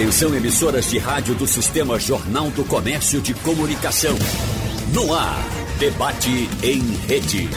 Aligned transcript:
Atenção 0.00 0.34
emissoras 0.34 0.88
de 0.88 0.96
rádio 0.96 1.34
do 1.34 1.46
Sistema 1.46 2.00
Jornal 2.00 2.50
do 2.52 2.64
Comércio 2.64 3.20
de 3.20 3.34
Comunicação. 3.34 4.16
No 4.94 5.12
ar, 5.12 5.44
debate 5.78 6.48
em 6.62 6.80
rede. 7.06 7.50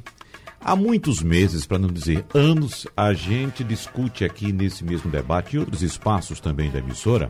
há 0.60 0.76
muitos 0.76 1.24
meses, 1.24 1.66
para 1.66 1.80
não 1.80 1.88
dizer 1.88 2.26
anos, 2.34 2.86
a 2.96 3.14
gente 3.14 3.64
discute 3.64 4.26
aqui 4.26 4.52
nesse 4.52 4.84
mesmo 4.84 5.10
debate, 5.10 5.56
em 5.56 5.60
outros 5.60 5.82
espaços 5.82 6.42
também 6.42 6.70
da 6.70 6.80
emissora, 6.80 7.30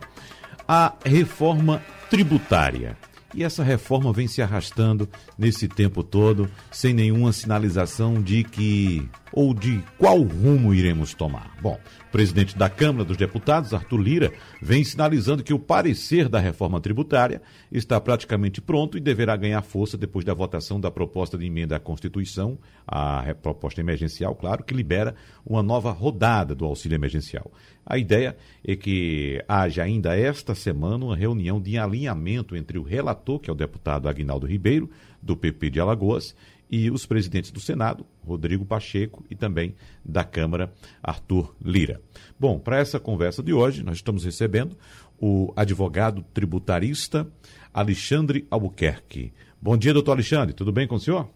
a 0.68 0.94
reforma 1.06 1.84
tributária. 2.10 2.98
E 3.38 3.44
essa 3.44 3.64
reforma 3.64 4.12
vem 4.12 4.28
se 4.28 4.42
arrastando 4.42 5.08
nesse 5.38 5.68
tempo 5.68 6.02
todo, 6.02 6.50
sem 6.72 6.92
nenhuma 6.92 7.32
sinalização 7.32 8.20
de 8.20 8.44
que 8.44 9.08
ou 9.32 9.54
de 9.54 9.84
qual 9.96 10.24
rumo 10.24 10.74
iremos 10.74 11.14
tomar. 11.14 11.56
Bom, 11.62 11.80
o 12.08 12.12
presidente 12.12 12.58
da 12.58 12.70
Câmara 12.70 13.04
dos 13.04 13.18
Deputados, 13.18 13.74
Arthur 13.74 13.98
Lira, 13.98 14.34
vem 14.62 14.84
sinalizando 14.84 15.44
que 15.44 15.54
o 15.54 15.60
parecer 15.60 16.30
da 16.30 16.40
reforma 16.40 16.80
tributária 16.80 17.42
está 17.70 18.00
praticamente 18.00 18.62
pronto 18.62 18.98
e 18.98 19.02
deverá 19.02 19.36
ganhar 19.36 19.62
força 19.62 19.98
depois 19.98 20.24
da 20.24 20.34
votação 20.34 20.80
da 20.80 20.90
proposta 20.90 21.38
de 21.38 21.46
emenda 21.46 21.76
à 21.76 21.80
Constituição, 21.80 22.58
a 22.88 23.36
proposta 23.36 23.82
emergencial, 23.82 24.34
claro, 24.36 24.64
que 24.64 24.74
libera 24.74 25.16
uma 25.46 25.62
nova 25.62 25.92
rodada 25.92 26.56
do 26.56 26.66
auxílio 26.66 26.96
emergencial. 26.96 27.52
A 27.86 27.98
ideia 27.98 28.38
é 28.66 28.76
que 28.76 29.44
haja 29.48 29.84
ainda 29.84 30.18
esta 30.18 30.56
semana 30.56 31.06
uma 31.06 31.16
reunião 31.16 31.62
de 31.62 31.78
alinhamento 31.78 32.56
entre 32.56 32.78
o 32.78 32.84
relator, 32.84 33.40
que 33.40 33.50
é 33.50 33.54
o 33.54 33.56
deputado 33.56 34.08
Aguinaldo 34.08 34.48
Ribeiro, 34.48 34.90
do 35.22 35.36
PP 35.36 35.72
de 35.72 35.80
Alagoas, 35.80 36.36
e 36.70 36.92
os 36.92 37.06
presidentes 37.06 37.52
do 37.52 37.60
Senado, 37.60 38.06
Rodrigo 38.26 38.66
Pacheco, 38.66 39.24
e 39.30 39.36
também 39.36 39.76
da 40.04 40.24
Câmara, 40.24 40.72
Arthur 41.02 41.56
Lira. 41.64 42.02
Bom, 42.40 42.60
para 42.60 42.80
essa 42.80 43.00
conversa 43.00 43.42
de 43.42 43.54
hoje, 43.54 43.84
nós 43.84 43.98
estamos 43.98 44.24
recebendo 44.24 44.76
o 45.20 45.52
advogado 45.56 46.24
tributarista 46.34 47.28
Alexandre 47.74 48.46
Albuquerque. 48.52 49.34
Bom 49.62 49.78
dia, 49.78 49.94
doutor 49.94 50.12
Alexandre, 50.12 50.54
tudo 50.54 50.72
bem 50.72 50.88
com 50.88 50.96
o 50.96 51.00
senhor? 51.00 51.28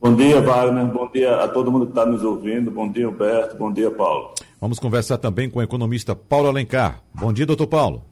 Bom 0.00 0.14
dia, 0.14 0.40
Wagner. 0.40 0.86
Bom 0.86 1.10
dia 1.10 1.36
a 1.36 1.48
todo 1.48 1.72
mundo 1.72 1.86
que 1.86 1.92
está 1.92 2.04
nos 2.04 2.22
ouvindo. 2.22 2.70
Bom 2.70 2.90
dia, 2.90 3.08
Humberto. 3.08 3.56
Bom 3.56 3.72
dia, 3.72 3.90
Paulo. 3.90 4.34
Vamos 4.60 4.78
conversar 4.78 5.18
também 5.18 5.48
com 5.48 5.58
o 5.58 5.62
economista 5.62 6.14
Paulo 6.14 6.48
Alencar. 6.48 7.02
Bom 7.14 7.32
dia, 7.32 7.46
doutor 7.46 7.66
Paulo. 7.66 8.04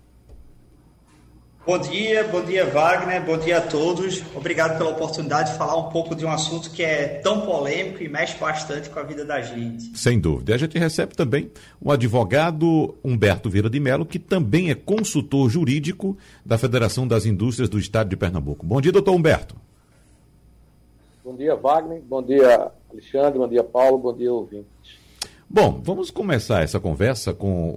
Bom 1.67 1.79
dia, 1.79 2.25
bom 2.25 2.45
dia, 2.45 2.67
Wagner. 2.67 3.25
Bom 3.25 3.39
dia 3.39 3.57
a 3.57 3.61
todos. 3.63 4.23
Obrigado 4.37 4.77
pela 4.77 4.91
oportunidade 4.91 5.53
de 5.53 5.57
falar 5.57 5.79
um 5.79 5.89
pouco 5.89 6.15
de 6.15 6.23
um 6.23 6.31
assunto 6.31 6.71
que 6.71 6.83
é 6.83 7.07
tão 7.23 7.41
polêmico 7.41 8.03
e 8.03 8.09
mexe 8.09 8.37
bastante 8.37 8.91
com 8.91 8.99
a 8.99 9.03
vida 9.03 9.25
da 9.25 9.41
gente. 9.41 9.97
Sem 9.97 10.21
dúvida. 10.21 10.53
E 10.53 10.55
a 10.55 10.59
gente 10.59 10.79
recebe 10.79 11.17
também 11.17 11.51
o 11.81 11.91
advogado 11.91 12.95
Humberto 13.03 13.49
Vieira 13.49 13.71
de 13.71 13.81
Mello, 13.81 14.05
que 14.05 14.19
também 14.19 14.71
é 14.71 14.75
consultor 14.75 15.49
jurídico 15.49 16.19
da 16.45 16.59
Federação 16.59 17.09
das 17.09 17.25
Indústrias 17.25 17.71
do 17.71 17.79
Estado 17.79 18.11
de 18.11 18.17
Pernambuco. 18.17 18.67
Bom 18.67 18.79
dia, 18.79 18.93
doutor 18.93 19.15
Humberto. 19.15 19.57
Bom 21.25 21.35
dia, 21.35 21.57
Wagner. 21.57 22.03
Bom 22.03 22.23
dia, 22.23 22.73
Alexandre. 22.93 23.39
Bom 23.39 23.49
dia, 23.49 23.65
Paulo. 23.65 23.97
Bom 23.97 24.15
dia, 24.15 24.31
ouvintes. 24.31 24.67
Bom, 25.49 25.81
vamos 25.83 26.11
começar 26.11 26.63
essa 26.63 26.81
conversa 26.81 27.33
com 27.33 27.73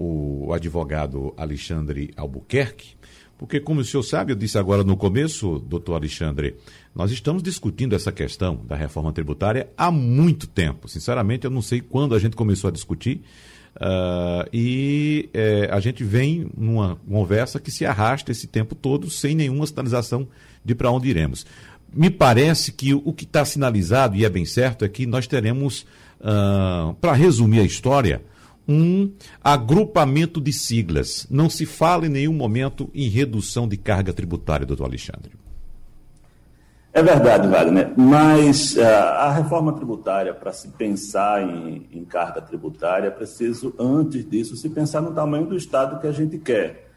o 0.47 0.51
advogado 0.51 1.33
Alexandre 1.38 2.11
Albuquerque, 2.17 2.97
porque, 3.38 3.59
como 3.59 3.81
o 3.81 3.85
senhor 3.85 4.03
sabe, 4.03 4.31
eu 4.31 4.35
disse 4.35 4.57
agora 4.57 4.83
no 4.83 4.97
começo, 4.97 5.59
doutor 5.59 5.95
Alexandre, 5.95 6.55
nós 6.95 7.11
estamos 7.11 7.44
discutindo 7.44 7.95
essa 7.95 8.11
questão 8.11 8.59
da 8.67 8.75
reforma 8.75 9.13
tributária 9.13 9.69
há 9.77 9.91
muito 9.91 10.47
tempo. 10.47 10.88
Sinceramente, 10.88 11.45
eu 11.45 11.51
não 11.51 11.62
sei 11.62 11.79
quando 11.81 12.16
a 12.16 12.19
gente 12.19 12.35
começou 12.35 12.67
a 12.67 12.72
discutir. 12.72 13.22
Uh, 13.75 14.50
e 14.51 15.29
é, 15.35 15.69
a 15.72 15.79
gente 15.79 16.03
vem 16.03 16.50
numa 16.57 16.95
conversa 17.07 17.59
que 17.59 17.69
se 17.69 17.85
arrasta 17.85 18.31
esse 18.31 18.47
tempo 18.47 18.73
todo 18.73 19.07
sem 19.07 19.35
nenhuma 19.35 19.67
sinalização 19.67 20.28
de 20.66 20.73
para 20.73 20.89
onde 20.89 21.07
iremos 21.07 21.45
me 21.94 22.09
parece 22.09 22.72
que 22.72 22.94
o 22.94 23.13
que 23.13 23.23
está 23.23 23.45
sinalizado, 23.45 24.16
e 24.16 24.25
é 24.25 24.29
bem 24.29 24.45
certo, 24.45 24.83
é 24.83 24.89
que 24.89 25.06
nós 25.06 25.28
teremos, 25.28 25.85
uh, 26.19 26.94
para 26.95 27.13
resumir 27.13 27.59
a 27.59 27.63
história, 27.63 28.22
um 28.67 29.11
agrupamento 29.44 30.41
de 30.41 30.51
siglas. 30.51 31.25
Não 31.29 31.50
se 31.50 31.66
fala 31.66 32.05
em 32.05 32.09
nenhum 32.09 32.33
momento 32.33 32.89
em 32.94 33.07
redução 33.07 33.67
de 33.67 33.78
carga 33.78 34.11
tributária, 34.11 34.66
doutor 34.66 34.85
Alexandre. 34.85 35.31
É 36.97 37.03
verdade, 37.03 37.47
Wagner, 37.47 37.94
mas 37.95 38.75
uh, 38.75 38.81
a 38.81 39.31
reforma 39.31 39.72
tributária, 39.72 40.33
para 40.33 40.51
se 40.51 40.69
pensar 40.69 41.44
em, 41.47 41.88
em, 41.91 42.03
carga 42.03 42.41
tributária, 42.41 43.07
é 43.07 43.11
preciso, 43.11 43.72
antes 43.77 44.27
disso, 44.27 44.56
se 44.56 44.67
pensar 44.67 45.01
no 45.01 45.13
tamanho 45.13 45.45
do 45.45 45.56
Estado 45.56 46.01
que 46.01 46.07
a 46.07 46.11
gente 46.11 46.39
quer. 46.39 46.89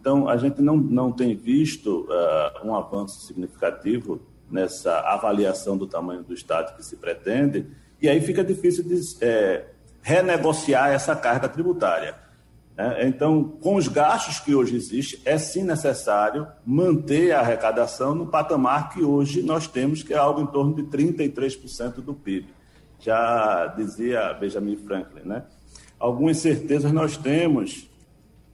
Então, 0.00 0.28
a 0.28 0.36
gente 0.36 0.62
não, 0.62 0.76
não 0.76 1.10
tem 1.10 1.34
visto 1.34 2.06
uh, 2.08 2.68
um 2.68 2.72
avanço 2.72 3.26
significativo 3.26 4.20
nessa 4.48 5.00
avaliação 5.00 5.76
do 5.76 5.88
tamanho 5.88 6.22
do 6.22 6.32
Estado 6.32 6.76
que 6.76 6.84
se 6.84 6.94
pretende, 6.94 7.66
e 8.00 8.08
aí 8.08 8.20
fica 8.20 8.44
difícil 8.44 8.84
de 8.84 9.00
é, 9.20 9.64
renegociar 10.02 10.90
essa 10.90 11.14
carga 11.14 11.48
tributária. 11.48 12.14
Né? 12.76 13.08
Então, 13.08 13.42
com 13.42 13.74
os 13.74 13.88
gastos 13.88 14.38
que 14.38 14.54
hoje 14.54 14.76
existem, 14.76 15.20
é 15.24 15.36
sim 15.36 15.64
necessário 15.64 16.46
manter 16.64 17.32
a 17.32 17.40
arrecadação 17.40 18.14
no 18.14 18.26
patamar 18.28 18.90
que 18.90 19.02
hoje 19.02 19.42
nós 19.42 19.66
temos, 19.66 20.02
que 20.02 20.14
é 20.14 20.16
algo 20.16 20.40
em 20.40 20.46
torno 20.46 20.74
de 20.74 20.84
33% 20.84 21.96
do 21.96 22.14
PIB. 22.14 22.48
Já 23.00 23.66
dizia 23.76 24.32
Benjamin 24.34 24.76
Franklin, 24.76 25.22
né? 25.24 25.44
Algumas 25.98 26.38
certezas 26.38 26.92
nós 26.92 27.16
temos 27.16 27.88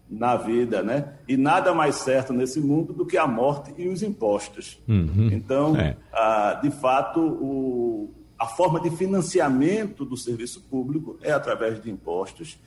na 0.08 0.36
vida, 0.36 0.82
né? 0.82 1.14
E 1.26 1.36
nada 1.36 1.74
mais 1.74 1.96
certo 1.96 2.32
nesse 2.32 2.60
mundo 2.60 2.92
do 2.92 3.06
que 3.06 3.16
a 3.16 3.26
morte 3.26 3.74
e 3.76 3.88
os 3.88 4.02
impostos. 4.02 4.78
Uhum. 4.88 5.30
Então, 5.32 5.76
é. 5.76 5.96
ah, 6.12 6.58
de 6.62 6.70
fato, 6.70 7.20
o, 7.20 8.12
a 8.44 8.46
forma 8.46 8.78
de 8.78 8.90
financiamento 8.90 10.04
do 10.04 10.16
serviço 10.16 10.60
público 10.62 11.18
é 11.22 11.32
através 11.32 11.82
de 11.82 11.90
impostos. 11.90 12.58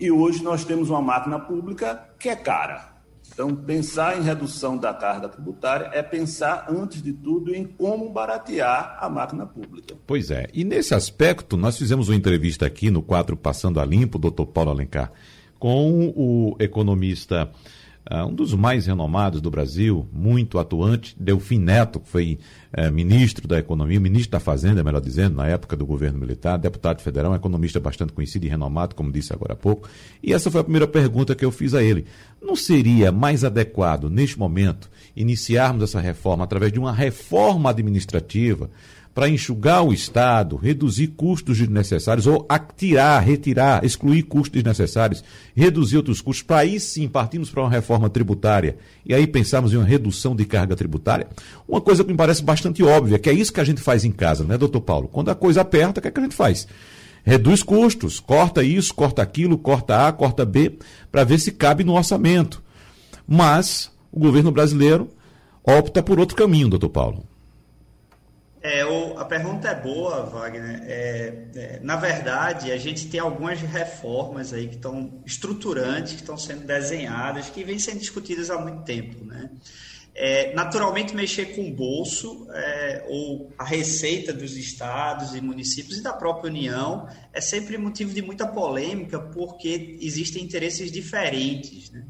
E 0.00 0.10
hoje 0.10 0.42
nós 0.42 0.64
temos 0.64 0.90
uma 0.90 1.02
máquina 1.02 1.38
pública 1.38 2.08
que 2.18 2.28
é 2.28 2.36
cara. 2.36 2.96
Então, 3.32 3.54
pensar 3.54 4.18
em 4.18 4.22
redução 4.22 4.76
da 4.78 4.94
carga 4.94 5.28
tributária 5.28 5.90
é 5.92 6.02
pensar, 6.02 6.66
antes 6.70 7.02
de 7.02 7.12
tudo, 7.12 7.54
em 7.54 7.66
como 7.66 8.08
baratear 8.08 8.96
a 9.00 9.08
máquina 9.08 9.44
pública. 9.44 9.94
Pois 10.06 10.30
é. 10.30 10.48
E 10.54 10.64
nesse 10.64 10.94
aspecto, 10.94 11.56
nós 11.56 11.76
fizemos 11.76 12.08
uma 12.08 12.16
entrevista 12.16 12.64
aqui 12.64 12.90
no 12.90 13.02
quadro 13.02 13.36
Passando 13.36 13.80
a 13.80 13.84
Limpo, 13.84 14.18
doutor 14.18 14.46
Paulo 14.46 14.70
Alencar 14.70 15.12
com 15.58 16.12
o 16.14 16.56
economista, 16.60 17.50
um 18.24 18.32
dos 18.32 18.54
mais 18.54 18.86
renomados 18.86 19.40
do 19.40 19.50
Brasil, 19.50 20.06
muito 20.12 20.58
atuante, 20.58 21.16
Delfim 21.18 21.58
Neto, 21.58 21.98
que 21.98 22.08
foi 22.08 22.38
uh, 22.76 22.92
ministro 22.92 23.48
da 23.48 23.58
Economia, 23.58 23.98
ministro 23.98 24.30
da 24.30 24.40
Fazenda, 24.40 24.84
melhor 24.84 25.00
dizendo, 25.00 25.36
na 25.36 25.48
época 25.48 25.76
do 25.76 25.84
governo 25.84 26.18
militar, 26.18 26.56
deputado 26.56 27.00
federal, 27.02 27.32
um 27.32 27.34
economista 27.34 27.80
bastante 27.80 28.12
conhecido 28.12 28.46
e 28.46 28.48
renomado, 28.48 28.94
como 28.94 29.10
disse 29.10 29.32
agora 29.32 29.54
há 29.54 29.56
pouco. 29.56 29.88
E 30.22 30.32
essa 30.32 30.50
foi 30.50 30.60
a 30.60 30.64
primeira 30.64 30.86
pergunta 30.86 31.34
que 31.34 31.44
eu 31.44 31.50
fiz 31.50 31.74
a 31.74 31.82
ele. 31.82 32.06
Não 32.40 32.54
seria 32.54 33.10
mais 33.10 33.42
adequado, 33.42 34.08
neste 34.08 34.38
momento, 34.38 34.88
iniciarmos 35.16 35.82
essa 35.82 36.00
reforma 36.00 36.44
através 36.44 36.72
de 36.72 36.78
uma 36.78 36.92
reforma 36.92 37.70
administrativa? 37.70 38.70
Para 39.16 39.30
enxugar 39.30 39.82
o 39.82 39.94
Estado, 39.94 40.56
reduzir 40.56 41.06
custos 41.06 41.56
desnecessários, 41.56 42.26
ou 42.26 42.46
tirar, 42.76 43.18
retirar, 43.20 43.82
excluir 43.82 44.24
custos 44.24 44.62
desnecessários, 44.62 45.24
reduzir 45.54 45.96
outros 45.96 46.20
custos, 46.20 46.42
para 46.42 46.58
aí 46.58 46.78
sim 46.78 47.08
partirmos 47.08 47.48
para 47.48 47.62
uma 47.62 47.70
reforma 47.70 48.10
tributária 48.10 48.76
e 49.06 49.14
aí 49.14 49.26
pensarmos 49.26 49.72
em 49.72 49.78
uma 49.78 49.86
redução 49.86 50.36
de 50.36 50.44
carga 50.44 50.76
tributária. 50.76 51.28
Uma 51.66 51.80
coisa 51.80 52.04
que 52.04 52.10
me 52.10 52.16
parece 52.16 52.42
bastante 52.42 52.82
óbvia, 52.82 53.18
que 53.18 53.30
é 53.30 53.32
isso 53.32 53.50
que 53.50 53.58
a 53.58 53.64
gente 53.64 53.80
faz 53.80 54.04
em 54.04 54.12
casa, 54.12 54.44
né, 54.44 54.58
doutor 54.58 54.82
Paulo? 54.82 55.08
Quando 55.08 55.30
a 55.30 55.34
coisa 55.34 55.62
aperta, 55.62 55.98
o 55.98 56.02
que, 56.02 56.08
é 56.08 56.10
que 56.10 56.20
a 56.20 56.22
gente 56.22 56.36
faz? 56.36 56.68
Reduz 57.24 57.62
custos, 57.62 58.20
corta 58.20 58.62
isso, 58.62 58.92
corta 58.92 59.22
aquilo, 59.22 59.56
corta 59.56 60.06
A, 60.06 60.12
corta 60.12 60.44
B, 60.44 60.78
para 61.10 61.24
ver 61.24 61.38
se 61.38 61.52
cabe 61.52 61.84
no 61.84 61.94
orçamento. 61.94 62.62
Mas 63.26 63.90
o 64.12 64.20
governo 64.20 64.52
brasileiro 64.52 65.08
opta 65.64 66.02
por 66.02 66.20
outro 66.20 66.36
caminho, 66.36 66.68
doutor 66.68 66.90
Paulo. 66.90 67.24
É, 68.66 68.84
o, 68.84 69.16
a 69.16 69.24
pergunta 69.24 69.68
é 69.68 69.80
boa, 69.80 70.24
Wagner. 70.24 70.82
É, 70.82 71.46
é, 71.54 71.80
na 71.84 71.94
verdade, 71.94 72.72
a 72.72 72.76
gente 72.76 73.06
tem 73.06 73.20
algumas 73.20 73.60
reformas 73.60 74.52
aí 74.52 74.66
que 74.66 74.74
estão 74.74 75.22
estruturantes, 75.24 76.14
que 76.14 76.20
estão 76.22 76.36
sendo 76.36 76.66
desenhadas, 76.66 77.48
que 77.48 77.62
vêm 77.62 77.78
sendo 77.78 78.00
discutidas 78.00 78.50
há 78.50 78.58
muito 78.58 78.82
tempo, 78.82 79.24
né? 79.24 79.50
É, 80.12 80.52
naturalmente, 80.52 81.14
mexer 81.14 81.54
com 81.54 81.68
o 81.68 81.72
bolso 81.72 82.48
é, 82.50 83.04
ou 83.08 83.52
a 83.56 83.62
receita 83.62 84.32
dos 84.32 84.56
estados 84.56 85.36
e 85.36 85.40
municípios 85.40 85.98
e 85.98 86.02
da 86.02 86.12
própria 86.12 86.50
União 86.50 87.08
é 87.32 87.40
sempre 87.40 87.78
motivo 87.78 88.12
de 88.12 88.22
muita 88.22 88.48
polêmica, 88.48 89.20
porque 89.20 89.96
existem 90.00 90.42
interesses 90.42 90.90
diferentes, 90.90 91.92
né? 91.92 92.04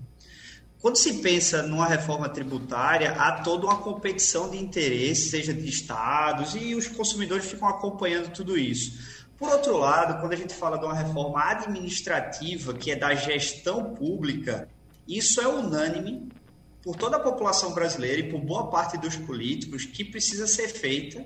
Quando 0.81 0.97
se 0.97 1.15
pensa 1.15 1.63
numa 1.63 1.87
reforma 1.87 2.29
tributária, 2.29 3.13
há 3.13 3.41
toda 3.41 3.67
uma 3.67 3.79
competição 3.79 4.51
de 4.51 4.59
interesse, 4.59 5.31
seja 5.31 5.53
de 5.53 5.69
estados, 5.69 6.55
e 6.55 6.75
os 6.75 6.87
consumidores 6.87 7.47
ficam 7.47 7.67
acompanhando 7.69 8.33
tudo 8.33 8.59
isso. 8.59 8.99
Por 9.39 9.51
outro 9.51 9.77
lado, 9.77 10.21
quando 10.21 10.33
a 10.33 10.37
gente 10.37 10.55
fala 10.55 10.79
de 10.79 10.85
uma 10.85 10.95
reforma 10.95 11.43
administrativa, 11.43 12.75
que 12.75 12.91
é 12.91 12.97
da 12.97 13.15
gestão 13.15 13.95
pública, 13.95 14.69
isso 15.09 15.41
é 15.41 15.49
unânime 15.49 16.29
por 16.83 16.97
toda 16.97 17.17
a 17.17 17.21
população 17.21 17.73
brasileira 17.73 18.21
e 18.21 18.31
por 18.31 18.41
boa 18.41 18.71
parte 18.71 18.97
dos 18.97 19.17
políticos 19.17 19.85
que 19.85 20.05
precisa 20.05 20.47
ser 20.47 20.69
feita. 20.69 21.25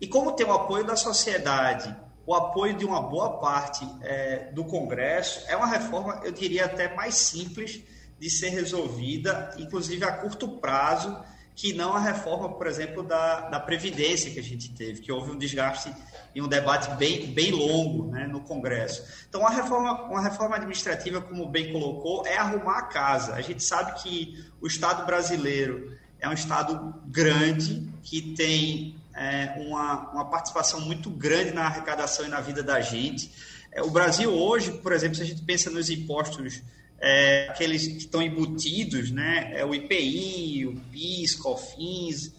E 0.00 0.06
como 0.06 0.32
tem 0.32 0.46
o 0.46 0.52
apoio 0.52 0.84
da 0.84 0.96
sociedade, 0.96 1.94
o 2.26 2.34
apoio 2.34 2.74
de 2.76 2.84
uma 2.84 3.00
boa 3.00 3.38
parte 3.38 3.86
é, 4.02 4.50
do 4.52 4.64
Congresso, 4.64 5.42
é 5.48 5.56
uma 5.56 5.66
reforma, 5.66 6.20
eu 6.24 6.32
diria, 6.32 6.66
até 6.66 6.94
mais 6.94 7.14
simples 7.14 7.82
de 8.20 8.28
ser 8.28 8.50
resolvida, 8.50 9.54
inclusive 9.58 10.04
a 10.04 10.12
curto 10.12 10.46
prazo, 10.46 11.18
que 11.56 11.72
não 11.72 11.94
a 11.94 12.00
reforma, 12.00 12.50
por 12.50 12.66
exemplo, 12.66 13.02
da, 13.02 13.48
da 13.48 13.58
Previdência 13.58 14.30
que 14.30 14.38
a 14.38 14.42
gente 14.42 14.70
teve, 14.72 15.00
que 15.00 15.10
houve 15.10 15.30
um 15.30 15.38
desgaste 15.38 15.92
e 16.34 16.40
um 16.40 16.48
debate 16.48 16.94
bem, 16.96 17.26
bem 17.32 17.50
longo 17.50 18.10
né, 18.10 18.26
no 18.26 18.40
Congresso. 18.40 19.04
Então, 19.28 19.40
uma 19.40 19.50
reforma, 19.50 20.04
uma 20.04 20.22
reforma 20.22 20.56
administrativa, 20.56 21.20
como 21.20 21.48
bem 21.48 21.72
colocou, 21.72 22.26
é 22.26 22.36
arrumar 22.36 22.78
a 22.78 22.82
casa. 22.82 23.34
A 23.34 23.42
gente 23.42 23.64
sabe 23.64 24.00
que 24.02 24.42
o 24.60 24.66
Estado 24.66 25.04
brasileiro 25.04 25.96
é 26.18 26.28
um 26.28 26.32
Estado 26.32 26.94
grande, 27.06 27.90
que 28.02 28.34
tem 28.34 28.96
é, 29.14 29.54
uma, 29.58 30.10
uma 30.12 30.24
participação 30.26 30.80
muito 30.80 31.10
grande 31.10 31.52
na 31.52 31.64
arrecadação 31.64 32.24
e 32.24 32.28
na 32.28 32.40
vida 32.40 32.62
da 32.62 32.80
gente. 32.80 33.32
É, 33.72 33.82
o 33.82 33.90
Brasil 33.90 34.30
hoje, 34.30 34.72
por 34.72 34.92
exemplo, 34.92 35.16
se 35.16 35.22
a 35.22 35.26
gente 35.26 35.42
pensa 35.42 35.70
nos 35.70 35.90
impostos 35.90 36.62
é, 37.00 37.48
aqueles 37.48 37.86
que 37.86 37.96
estão 37.98 38.20
embutidos, 38.20 39.10
né? 39.10 39.52
É 39.54 39.64
o 39.64 39.74
IPI, 39.74 40.66
o 40.66 40.76
PIS, 40.92 41.34
COFINS, 41.34 42.32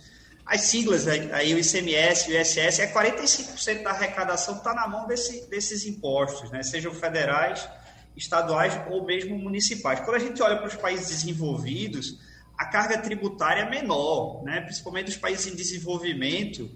as 0.45 0.61
siglas 0.61 1.07
aí, 1.07 1.53
o 1.53 1.59
ICMS, 1.59 2.29
o 2.29 2.39
ISS, 2.39 2.79
é 2.79 2.93
45% 2.93 3.83
da 3.83 3.91
arrecadação 3.91 4.57
está 4.57 4.73
na 4.73 4.87
mão 4.87 5.07
desse, 5.07 5.49
desses 5.49 5.85
impostos, 5.85 6.51
né? 6.51 6.61
Sejam 6.61 6.93
federais, 6.93 7.67
estaduais 8.15 8.79
ou 8.89 9.05
mesmo 9.05 9.37
municipais. 9.37 9.99
Quando 10.01 10.15
a 10.15 10.19
gente 10.19 10.41
olha 10.41 10.57
para 10.57 10.67
os 10.67 10.75
países 10.75 11.07
desenvolvidos, 11.07 12.19
a 12.57 12.65
carga 12.65 12.97
tributária 12.97 13.61
é 13.61 13.69
menor, 13.69 14.43
né? 14.43 14.61
principalmente 14.61 15.09
os 15.09 15.17
países 15.17 15.47
em 15.47 15.55
desenvolvimento, 15.55 16.69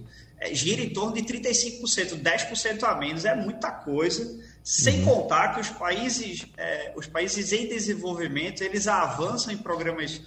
gira 0.54 0.82
em 0.82 0.90
torno 0.90 1.14
de 1.14 1.22
35%, 1.22 2.22
10% 2.22 2.84
a 2.84 2.96
menos, 2.96 3.26
é 3.26 3.36
muita 3.36 3.72
coisa 3.72 4.40
sem 4.64 5.00
uhum. 5.00 5.06
contar 5.06 5.54
que 5.54 5.62
os 5.62 5.70
países, 5.70 6.46
é, 6.58 6.92
os 6.96 7.06
países 7.08 7.54
em 7.54 7.68
desenvolvimento, 7.68 8.62
eles 8.64 8.88
avançam 8.88 9.54
em 9.54 9.58
programas 9.58 10.22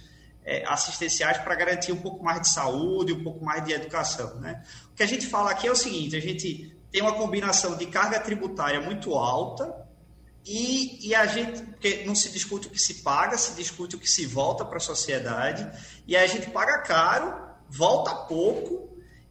é, 0.45 0.63
assistenciais 0.65 1.37
para 1.39 1.53
garantir 1.55 1.91
um 1.91 1.97
pouco 1.97 2.23
mais 2.23 2.41
de 2.41 2.49
saúde, 2.49 3.13
um 3.13 3.23
pouco 3.23 3.43
mais 3.43 3.63
de 3.65 3.73
educação. 3.73 4.35
Né? 4.35 4.63
O 4.91 4.95
que 4.95 5.03
a 5.03 5.05
gente 5.05 5.27
fala 5.27 5.51
aqui 5.51 5.67
é 5.67 5.71
o 5.71 5.75
seguinte, 5.75 6.15
a 6.15 6.21
gente 6.21 6.75
tem 6.91 7.01
uma 7.01 7.13
combinação 7.13 7.75
de 7.75 7.85
carga 7.85 8.19
tributária 8.19 8.79
muito 8.81 9.13
alta 9.13 9.87
e, 10.45 11.09
e 11.09 11.13
a 11.13 11.25
gente, 11.25 11.61
porque 11.61 12.03
não 12.05 12.15
se 12.15 12.31
discute 12.31 12.67
o 12.67 12.71
que 12.71 12.79
se 12.79 12.95
paga, 12.95 13.37
se 13.37 13.53
discute 13.55 13.95
o 13.95 13.99
que 13.99 14.09
se 14.09 14.25
volta 14.25 14.65
para 14.65 14.77
a 14.77 14.79
sociedade, 14.81 15.69
e 16.07 16.15
a 16.15 16.25
gente 16.25 16.49
paga 16.49 16.79
caro, 16.79 17.35
volta 17.69 18.15
pouco 18.15 18.88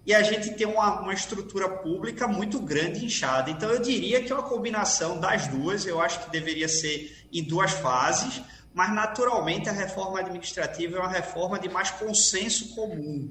e 0.09 0.15
a 0.15 0.23
gente 0.23 0.55
tem 0.55 0.67
uma, 0.67 1.03
uma 1.03 1.13
estrutura 1.13 1.69
pública 1.69 2.27
muito 2.27 2.59
grande 2.61 3.05
inchada. 3.05 3.51
Então, 3.51 3.69
eu 3.69 3.79
diria 3.79 4.23
que 4.23 4.33
é 4.33 4.35
uma 4.35 4.49
combinação 4.49 5.21
das 5.21 5.49
duas, 5.49 5.85
eu 5.85 6.01
acho 6.01 6.21
que 6.21 6.31
deveria 6.31 6.67
ser 6.67 7.29
em 7.31 7.45
duas 7.45 7.73
fases, 7.73 8.41
mas 8.73 8.91
naturalmente 8.95 9.69
a 9.69 9.73
reforma 9.73 10.21
administrativa 10.21 10.97
é 10.97 11.01
uma 11.01 11.11
reforma 11.11 11.59
de 11.59 11.69
mais 11.69 11.91
consenso 11.91 12.75
comum. 12.75 13.31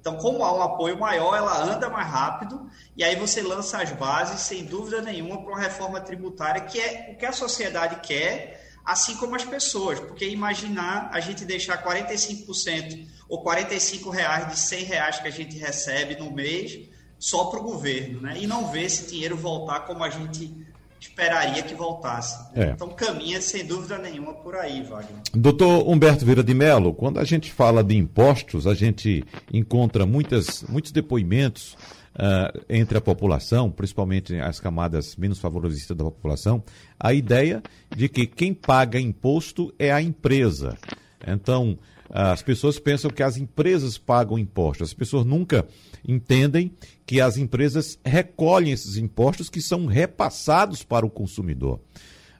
Então, 0.00 0.16
como 0.16 0.42
há 0.42 0.52
um 0.52 0.62
apoio 0.62 0.98
maior, 0.98 1.36
ela 1.36 1.62
anda 1.62 1.88
mais 1.88 2.08
rápido 2.08 2.68
e 2.96 3.04
aí 3.04 3.14
você 3.14 3.40
lança 3.40 3.80
as 3.80 3.92
bases, 3.92 4.40
sem 4.40 4.64
dúvida 4.64 5.00
nenhuma, 5.00 5.40
para 5.40 5.52
uma 5.52 5.60
reforma 5.60 6.00
tributária 6.00 6.60
que 6.62 6.80
é 6.80 7.12
o 7.12 7.16
que 7.16 7.24
a 7.24 7.32
sociedade 7.32 8.00
quer 8.04 8.66
assim 8.84 9.16
como 9.16 9.34
as 9.34 9.44
pessoas, 9.44 9.98
porque 9.98 10.28
imaginar 10.28 11.10
a 11.12 11.18
gente 11.18 11.44
deixar 11.44 11.82
45% 11.84 13.06
ou 13.28 13.42
45 13.42 14.10
reais 14.10 14.48
de 14.48 14.58
100 14.58 14.84
reais 14.84 15.18
que 15.18 15.28
a 15.28 15.32
gente 15.32 15.56
recebe 15.58 16.16
no 16.16 16.30
mês 16.30 16.78
só 17.18 17.46
para 17.46 17.60
o 17.60 17.62
governo, 17.62 18.20
né? 18.20 18.36
E 18.38 18.46
não 18.46 18.70
ver 18.70 18.84
esse 18.84 19.10
dinheiro 19.10 19.36
voltar 19.36 19.80
como 19.80 20.04
a 20.04 20.10
gente 20.10 20.54
esperaria 21.00 21.62
que 21.62 21.74
voltasse. 21.74 22.38
É. 22.54 22.70
Então 22.70 22.88
caminha 22.90 23.40
sem 23.40 23.64
dúvida 23.64 23.98
nenhuma 23.98 24.34
por 24.34 24.54
aí, 24.54 24.82
Wagner. 24.82 25.22
Doutor 25.32 25.88
Humberto 25.88 26.24
Vieira 26.24 26.42
de 26.42 26.54
Mello, 26.54 26.92
quando 26.94 27.18
a 27.18 27.24
gente 27.24 27.50
fala 27.50 27.82
de 27.82 27.96
impostos, 27.96 28.66
a 28.66 28.74
gente 28.74 29.24
encontra 29.52 30.06
muitas, 30.06 30.62
muitos 30.64 30.92
depoimentos 30.92 31.76
uh, 32.16 32.64
entre 32.68 32.98
a 32.98 33.00
população, 33.00 33.70
principalmente 33.70 34.36
as 34.36 34.60
camadas 34.60 35.16
menos 35.16 35.38
favorecida 35.38 35.94
da 35.94 36.04
população, 36.04 36.62
a 36.98 37.12
ideia 37.12 37.62
de 37.94 38.08
que 38.08 38.26
quem 38.26 38.52
paga 38.52 38.98
imposto 38.98 39.72
é 39.78 39.92
a 39.92 40.02
empresa. 40.02 40.76
Então, 41.26 41.78
as 42.10 42.42
pessoas 42.42 42.78
pensam 42.78 43.10
que 43.10 43.22
as 43.22 43.36
empresas 43.36 43.98
pagam 43.98 44.38
impostos. 44.38 44.88
As 44.88 44.94
pessoas 44.94 45.24
nunca 45.24 45.66
entendem 46.06 46.72
que 47.04 47.20
as 47.20 47.36
empresas 47.36 47.98
recolhem 48.04 48.72
esses 48.72 48.96
impostos 48.96 49.50
que 49.50 49.60
são 49.60 49.86
repassados 49.86 50.82
para 50.82 51.06
o 51.06 51.10
consumidor. 51.10 51.80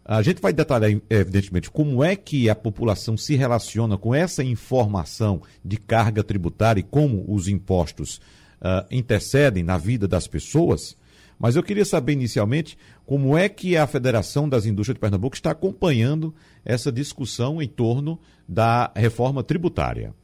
A 0.05 0.23
gente 0.23 0.41
vai 0.41 0.53
detalhar, 0.53 0.91
evidentemente, 1.11 1.69
como 1.69 2.03
é 2.03 2.15
que 2.15 2.49
a 2.49 2.55
população 2.55 3.17
se 3.17 3.35
relaciona 3.35 3.99
com 3.99 4.15
essa 4.15 4.45
informação 4.45 5.43
de 5.65 5.77
carga 5.77 6.23
tributária 6.23 6.79
e 6.81 6.85
como 6.85 7.25
os 7.27 7.49
impostos 7.49 8.21
uh, 8.61 8.87
intercedem 8.89 9.65
na 9.65 9.77
vida 9.77 10.07
das 10.07 10.29
pessoas, 10.29 10.97
mas 11.39 11.57
eu 11.57 11.63
queria 11.63 11.85
saber 11.85 12.13
inicialmente 12.13 12.79
como 13.05 13.37
é 13.37 13.49
que 13.49 13.77
a 13.77 13.87
Federação 13.87 14.49
das 14.49 14.67
Indústrias 14.67 14.95
de 14.95 15.01
Pernambuco 15.01 15.37
está 15.37 15.51
acompanhando 15.51 16.35
essa 16.65 16.91
discussão 16.91 17.61
em 17.61 17.69
torno 17.69 18.19
da 18.49 18.91
reforma 18.95 19.43
tributária. 19.43 20.15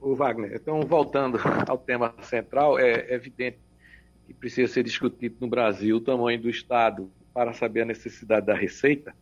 O 0.00 0.14
Wagner, 0.14 0.52
então 0.54 0.80
voltando 0.82 1.38
ao 1.68 1.78
tema 1.78 2.14
central, 2.22 2.78
é 2.78 3.12
evidente 3.12 3.58
que 4.26 4.34
precisa 4.34 4.72
ser 4.72 4.82
discutido 4.82 5.36
no 5.40 5.48
Brasil 5.48 5.96
o 5.96 6.00
tamanho 6.00 6.40
do 6.40 6.50
Estado 6.50 7.10
para 7.34 7.52
saber 7.52 7.82
a 7.82 7.86
necessidade 7.86 8.46
da 8.46 8.54
receita, 8.54 9.14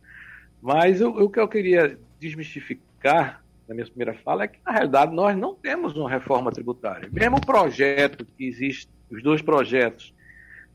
mas 0.61 1.01
o, 1.01 1.29
que 1.29 1.39
eu 1.39 1.47
queria 1.47 1.97
desmistificar 2.19 3.43
na 3.67 3.73
minha 3.73 3.85
primeira 3.85 4.13
fala, 4.13 4.43
é 4.43 4.47
que, 4.47 4.59
na 4.65 4.71
realidade, 4.71 5.13
nós 5.13 5.35
não 5.35 5.55
temos 5.55 5.95
uma 5.95 6.09
reforma 6.09 6.51
tributária. 6.51 7.09
Mesmo 7.11 7.37
o 7.37 7.41
projeto 7.41 8.25
que 8.25 8.45
existe, 8.45 8.91
os 9.09 9.23
dois 9.23 9.41
projetos 9.41 10.13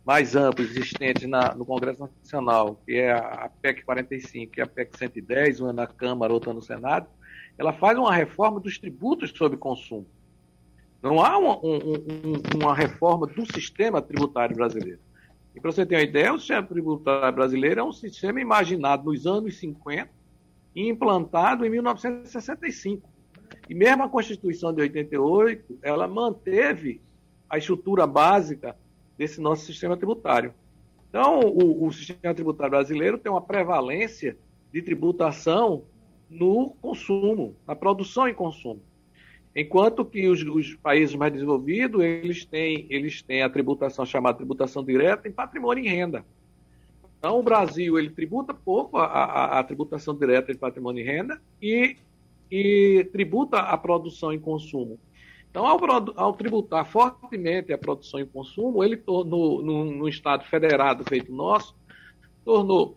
mais 0.04 0.34
amplos 0.34 0.70
existentes 0.70 1.28
na, 1.28 1.54
no 1.54 1.64
Congresso 1.64 2.08
Nacional, 2.22 2.80
que 2.86 2.94
é 2.94 3.12
a 3.12 3.50
PEC 3.60 3.84
45 3.84 4.52
e 4.56 4.62
a 4.62 4.66
PEC 4.66 4.96
110, 4.96 5.60
uma 5.60 5.72
na 5.72 5.86
Câmara, 5.86 6.32
outra 6.32 6.52
no 6.52 6.62
Senado, 6.62 7.06
ela 7.58 7.72
faz 7.72 7.98
uma 7.98 8.14
reforma 8.14 8.58
dos 8.58 8.78
tributos 8.78 9.30
sobre 9.30 9.58
consumo. 9.58 10.06
Não 11.02 11.22
há 11.22 11.36
uma, 11.38 11.58
um, 11.58 11.76
um, 11.76 12.56
uma 12.56 12.74
reforma 12.74 13.26
do 13.26 13.46
sistema 13.52 14.02
tributário 14.02 14.56
brasileiro. 14.56 15.00
E 15.54 15.60
para 15.60 15.72
você 15.72 15.84
ter 15.84 15.96
uma 15.96 16.02
ideia, 16.02 16.32
o 16.32 16.38
sistema 16.38 16.62
tributário 16.62 17.34
brasileiro 17.34 17.80
é 17.80 17.84
um 17.84 17.92
sistema 17.92 18.40
imaginado 18.40 19.04
nos 19.04 19.26
anos 19.26 19.58
50 19.58 20.10
e 20.74 20.88
implantado 20.88 21.64
em 21.64 21.70
1965. 21.70 23.08
E 23.68 23.74
mesmo 23.74 24.02
a 24.02 24.08
Constituição 24.08 24.72
de 24.72 24.82
88, 24.82 25.78
ela 25.82 26.06
manteve 26.06 27.00
a 27.48 27.58
estrutura 27.58 28.06
básica 28.06 28.76
desse 29.20 29.38
nosso 29.38 29.66
sistema 29.66 29.98
tributário. 29.98 30.54
Então, 31.10 31.40
o, 31.40 31.86
o 31.86 31.92
sistema 31.92 32.34
tributário 32.34 32.70
brasileiro 32.70 33.18
tem 33.18 33.30
uma 33.30 33.42
prevalência 33.42 34.34
de 34.72 34.80
tributação 34.80 35.84
no 36.30 36.70
consumo, 36.80 37.54
na 37.66 37.76
produção 37.76 38.26
e 38.26 38.32
consumo. 38.32 38.80
Enquanto 39.54 40.06
que 40.06 40.26
os, 40.26 40.42
os, 40.42 40.74
países 40.76 41.14
mais 41.14 41.34
desenvolvidos, 41.34 42.02
eles 42.02 42.46
têm, 42.46 42.86
eles 42.88 43.20
têm 43.20 43.42
a 43.42 43.50
tributação 43.50 44.06
chamada 44.06 44.38
tributação 44.38 44.82
direta 44.82 45.28
em 45.28 45.32
patrimônio 45.32 45.84
e 45.84 45.88
renda. 45.88 46.24
Então, 47.18 47.38
o 47.38 47.42
Brasil 47.42 47.98
ele 47.98 48.08
tributa 48.08 48.54
pouco 48.54 48.96
a, 48.96 49.04
a, 49.04 49.58
a 49.58 49.64
tributação 49.64 50.14
direta 50.16 50.50
de 50.50 50.58
patrimônio 50.58 51.02
e 51.02 51.04
renda 51.04 51.38
e, 51.60 51.98
e 52.50 53.06
tributa 53.12 53.58
a 53.58 53.76
produção 53.76 54.32
e 54.32 54.38
consumo. 54.38 54.98
Então, 55.50 55.66
ao, 55.66 55.78
ao, 56.16 56.32
tributar 56.32 56.86
fortemente 56.86 57.72
a 57.72 57.78
produção 57.78 58.20
e 58.20 58.26
consumo, 58.26 58.84
ele 58.84 58.96
tornou, 58.96 59.60
no, 59.62 60.08
Estado 60.08 60.44
federado 60.44 61.04
feito 61.04 61.32
nosso, 61.32 61.74
tornou 62.44 62.96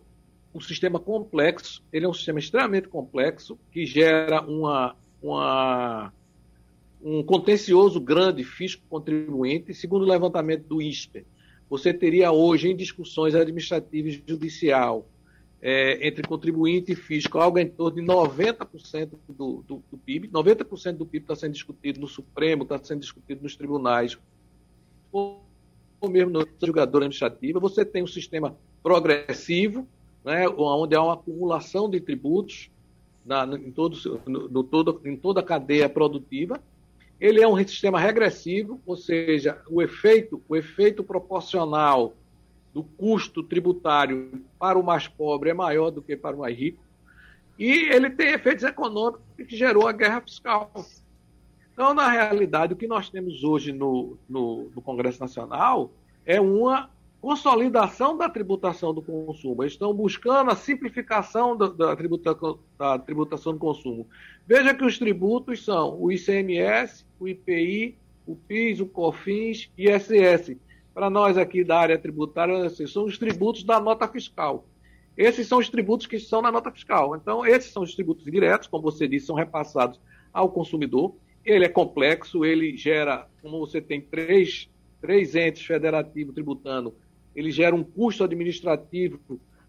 um 0.54 0.60
sistema 0.60 1.00
complexo, 1.00 1.82
ele 1.92 2.06
é 2.06 2.08
um 2.08 2.14
sistema 2.14 2.38
extremamente 2.38 2.86
complexo, 2.86 3.58
que 3.72 3.84
gera 3.84 4.40
uma, 4.42 4.94
uma, 5.20 6.12
um 7.02 7.24
contencioso 7.24 8.00
grande 8.00 8.44
fisco-contribuinte, 8.44 9.74
segundo 9.74 10.02
o 10.02 10.08
levantamento 10.08 10.64
do 10.68 10.80
ISPER 10.80 11.24
você 11.68 11.92
teria 11.92 12.30
hoje 12.30 12.68
em 12.68 12.76
discussões 12.76 13.34
administrativas 13.34 14.20
judicial 14.26 15.08
é, 15.66 16.06
entre 16.06 16.28
contribuinte 16.28 16.92
e 16.92 16.94
fisco, 16.94 17.38
algo 17.38 17.58
em 17.58 17.66
torno 17.66 17.96
de 17.96 18.02
90% 18.02 19.12
do, 19.26 19.64
do, 19.66 19.82
do 19.90 19.96
PIB. 19.96 20.28
90% 20.28 20.98
do 20.98 21.06
PIB 21.06 21.24
está 21.24 21.34
sendo 21.34 21.52
discutido 21.52 21.98
no 21.98 22.06
Supremo, 22.06 22.64
está 22.64 22.78
sendo 22.84 23.00
discutido 23.00 23.42
nos 23.42 23.56
tribunais, 23.56 24.18
ou 25.10 25.40
mesmo 26.06 26.30
no 26.30 26.46
julgador 26.62 27.00
administrativa. 27.00 27.58
Você 27.60 27.82
tem 27.82 28.02
um 28.02 28.06
sistema 28.06 28.54
progressivo, 28.82 29.88
né, 30.22 30.46
onde 30.50 30.94
há 30.94 31.02
uma 31.02 31.14
acumulação 31.14 31.88
de 31.88 31.98
tributos 31.98 32.70
na, 33.24 33.46
em, 33.56 33.70
todo, 33.70 33.96
no, 34.26 34.48
no 34.50 34.62
todo, 34.62 35.00
em 35.02 35.16
toda 35.16 35.40
a 35.40 35.42
cadeia 35.42 35.88
produtiva. 35.88 36.60
Ele 37.18 37.40
é 37.40 37.48
um 37.48 37.56
sistema 37.56 37.98
regressivo, 37.98 38.82
ou 38.84 38.98
seja, 38.98 39.62
o 39.70 39.80
efeito, 39.80 40.42
o 40.46 40.54
efeito 40.54 41.02
proporcional 41.02 42.12
do 42.74 42.82
custo 42.82 43.40
tributário 43.42 44.44
para 44.58 44.76
o 44.76 44.82
mais 44.82 45.06
pobre 45.06 45.50
é 45.50 45.54
maior 45.54 45.90
do 45.90 46.02
que 46.02 46.16
para 46.16 46.34
o 46.34 46.40
mais 46.40 46.58
rico. 46.58 46.82
E 47.56 47.70
ele 47.70 48.10
tem 48.10 48.32
efeitos 48.32 48.64
econômicos 48.64 49.22
que 49.36 49.56
gerou 49.56 49.86
a 49.86 49.92
guerra 49.92 50.20
fiscal. 50.20 50.72
Então, 51.72 51.94
na 51.94 52.08
realidade, 52.08 52.72
o 52.72 52.76
que 52.76 52.88
nós 52.88 53.08
temos 53.08 53.44
hoje 53.44 53.72
no, 53.72 54.18
no, 54.28 54.70
no 54.74 54.82
Congresso 54.82 55.20
Nacional 55.20 55.92
é 56.26 56.40
uma 56.40 56.90
consolidação 57.20 58.16
da 58.16 58.28
tributação 58.28 58.92
do 58.92 59.00
consumo. 59.00 59.62
Eles 59.62 59.72
estão 59.72 59.94
buscando 59.94 60.50
a 60.50 60.56
simplificação 60.56 61.56
da, 61.56 61.68
da, 61.68 61.96
tributa, 61.96 62.36
da, 62.76 62.98
tributação 62.98 63.52
do 63.52 63.58
consumo. 63.58 64.06
Veja 64.46 64.74
que 64.74 64.84
os 64.84 64.98
tributos 64.98 65.64
são 65.64 65.98
o 66.00 66.10
ICMS, 66.10 67.06
o 67.18 67.28
IPI, 67.28 67.96
o 68.26 68.34
PIS, 68.34 68.80
o 68.80 68.86
COFINS 68.86 69.70
e 69.78 69.88
ISS 69.88 70.56
para 70.94 71.10
nós 71.10 71.36
aqui 71.36 71.64
da 71.64 71.76
área 71.76 71.98
tributária, 71.98 72.64
assim, 72.64 72.86
são 72.86 73.04
os 73.04 73.18
tributos 73.18 73.64
da 73.64 73.80
nota 73.80 74.06
fiscal. 74.06 74.64
Esses 75.16 75.46
são 75.46 75.58
os 75.58 75.68
tributos 75.68 76.06
que 76.06 76.16
estão 76.16 76.40
na 76.40 76.52
nota 76.52 76.70
fiscal. 76.70 77.16
Então, 77.16 77.44
esses 77.44 77.72
são 77.72 77.82
os 77.82 77.94
tributos 77.94 78.24
diretos, 78.24 78.68
como 78.68 78.82
você 78.82 79.06
disse, 79.08 79.26
são 79.26 79.34
repassados 79.34 80.00
ao 80.32 80.48
consumidor. 80.48 81.14
Ele 81.44 81.64
é 81.64 81.68
complexo, 81.68 82.44
ele 82.44 82.76
gera, 82.76 83.28
como 83.42 83.58
você 83.58 83.80
tem 83.80 84.00
três, 84.00 84.70
três 85.00 85.34
entes 85.34 85.64
federativos 85.64 86.32
tributando, 86.32 86.94
ele 87.34 87.50
gera 87.50 87.74
um 87.74 87.82
custo 87.82 88.24
administrativo 88.24 89.20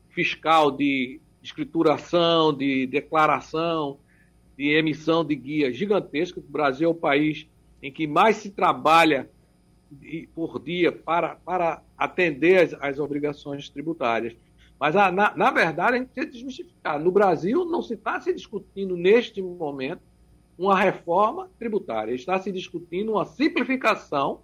fiscal 0.10 0.72
de 0.72 1.20
escrituração, 1.42 2.56
de 2.56 2.88
declaração, 2.88 4.00
de 4.58 4.70
emissão 4.70 5.26
de 5.26 5.36
guia 5.36 5.74
gigantesco. 5.74 6.40
O 6.40 6.52
Brasil 6.52 6.88
é 6.88 6.92
o 6.92 6.96
país 6.96 7.48
em 7.82 7.92
que 7.92 8.08
mais 8.08 8.38
se 8.38 8.52
trabalha 8.52 9.30
por 10.34 10.62
dia 10.62 10.92
para, 10.92 11.36
para 11.36 11.82
atender 11.98 12.64
as, 12.64 12.74
as 12.82 13.00
obrigações 13.00 13.70
tributárias. 13.70 14.36
Mas, 14.80 14.96
a, 14.96 15.12
na, 15.12 15.36
na 15.36 15.52
verdade, 15.52 15.96
a 15.96 16.00
gente 16.00 16.12
que 16.14 16.26
desmistificar. 16.26 17.00
No 17.00 17.12
Brasil, 17.12 17.66
não 17.66 17.82
se 17.82 17.94
está 17.94 18.20
se 18.20 18.34
discutindo, 18.34 18.98
neste 18.98 19.42
momento, 19.42 20.02
uma 20.58 20.80
reforma 20.80 21.50
tributária. 21.58 22.14
Está 22.14 22.40
se 22.40 22.52
discutindo 22.52 23.14
uma 23.14 23.26
simplificação 23.26 24.42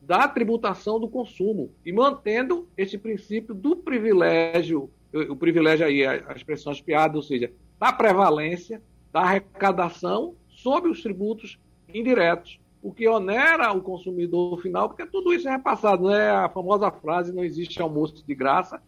da 0.00 0.26
tributação 0.26 0.98
do 0.98 1.08
consumo 1.08 1.70
e 1.84 1.92
mantendo 1.92 2.66
esse 2.76 2.96
princípio 2.96 3.54
do 3.54 3.76
privilégio, 3.76 4.90
o 5.28 5.36
privilégio 5.36 5.86
aí, 5.86 6.06
a 6.06 6.32
expressão 6.34 6.72
espiada, 6.72 7.16
ou 7.16 7.22
seja, 7.22 7.52
da 7.78 7.92
prevalência 7.92 8.80
da 9.12 9.20
arrecadação 9.20 10.34
sobre 10.48 10.90
os 10.90 11.02
tributos 11.02 11.58
indiretos 11.92 12.58
o 12.82 12.92
que 12.92 13.08
onera 13.08 13.72
o 13.72 13.80
consumidor 13.80 14.60
final, 14.60 14.88
porque 14.88 15.06
tudo 15.06 15.32
isso 15.32 15.48
é 15.48 15.52
repassado, 15.52 16.08
né? 16.08 16.30
A 16.30 16.48
famosa 16.48 16.90
frase 16.90 17.32
não 17.32 17.44
existe 17.44 17.80
almoço 17.82 18.24
de 18.26 18.34
graça. 18.34 18.80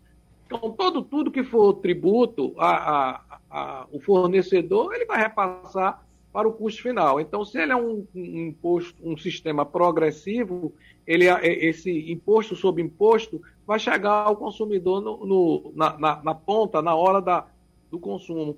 Então, 0.47 0.71
todo, 0.73 1.03
tudo 1.03 1.31
que 1.31 1.45
for 1.45 1.75
tributo, 1.75 2.55
a, 2.59 2.71
a, 2.71 3.21
a, 3.51 3.87
o 3.93 4.01
fornecedor, 4.01 4.95
ele 4.95 5.07
vai 5.07 5.19
repassar 5.19 6.05
para 6.33 6.49
o 6.49 6.53
custo 6.53 6.83
final. 6.83 7.21
Então, 7.21 7.45
se 7.45 7.59
ele 7.59 7.73
é 7.73 7.77
um, 7.77 8.07
um 8.15 8.49
imposto, 8.49 8.95
um 9.03 9.17
sistema 9.17 9.65
progressivo, 9.65 10.73
ele, 11.07 11.27
esse 11.27 12.11
imposto 12.11 12.55
sobre 12.55 12.83
imposto 12.83 13.41
vai 13.67 13.79
chegar 13.79 14.27
ao 14.27 14.37
consumidor 14.37 15.01
no, 15.01 15.27
no, 15.27 15.73
na, 15.75 15.99
na, 15.99 16.23
na, 16.23 16.35
ponta, 16.35 16.81
na 16.81 16.95
hora 16.95 17.21
da, 17.21 17.47
do 17.91 17.99
consumo. 17.99 18.57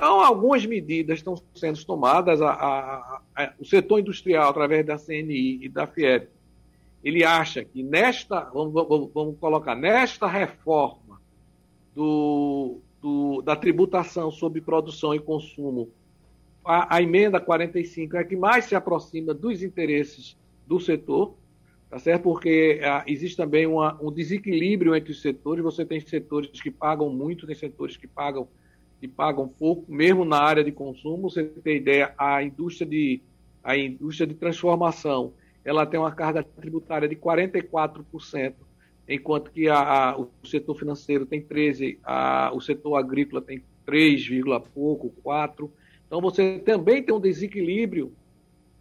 Então, 0.00 0.18
algumas 0.22 0.64
medidas 0.64 1.18
estão 1.18 1.34
sendo 1.54 1.84
tomadas. 1.84 2.40
A, 2.40 2.52
a, 2.52 3.20
a, 3.36 3.52
o 3.58 3.66
setor 3.66 4.00
industrial, 4.00 4.48
através 4.48 4.86
da 4.86 4.96
CNI 4.96 5.58
e 5.60 5.68
da 5.68 5.86
FIEP, 5.86 6.26
ele 7.04 7.22
acha 7.22 7.62
que 7.62 7.82
nesta, 7.82 8.40
vamos, 8.44 8.72
vamos, 9.12 9.38
colocar, 9.38 9.74
nesta 9.74 10.26
reforma 10.26 11.20
do, 11.94 12.78
do, 12.98 13.42
da 13.42 13.54
tributação 13.54 14.30
sobre 14.30 14.62
produção 14.62 15.14
e 15.14 15.20
consumo, 15.20 15.90
a, 16.64 16.96
a, 16.96 17.02
emenda 17.02 17.38
45 17.38 18.16
é 18.16 18.20
a 18.20 18.24
que 18.24 18.36
mais 18.36 18.64
se 18.64 18.74
aproxima 18.74 19.34
dos 19.34 19.62
interesses 19.62 20.34
do 20.66 20.80
setor, 20.80 21.34
tá 21.90 21.98
certo? 21.98 22.22
Porque 22.22 22.80
ah, 22.82 23.04
existe 23.06 23.36
também 23.36 23.66
uma, 23.66 23.98
um 24.00 24.10
desequilíbrio 24.10 24.96
entre 24.96 25.12
os 25.12 25.20
setores. 25.20 25.62
Você 25.62 25.84
tem 25.84 26.00
setores 26.00 26.58
que 26.58 26.70
pagam 26.70 27.10
muito, 27.10 27.46
tem 27.46 27.54
setores 27.54 27.98
que 27.98 28.06
pagam 28.06 28.48
que 29.00 29.08
pagam 29.08 29.48
pouco, 29.48 29.90
mesmo 29.90 30.24
na 30.24 30.38
área 30.38 30.62
de 30.62 30.70
consumo. 30.70 31.30
Você 31.30 31.44
tem 31.44 31.78
ideia, 31.78 32.12
a 32.18 32.42
indústria 32.42 32.86
de, 32.86 33.22
a 33.64 33.76
indústria 33.76 34.26
de 34.26 34.34
transformação 34.34 35.32
ela 35.64 35.86
tem 35.86 35.98
uma 35.98 36.12
carga 36.12 36.42
tributária 36.42 37.08
de 37.08 37.16
44%, 37.16 38.54
enquanto 39.08 39.50
que 39.50 39.68
a, 39.68 39.78
a, 39.78 40.18
o 40.18 40.30
setor 40.44 40.74
financeiro 40.78 41.26
tem 41.26 41.42
13%, 41.42 41.98
a, 42.04 42.50
o 42.54 42.60
setor 42.60 42.96
agrícola 42.96 43.42
tem 43.42 43.62
3, 43.84 44.22
pouco, 44.74 45.12
4%. 45.24 45.70
Então 46.06 46.20
você 46.20 46.58
também 46.58 47.02
tem 47.02 47.14
um 47.14 47.20
desequilíbrio 47.20 48.12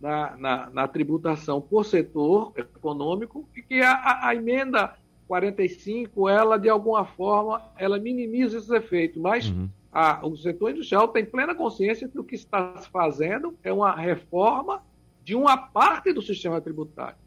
na, 0.01 0.35
na, 0.37 0.69
na 0.69 0.87
tributação 0.87 1.61
por 1.61 1.85
setor 1.85 2.53
econômico 2.55 3.47
e 3.55 3.61
que 3.61 3.81
a, 3.81 4.27
a 4.27 4.35
emenda 4.35 4.95
45, 5.27 6.27
ela 6.27 6.57
de 6.57 6.69
alguma 6.69 7.05
forma, 7.05 7.61
ela 7.77 7.99
minimiza 7.99 8.57
esses 8.57 8.69
efeitos, 8.69 9.21
mas 9.21 9.49
uhum 9.49 9.69
a, 9.91 10.25
o 10.25 10.35
setor 10.37 10.71
industrial 10.71 11.07
tem 11.07 11.25
plena 11.25 11.55
consciência 11.55 12.07
que 12.07 12.19
o 12.19 12.23
que 12.23 12.35
está 12.35 12.77
se 12.77 12.89
fazendo 12.89 13.55
é 13.63 13.73
uma 13.73 13.95
reforma 13.95 14.83
de 15.23 15.35
uma 15.35 15.57
parte 15.57 16.13
do 16.13 16.21
sistema 16.21 16.61
tributário. 16.61 17.17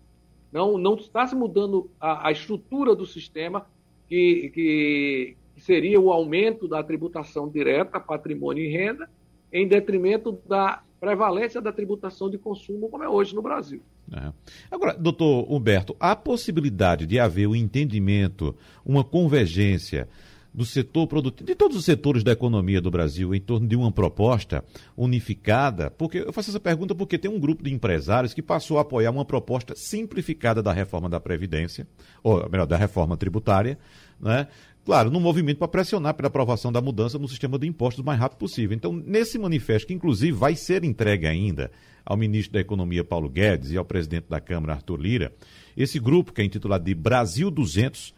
Não, 0.52 0.76
não 0.76 0.94
está 0.94 1.26
se 1.26 1.34
mudando 1.34 1.90
a, 2.00 2.28
a 2.28 2.32
estrutura 2.32 2.94
do 2.94 3.06
sistema, 3.06 3.66
que, 4.08 4.50
que, 4.54 5.36
que, 5.54 5.60
seria 5.62 5.98
o 5.98 6.12
aumento 6.12 6.68
da 6.68 6.82
tributação 6.82 7.48
direta, 7.48 7.98
patrimônio 7.98 8.62
e 8.62 8.68
renda, 8.68 9.08
em 9.52 9.66
detrimento 9.66 10.38
da 10.46 10.82
prevalência 11.00 11.60
da 11.60 11.72
tributação 11.72 12.30
de 12.30 12.38
consumo, 12.38 12.88
como 12.88 13.02
é 13.02 13.08
hoje 13.08 13.34
no 13.34 13.42
Brasil. 13.42 13.82
É. 14.12 14.32
Agora, 14.70 14.94
doutor 14.94 15.50
Humberto, 15.50 15.96
há 15.98 16.14
possibilidade 16.14 17.06
de 17.06 17.18
haver 17.18 17.48
um 17.48 17.56
entendimento, 17.56 18.54
uma 18.84 19.02
convergência 19.02 20.08
do 20.54 20.64
setor 20.64 21.06
produtivo, 21.06 21.46
de 21.46 21.54
todos 21.54 21.76
os 21.76 21.84
setores 21.84 22.22
da 22.22 22.32
economia 22.32 22.80
do 22.80 22.90
Brasil, 22.90 23.34
em 23.34 23.40
torno 23.40 23.66
de 23.66 23.74
uma 23.74 23.90
proposta 23.90 24.64
unificada? 24.96 25.90
Porque 25.90 26.18
eu 26.18 26.32
faço 26.32 26.50
essa 26.50 26.60
pergunta 26.60 26.94
porque 26.94 27.18
tem 27.18 27.30
um 27.30 27.40
grupo 27.40 27.62
de 27.62 27.72
empresários 27.72 28.34
que 28.34 28.42
passou 28.42 28.78
a 28.78 28.82
apoiar 28.82 29.10
uma 29.10 29.24
proposta 29.24 29.74
simplificada 29.76 30.62
da 30.62 30.72
reforma 30.72 31.08
da 31.08 31.18
Previdência, 31.18 31.86
ou 32.22 32.48
melhor, 32.50 32.66
da 32.66 32.76
reforma 32.76 33.16
tributária, 33.16 33.78
né? 34.20 34.46
Claro, 34.84 35.12
no 35.12 35.20
movimento 35.20 35.58
para 35.58 35.68
pressionar 35.68 36.14
pela 36.14 36.26
aprovação 36.26 36.72
da 36.72 36.80
mudança 36.80 37.16
no 37.16 37.28
sistema 37.28 37.56
de 37.56 37.68
impostos 37.68 38.02
o 38.02 38.04
mais 38.04 38.18
rápido 38.18 38.38
possível. 38.38 38.76
Então, 38.76 38.92
nesse 38.92 39.38
manifesto, 39.38 39.86
que 39.86 39.94
inclusive 39.94 40.32
vai 40.32 40.56
ser 40.56 40.82
entregue 40.82 41.26
ainda 41.26 41.70
ao 42.04 42.16
ministro 42.16 42.54
da 42.54 42.60
Economia 42.60 43.04
Paulo 43.04 43.28
Guedes 43.28 43.70
e 43.70 43.76
ao 43.76 43.84
presidente 43.84 44.26
da 44.28 44.40
Câmara 44.40 44.72
Arthur 44.72 45.00
Lira, 45.00 45.32
esse 45.76 46.00
grupo, 46.00 46.32
que 46.32 46.42
é 46.42 46.44
intitulado 46.44 46.84
de 46.84 46.94
Brasil 46.96 47.48
200, 47.48 48.12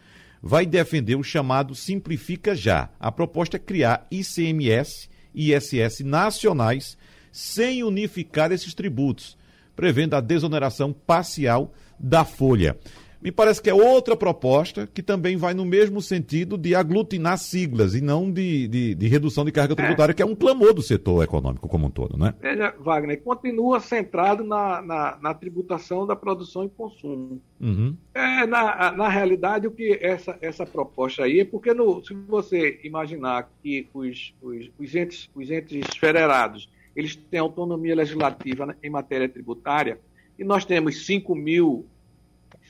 vai 0.47 0.67
defender 0.67 1.15
o 1.17 1.23
chamado 1.23 1.75
Simplifica 1.75 2.55
Já. 2.55 2.91
A 3.01 3.11
proposta 3.11 3.57
é 3.57 3.59
criar 3.59 4.07
ICMS 4.11 5.09
e 5.35 5.55
ISS 5.55 6.01
nacionais 6.01 6.99
sem 7.33 7.83
unificar 7.83 8.53
esses 8.53 8.75
tributos, 8.75 9.39
prevendo 9.75 10.15
a 10.15 10.21
desoneração 10.21 10.93
parcial 10.93 11.73
da 11.99 12.27
folha. 12.27 12.77
Me 13.25 13.33
parece 13.33 13.63
que 13.63 13.71
é 13.71 13.75
outra 13.75 14.15
proposta 14.15 14.87
que 14.87 15.03
também 15.03 15.35
vai 15.35 15.55
no 15.55 15.65
mesmo 15.65 16.03
sentido 16.03 16.59
de 16.59 16.75
aglutinar 16.75 17.39
siglas 17.39 17.95
e 17.95 18.03
não 18.03 18.31
de, 18.31 18.69
de, 18.69 18.95
de 18.95 19.09
redução 19.09 19.47
de 19.47 19.51
carga 19.51 19.75
tributária, 19.75 20.13
é. 20.13 20.15
que 20.15 20.21
é 20.21 20.27
um 20.27 20.35
clamor 20.35 20.75
do 20.75 20.83
setor 20.83 21.25
econômico 21.25 21.67
como 21.67 21.87
um 21.87 21.91
todo, 21.91 22.19
né? 22.19 22.35
Veja, 22.39 22.75
Wagner, 22.79 23.23
continua 23.23 23.81
centrado 23.81 24.45
na, 24.45 24.83
na, 24.83 25.19
na 25.23 25.33
tributação 25.33 26.07
da 26.07 26.15
produção 26.15 26.65
e 26.65 26.69
consumo. 26.69 27.41
Uhum. 27.59 27.97
É, 28.13 28.47
na, 28.47 28.93
na 28.93 29.09
realidade, 29.09 29.67
o 29.67 29.71
que 29.71 29.99
essa, 30.03 30.37
essa 30.43 30.67
proposta 30.67 31.25
aí 31.25 31.41
é 31.41 31.45
porque 31.47 31.73
no, 31.73 32.05
se 32.05 32.13
você 32.13 32.79
imaginar 32.85 33.49
que 33.63 33.89
os, 33.95 34.35
os, 34.43 34.71
os, 34.79 34.95
entes, 34.95 35.31
os 35.35 35.51
entes 35.51 35.97
federados 35.97 36.69
eles 36.95 37.17
têm 37.17 37.41
autonomia 37.41 37.95
legislativa 37.95 38.77
em 38.83 38.91
matéria 38.91 39.31
tributária, 39.31 39.99
e 40.39 40.45
nós 40.45 40.65
temos 40.65 41.07
5 41.07 41.35
mil 41.35 41.87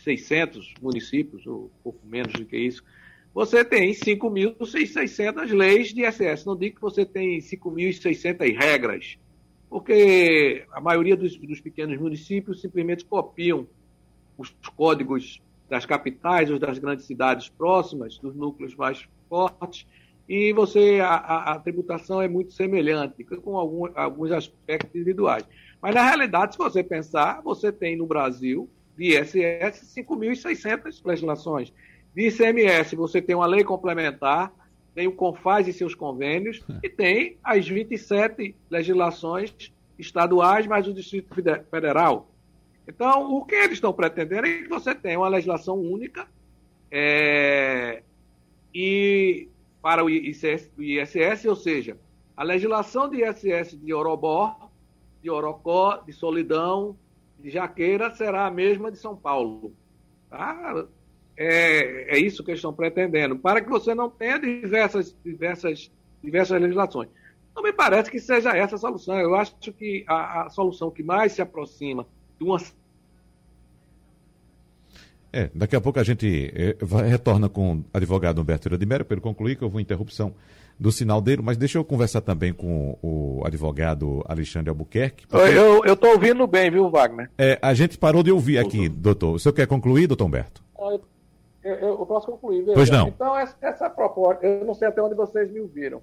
600 0.05 0.75
municípios, 0.81 1.47
ou 1.47 1.71
pouco 1.83 2.07
menos 2.07 2.33
do 2.35 2.45
que 2.45 2.57
isso, 2.57 2.85
você 3.35 3.65
tem 3.65 3.91
5.600 3.91 5.53
leis 5.53 5.93
de 5.93 6.07
ISS. 6.07 6.45
Não 6.45 6.57
digo 6.57 6.77
que 6.77 6.83
você 6.83 7.05
tem 7.05 7.39
5.600 7.39 8.57
regras, 8.57 9.19
porque 9.69 10.65
a 10.71 10.81
maioria 10.81 11.17
dos, 11.17 11.37
dos, 11.37 11.61
pequenos 11.61 11.99
municípios 11.99 12.61
simplesmente 12.61 13.05
copiam 13.05 13.67
os 14.39 14.55
códigos 14.77 15.43
das 15.69 15.85
capitais 15.85 16.51
ou 16.51 16.59
das 16.59 16.79
grandes 16.79 17.07
cidades 17.07 17.49
próximas, 17.49 18.19
dos 18.19 18.37
núcleos 18.37 18.77
mais 18.77 19.09
fortes, 19.29 19.85
e 20.29 20.53
você 20.53 21.01
a, 21.01 21.15
a, 21.15 21.53
a 21.55 21.59
tributação 21.59 22.23
é 22.23 22.29
muito 22.29 22.53
semelhante, 22.53 23.25
com 23.25 23.57
algum, 23.57 23.89
alguns 23.95 24.31
aspectos 24.31 24.95
individuais. 24.95 25.45
Mas, 25.83 25.95
na 25.95 26.03
realidade, 26.03 26.53
se 26.53 26.59
você 26.59 26.83
pensar, 26.83 27.43
você 27.43 27.71
tem 27.71 27.97
no 27.97 28.07
Brasil, 28.07 28.71
de 28.97 29.19
ISS, 29.19 29.95
5.600 29.97 31.01
legislações. 31.05 31.73
De 32.15 32.29
ICMS, 32.29 32.95
você 32.95 33.21
tem 33.21 33.35
uma 33.35 33.47
lei 33.47 33.65
complementar, 33.65 34.53
tem 34.95 35.09
o 35.09 35.13
CONFAS 35.13 35.67
e 35.67 35.73
seus 35.73 35.95
convênios, 35.95 36.63
e 36.83 36.89
tem 36.89 37.37
as 37.43 37.69
27 37.69 38.55
legislações 38.71 39.53
estaduais, 39.99 40.67
mais 40.67 40.87
o 40.87 40.95
Distrito 40.95 41.35
Federal. 41.71 42.31
Então, 42.87 43.35
o 43.35 43.45
que 43.45 43.55
eles 43.55 43.75
estão 43.75 43.93
pretendendo 43.93 44.47
é 44.47 44.63
que 44.63 44.69
você 44.69 44.95
tenha 44.95 45.19
uma 45.19 45.29
legislação 45.29 45.81
única 45.81 46.29
é, 46.91 48.03
e 48.73 49.49
para 49.83 50.05
o 50.05 50.11
ISS, 50.11 50.71
o 50.79 50.83
ISS, 50.83 51.45
ou 51.47 51.57
seja, 51.57 51.97
a 52.37 52.43
legislação 52.43 53.09
de 53.09 53.25
ISS 53.25 53.79
de 53.79 53.93
Orobó, 53.93 54.71
de 55.23 55.31
Orocó, 55.31 56.03
de 56.07 56.13
Solidão, 56.13 56.97
de 57.45 57.51
Jaqueira 57.51 58.11
será 58.15 58.47
a 58.47 58.51
mesma 58.51 58.91
de 58.91 58.97
São 58.97 59.15
Paulo. 59.15 59.75
Tá? 60.31 60.87
É, 61.37 62.17
é 62.17 62.19
isso 62.19 62.43
que 62.43 62.51
eles 62.51 62.59
estão 62.59 62.73
pretendendo, 62.73 63.37
para 63.39 63.61
que 63.61 63.69
você 63.69 63.95
não 63.95 64.09
tenha 64.09 64.39
diversas, 64.39 65.15
diversas, 65.23 65.93
diversas 66.23 66.59
legislações. 66.59 67.11
Não 67.55 67.63
me 67.63 67.71
parece 67.71 68.11
que 68.11 68.19
seja 68.19 68.57
essa 68.57 68.77
a 68.77 68.79
solução. 68.79 69.21
Eu 69.21 69.35
acho 69.35 69.55
que 69.73 70.05
a, 70.09 70.45
a 70.47 70.49
solução 70.49 70.91
que 70.91 71.03
mais 71.03 71.33
se 71.33 71.43
aproxima 71.43 72.07
de 72.39 72.45
uma. 72.45 72.57
É, 75.35 75.51
daqui 75.53 75.75
a 75.75 75.81
pouco 75.81 75.99
a 75.99 76.05
gente 76.05 76.53
é, 76.55 76.77
vai, 76.81 77.09
retorna 77.09 77.49
com 77.49 77.79
o 77.79 77.85
advogado 77.93 78.41
Humberto 78.41 78.69
Iradimero, 78.69 79.05
para 79.05 79.21
concluir 79.21 79.57
que 79.57 79.65
houve 79.65 79.75
uma 79.75 79.83
interrupção 79.83 80.33
do 80.79 80.93
sinal 80.93 81.21
dele, 81.21 81.43
mas 81.43 81.57
deixa 81.57 81.77
eu 81.77 81.85
conversar 81.85 82.21
também 82.21 82.53
com 82.53 82.97
o 83.03 83.43
advogado 83.45 84.23
Alexandre 84.29 84.71
Albuquerque. 84.71 85.27
Porque... 85.27 85.51
Eu 85.53 85.93
estou 85.93 86.11
ouvindo 86.11 86.47
bem, 86.47 86.71
viu, 86.71 86.89
Wagner? 86.89 87.29
É, 87.37 87.59
a 87.61 87.75
gente 87.75 87.99
parou 87.99 88.23
de 88.23 88.31
ouvir 88.31 88.59
aqui, 88.59 88.89
doutor. 88.89 89.35
O 89.35 89.39
senhor 89.41 89.53
quer 89.53 89.67
concluir, 89.67 90.07
doutor 90.07 90.27
Humberto? 90.27 90.63
Eu, 91.65 91.75
eu, 91.75 91.99
eu 91.99 92.07
posso 92.07 92.27
concluir. 92.27 92.61
Veja. 92.61 92.75
Pois 92.75 92.91
não. 92.91 93.09
Então, 93.09 93.37
essa, 93.37 93.57
essa 93.61 93.91
proposta, 93.91 94.47
eu 94.47 94.65
não 94.65 94.75
sei 94.75 94.87
até 94.87 95.03
onde 95.03 95.17
vocês 95.17 95.51
me 95.51 95.59
ouviram. 95.59 96.01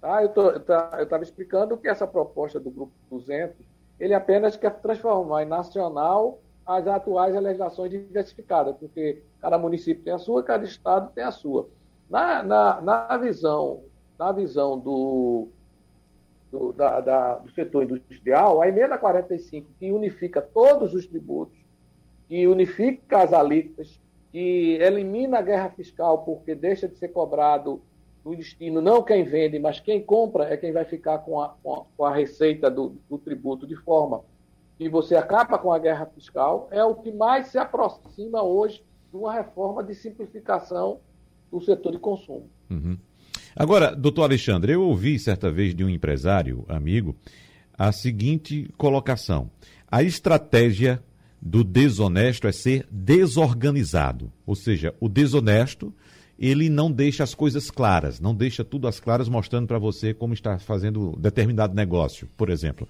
Tá? 0.00 0.22
Eu 0.22 0.56
estava 0.56 1.06
tá, 1.06 1.20
explicando 1.20 1.76
que 1.76 1.86
essa 1.86 2.06
proposta 2.06 2.58
do 2.58 2.70
Grupo 2.70 2.92
200, 3.10 3.54
ele 4.00 4.14
apenas 4.14 4.56
quer 4.56 4.70
transformar 4.80 5.44
em 5.44 5.46
nacional 5.46 6.40
as 6.66 6.86
atuais 6.86 7.34
legislações 7.34 7.90
diversificadas, 7.90 8.76
porque 8.76 9.22
cada 9.40 9.58
município 9.58 10.04
tem 10.04 10.12
a 10.12 10.18
sua, 10.18 10.42
cada 10.42 10.64
estado 10.64 11.12
tem 11.14 11.24
a 11.24 11.30
sua. 11.30 11.68
Na, 12.08 12.42
na, 12.42 12.80
na 12.80 13.16
visão 13.16 13.82
na 14.22 14.30
visão 14.30 14.78
do, 14.78 15.48
do, 16.50 16.72
da, 16.72 17.00
da, 17.00 17.34
do 17.36 17.50
setor 17.50 17.82
industrial, 17.82 18.62
a 18.62 18.68
emenda 18.68 18.96
45, 18.96 19.68
que 19.80 19.90
unifica 19.90 20.40
todos 20.40 20.94
os 20.94 21.06
tributos, 21.08 21.58
que 22.28 22.46
unifica 22.46 23.22
as 23.22 23.32
alíquotas, 23.32 24.00
que 24.30 24.78
elimina 24.80 25.38
a 25.38 25.42
guerra 25.42 25.70
fiscal 25.70 26.18
porque 26.18 26.54
deixa 26.54 26.86
de 26.86 26.96
ser 26.96 27.08
cobrado 27.08 27.82
no 28.24 28.36
destino 28.36 28.80
não 28.80 29.02
quem 29.02 29.24
vende, 29.24 29.58
mas 29.58 29.80
quem 29.80 30.00
compra 30.00 30.44
é 30.44 30.56
quem 30.56 30.70
vai 30.70 30.84
ficar 30.84 31.18
com 31.18 31.40
a, 31.40 31.56
com 31.60 31.74
a, 31.74 31.84
com 31.96 32.04
a 32.04 32.14
receita 32.14 32.70
do, 32.70 32.96
do, 33.10 33.18
tributo 33.18 33.66
de 33.66 33.74
forma 33.74 34.22
que 34.78 34.88
você 34.88 35.14
acaba 35.14 35.58
com 35.58 35.72
a 35.72 35.78
guerra 35.78 36.06
fiscal, 36.06 36.68
é 36.70 36.82
o 36.84 36.94
que 36.94 37.12
mais 37.12 37.48
se 37.48 37.58
aproxima 37.58 38.42
hoje 38.42 38.82
de 39.10 39.16
uma 39.16 39.32
reforma 39.32 39.82
de 39.82 39.94
simplificação 39.94 41.00
do 41.50 41.60
setor 41.60 41.92
de 41.92 41.98
consumo. 41.98 42.48
Uhum. 42.70 42.96
Agora, 43.54 43.94
doutor 43.94 44.22
Alexandre, 44.22 44.72
eu 44.72 44.82
ouvi 44.82 45.18
certa 45.18 45.50
vez 45.50 45.74
de 45.74 45.84
um 45.84 45.88
empresário, 45.88 46.64
amigo, 46.68 47.14
a 47.76 47.92
seguinte 47.92 48.70
colocação: 48.76 49.50
a 49.90 50.02
estratégia 50.02 51.02
do 51.40 51.62
desonesto 51.62 52.46
é 52.46 52.52
ser 52.52 52.86
desorganizado. 52.90 54.32
Ou 54.46 54.54
seja, 54.54 54.94
o 55.00 55.08
desonesto, 55.08 55.92
ele 56.38 56.70
não 56.70 56.90
deixa 56.90 57.24
as 57.24 57.34
coisas 57.34 57.70
claras, 57.70 58.20
não 58.20 58.34
deixa 58.34 58.64
tudo 58.64 58.86
às 58.86 59.00
claras 59.00 59.28
mostrando 59.28 59.66
para 59.66 59.78
você 59.78 60.14
como 60.14 60.32
está 60.32 60.58
fazendo 60.58 61.16
determinado 61.18 61.74
negócio, 61.74 62.28
por 62.36 62.48
exemplo. 62.48 62.88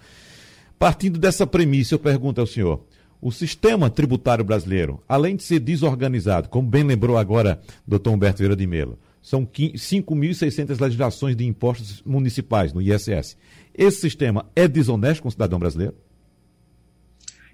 Partindo 0.83 1.17
dessa 1.17 1.47
premissa, 1.47 1.95
eu 1.95 1.99
pergunto 2.01 2.41
ao 2.41 2.47
senhor: 2.47 2.85
o 3.21 3.31
sistema 3.31 3.89
tributário 3.89 4.45
brasileiro, 4.45 5.01
além 5.09 5.37
de 5.37 5.45
ser 5.45 5.61
desorganizado, 5.61 6.49
como 6.49 6.69
bem 6.69 6.83
lembrou 6.83 7.17
agora 7.17 7.61
doutor 7.87 8.11
Humberto 8.11 8.39
Vieira 8.39 8.57
de 8.57 8.67
Melo, 8.67 8.99
são 9.23 9.47
5.600 9.47 10.81
legislações 10.81 11.37
de 11.37 11.47
impostos 11.47 12.03
municipais 12.03 12.73
no 12.73 12.83
ISS. 12.83 13.39
Esse 13.73 14.01
sistema 14.01 14.51
é 14.57 14.67
desonesto 14.67 15.23
com 15.23 15.29
o 15.29 15.31
cidadão 15.31 15.61
brasileiro? 15.61 15.95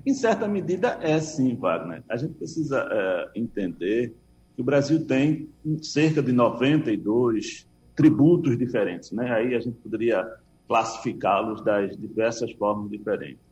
Em 0.06 0.14
certa 0.14 0.48
medida, 0.48 0.98
é 1.02 1.20
sim, 1.20 1.54
Wagner. 1.54 2.02
A 2.08 2.16
gente 2.16 2.32
precisa 2.32 2.88
é, 2.90 3.38
entender 3.38 4.14
que 4.56 4.62
o 4.62 4.64
Brasil 4.64 5.04
tem 5.04 5.50
cerca 5.82 6.22
de 6.22 6.32
92 6.32 7.68
tributos 7.94 8.56
diferentes. 8.56 9.12
Né? 9.12 9.30
Aí 9.30 9.54
a 9.54 9.60
gente 9.60 9.76
poderia 9.80 10.26
classificá-los 10.68 11.64
das 11.64 11.96
diversas 11.96 12.52
formas 12.52 12.90
diferentes. 12.90 13.42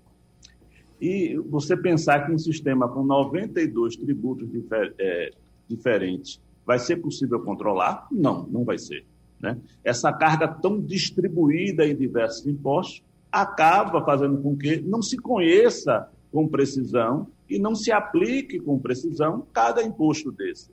E 1.01 1.37
você 1.49 1.77
pensar 1.77 2.27
que 2.27 2.33
um 2.33 2.39
sistema 2.39 2.89
com 2.89 3.03
92 3.03 3.97
tributos 3.97 4.51
difer 4.51 4.95
é, 4.99 5.31
diferentes 5.69 6.41
Vai 6.67 6.81
ser 6.81 6.97
possível 6.97 7.41
controlar? 7.41 8.09
Não, 8.11 8.45
não 8.49 8.65
vai 8.65 8.77
ser. 8.77 9.07
Né? 9.41 9.57
Essa 9.85 10.13
carga 10.13 10.49
tão 10.49 10.81
distribuída 10.81 11.87
em 11.87 11.95
diversos 11.95 12.45
impostos 12.45 13.03
acaba 13.31 14.05
fazendo 14.05 14.39
com 14.43 14.57
que 14.57 14.81
não 14.81 15.01
se 15.01 15.17
conheça 15.17 16.09
com 16.33 16.49
precisão 16.49 17.29
e 17.49 17.59
não 17.59 17.77
se 17.77 17.93
aplique 17.93 18.59
com 18.59 18.79
precisão 18.81 19.47
cada 19.53 19.81
imposto 19.81 20.33
desse. 20.33 20.71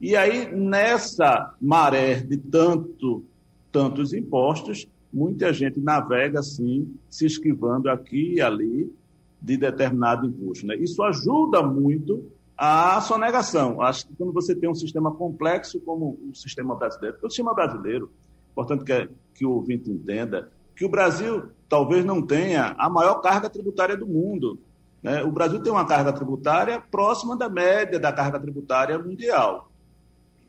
E 0.00 0.14
aí, 0.14 0.54
nessa 0.54 1.54
maré 1.60 2.20
de 2.20 2.36
tanto, 2.36 3.24
tantos 3.72 4.12
impostos, 4.12 4.86
muita 5.12 5.52
gente 5.52 5.78
navega 5.78 6.40
assim, 6.40 6.94
se 7.08 7.26
esquivando 7.26 7.90
aqui 7.90 8.34
e 8.36 8.40
ali 8.40 8.92
de 9.40 9.56
determinado 9.56 10.26
imposto. 10.26 10.66
Né? 10.66 10.76
Isso 10.76 11.02
ajuda 11.02 11.62
muito 11.62 12.24
a 12.56 13.00
sonegação. 13.00 13.82
Acho 13.82 14.06
que 14.06 14.14
quando 14.14 14.32
você 14.32 14.54
tem 14.54 14.70
um 14.70 14.74
sistema 14.74 15.10
complexo 15.10 15.80
como 15.80 16.18
o 16.30 16.34
sistema 16.34 16.74
brasileiro, 16.76 17.16
o 17.22 17.28
sistema 17.28 17.52
brasileiro, 17.54 18.10
portanto, 18.54 18.84
que, 18.84 19.08
que 19.34 19.44
o 19.44 19.50
ouvinte 19.50 19.90
entenda, 19.90 20.50
que 20.76 20.84
o 20.84 20.88
Brasil 20.88 21.44
talvez 21.68 22.04
não 22.04 22.22
tenha 22.22 22.74
a 22.78 22.88
maior 22.88 23.20
carga 23.20 23.50
tributária 23.50 23.96
do 23.96 24.06
mundo. 24.06 24.58
Né? 25.02 25.22
O 25.24 25.32
Brasil 25.32 25.60
tem 25.60 25.72
uma 25.72 25.84
carga 25.84 26.12
tributária 26.12 26.80
próxima 26.80 27.36
da 27.36 27.48
média 27.48 27.98
da 27.98 28.12
carga 28.12 28.38
tributária 28.38 28.98
mundial, 28.98 29.70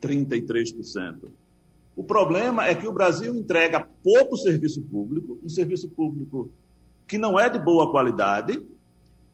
33%. 0.00 1.28
O 1.96 2.02
problema 2.02 2.66
é 2.66 2.74
que 2.74 2.88
o 2.88 2.92
Brasil 2.92 3.34
entrega 3.34 3.86
pouco 4.02 4.36
serviço 4.36 4.82
público, 4.82 5.38
um 5.44 5.48
serviço 5.48 5.88
público 5.88 6.50
que 7.06 7.18
não 7.18 7.38
é 7.38 7.48
de 7.48 7.58
boa 7.58 7.90
qualidade, 7.90 8.60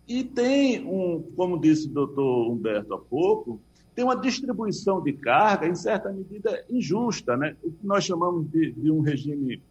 e 0.06 0.24
tem 0.24 0.84
um, 0.84 1.22
como 1.36 1.60
disse 1.60 1.86
o 1.86 1.90
doutor 1.90 2.50
Humberto 2.50 2.92
há 2.92 2.98
pouco, 2.98 3.60
tem 3.94 4.04
uma 4.04 4.16
distribuição 4.16 5.00
de 5.00 5.12
carga, 5.12 5.68
em 5.68 5.74
certa 5.74 6.10
medida, 6.10 6.64
injusta. 6.68 7.36
Né? 7.36 7.56
O 7.62 7.70
que 7.70 7.86
nós 7.86 8.04
chamamos 8.04 8.50
de, 8.50 8.72
de 8.72 8.90
um 8.90 9.00
regime 9.00 9.62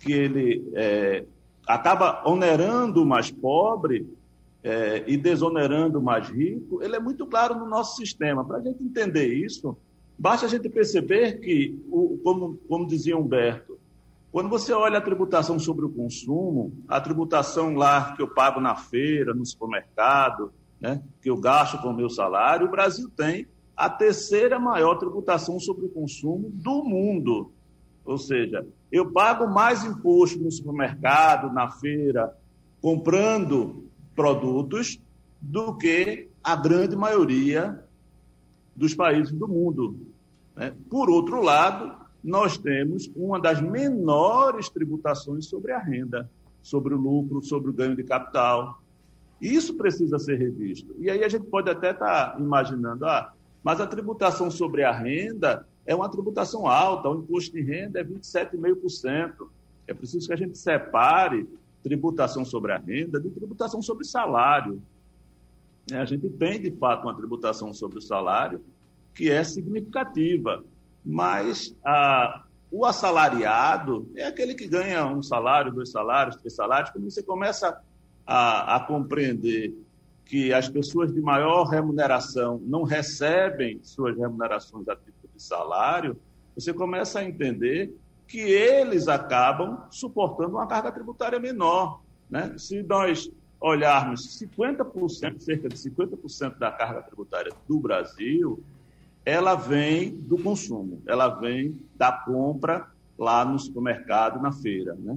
que 0.00 0.12
ele 0.12 0.70
é, 0.74 1.24
acaba 1.66 2.22
onerando 2.28 3.02
o 3.02 3.06
mais 3.06 3.30
pobre 3.30 4.06
é, 4.62 5.04
e 5.06 5.16
desonerando 5.16 5.98
o 5.98 6.02
mais 6.02 6.28
rico, 6.28 6.82
ele 6.82 6.96
é 6.96 7.00
muito 7.00 7.26
claro 7.26 7.54
no 7.54 7.66
nosso 7.66 7.96
sistema. 7.96 8.44
Para 8.44 8.58
a 8.58 8.62
gente 8.62 8.82
entender 8.82 9.32
isso, 9.32 9.76
basta 10.18 10.46
a 10.46 10.48
gente 10.48 10.68
perceber 10.68 11.40
que, 11.40 11.78
o, 11.90 12.18
como, 12.22 12.56
como 12.68 12.86
dizia 12.86 13.16
Humberto, 13.16 13.78
quando 14.32 14.48
você 14.48 14.72
olha 14.72 14.98
a 14.98 15.02
tributação 15.02 15.58
sobre 15.58 15.84
o 15.84 15.90
consumo, 15.90 16.72
a 16.88 17.00
tributação 17.00 17.74
lá 17.74 18.14
que 18.16 18.22
eu 18.22 18.28
pago 18.28 18.60
na 18.60 18.74
feira, 18.74 19.32
no 19.32 19.46
supermercado, 19.46 20.52
né, 20.80 21.00
que 21.22 21.30
eu 21.30 21.36
gasto 21.36 21.78
com 21.78 21.88
o 21.88 21.94
meu 21.94 22.10
salário, 22.10 22.66
o 22.66 22.70
Brasil 22.70 23.08
tem 23.16 23.46
a 23.76 23.88
terceira 23.88 24.58
maior 24.58 24.96
tributação 24.96 25.58
sobre 25.60 25.86
o 25.86 25.88
consumo 25.88 26.50
do 26.50 26.82
mundo. 26.82 27.52
Ou 28.04 28.18
seja, 28.18 28.66
eu 28.90 29.10
pago 29.12 29.46
mais 29.46 29.84
imposto 29.84 30.38
no 30.38 30.50
supermercado, 30.50 31.52
na 31.52 31.70
feira, 31.70 32.36
comprando 32.80 33.88
produtos, 34.14 35.00
do 35.40 35.76
que 35.76 36.28
a 36.42 36.56
grande 36.56 36.96
maioria 36.96 37.84
dos 38.74 38.94
países 38.94 39.32
do 39.32 39.48
mundo. 39.48 39.96
Né? 40.56 40.72
Por 40.90 41.10
outro 41.10 41.42
lado, 41.42 41.94
nós 42.22 42.56
temos 42.56 43.10
uma 43.14 43.38
das 43.38 43.60
menores 43.60 44.68
tributações 44.68 45.46
sobre 45.46 45.72
a 45.72 45.78
renda, 45.78 46.30
sobre 46.62 46.94
o 46.94 46.98
lucro, 46.98 47.42
sobre 47.42 47.70
o 47.70 47.72
ganho 47.72 47.94
de 47.94 48.02
capital. 48.02 48.80
Isso 49.40 49.74
precisa 49.74 50.18
ser 50.18 50.38
revisto. 50.38 50.94
E 50.98 51.10
aí 51.10 51.22
a 51.22 51.28
gente 51.28 51.44
pode 51.46 51.70
até 51.70 51.90
estar 51.90 52.32
tá 52.32 52.40
imaginando, 52.40 53.04
ah, 53.04 53.32
mas 53.62 53.80
a 53.80 53.86
tributação 53.86 54.50
sobre 54.50 54.82
a 54.82 54.92
renda 54.92 55.66
é 55.86 55.94
uma 55.94 56.08
tributação 56.08 56.66
alta, 56.66 57.08
o 57.08 57.18
imposto 57.18 57.52
de 57.52 57.62
renda 57.62 58.00
é 58.00 58.04
27,5%. 58.04 59.48
É 59.86 59.92
preciso 59.92 60.26
que 60.26 60.32
a 60.32 60.36
gente 60.36 60.56
separe 60.56 61.46
tributação 61.82 62.44
sobre 62.44 62.72
a 62.72 62.78
renda 62.78 63.20
de 63.20 63.28
tributação 63.28 63.82
sobre 63.82 64.06
salário. 64.06 64.80
É, 65.90 65.96
a 65.98 66.04
gente 66.04 66.28
tem, 66.30 66.60
de 66.60 66.70
fato, 66.72 67.04
uma 67.04 67.14
tributação 67.14 67.72
sobre 67.74 67.98
o 67.98 68.02
salário 68.02 68.64
que 69.14 69.30
é 69.30 69.44
significativa, 69.44 70.64
mas 71.04 71.76
a, 71.84 72.44
o 72.70 72.84
assalariado 72.84 74.10
é 74.16 74.26
aquele 74.26 74.54
que 74.54 74.66
ganha 74.66 75.06
um 75.06 75.22
salário, 75.22 75.72
dois 75.72 75.90
salários, 75.90 76.36
três 76.36 76.54
salários. 76.54 76.90
Quando 76.90 77.10
você 77.10 77.22
começa 77.22 77.80
a, 78.26 78.76
a 78.76 78.80
compreender 78.80 79.74
que 80.24 80.52
as 80.52 80.68
pessoas 80.68 81.12
de 81.12 81.20
maior 81.20 81.64
remuneração 81.64 82.60
não 82.64 82.82
recebem 82.82 83.78
suas 83.82 84.16
remunerações 84.16 84.88
a 84.88 84.96
título 84.96 85.30
de 85.34 85.42
salário, 85.42 86.16
você 86.54 86.72
começa 86.72 87.20
a 87.20 87.24
entender 87.24 87.94
que 88.26 88.40
eles 88.40 89.06
acabam 89.06 89.82
suportando 89.90 90.56
uma 90.56 90.66
carga 90.66 90.90
tributária 90.90 91.38
menor. 91.38 92.00
Né? 92.30 92.54
Se 92.56 92.82
nós 92.82 93.30
olharmos 93.66 94.38
50%, 94.38 95.40
cerca 95.40 95.68
de 95.68 95.76
50% 95.76 96.58
da 96.58 96.70
carga 96.70 97.02
tributária 97.02 97.52
do 97.66 97.78
Brasil, 97.78 98.62
ela 99.24 99.54
vem 99.54 100.10
do 100.10 100.36
consumo, 100.36 101.00
ela 101.06 101.28
vem 101.28 101.80
da 101.96 102.12
compra 102.12 102.86
lá 103.18 103.44
no 103.44 103.58
supermercado, 103.58 104.40
na 104.40 104.52
feira. 104.52 104.94
Né? 104.94 105.16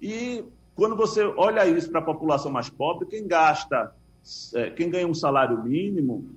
E 0.00 0.44
quando 0.74 0.96
você 0.96 1.22
olha 1.22 1.66
isso 1.66 1.90
para 1.90 2.00
a 2.00 2.04
população 2.04 2.50
mais 2.50 2.70
pobre, 2.70 3.06
quem 3.06 3.26
gasta, 3.26 3.94
é, 4.54 4.70
quem 4.70 4.88
ganha 4.88 5.06
um 5.06 5.14
salário 5.14 5.62
mínimo, 5.62 6.30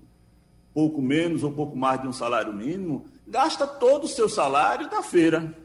pouco 0.73 1.01
menos 1.01 1.43
ou 1.43 1.51
pouco 1.51 1.77
mais 1.77 2.01
de 2.01 2.07
um 2.07 2.13
salário 2.13 2.51
mínimo, 2.51 3.05
gasta 3.25 3.65
todo 3.65 4.03
o 4.03 4.09
seu 4.09 4.27
salário 4.27 4.89
na 4.91 5.01
feira 5.01 5.55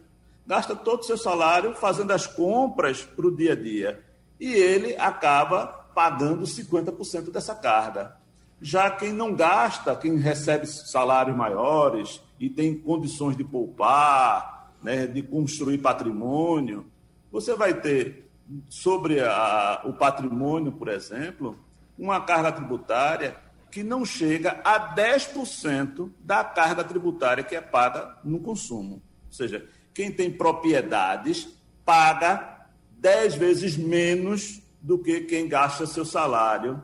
gasta 0.50 0.74
todo 0.74 0.98
o 0.98 1.04
seu 1.04 1.16
salário 1.16 1.76
fazendo 1.76 2.10
as 2.10 2.26
compras 2.26 3.04
para 3.04 3.24
o 3.24 3.30
dia 3.30 3.52
a 3.52 3.54
dia. 3.54 4.04
E 4.40 4.52
ele 4.52 4.96
acaba 4.96 5.79
pagando 6.00 6.44
50% 6.46 7.30
dessa 7.30 7.54
carga. 7.54 8.16
Já 8.58 8.90
quem 8.90 9.12
não 9.12 9.34
gasta, 9.34 9.94
quem 9.94 10.16
recebe 10.16 10.66
salários 10.66 11.36
maiores 11.36 12.22
e 12.38 12.48
tem 12.48 12.74
condições 12.74 13.36
de 13.36 13.44
poupar, 13.44 14.72
né, 14.82 15.06
de 15.06 15.22
construir 15.22 15.76
patrimônio, 15.76 16.86
você 17.30 17.54
vai 17.54 17.74
ter 17.74 18.30
sobre 18.70 19.20
a, 19.20 19.82
o 19.84 19.92
patrimônio, 19.92 20.72
por 20.72 20.88
exemplo, 20.88 21.58
uma 21.98 22.18
carga 22.22 22.50
tributária 22.50 23.36
que 23.70 23.82
não 23.82 24.02
chega 24.02 24.58
a 24.64 24.94
10% 24.94 26.10
da 26.18 26.42
carga 26.42 26.82
tributária 26.82 27.44
que 27.44 27.54
é 27.54 27.60
paga 27.60 28.16
no 28.24 28.40
consumo. 28.40 29.02
Ou 29.26 29.32
seja, 29.32 29.68
quem 29.92 30.10
tem 30.10 30.32
propriedades 30.32 31.46
paga 31.84 32.66
dez 32.90 33.34
vezes 33.34 33.76
menos 33.76 34.59
do 34.80 34.98
que 34.98 35.22
quem 35.22 35.48
gasta 35.48 35.86
seu 35.86 36.04
salário 36.04 36.82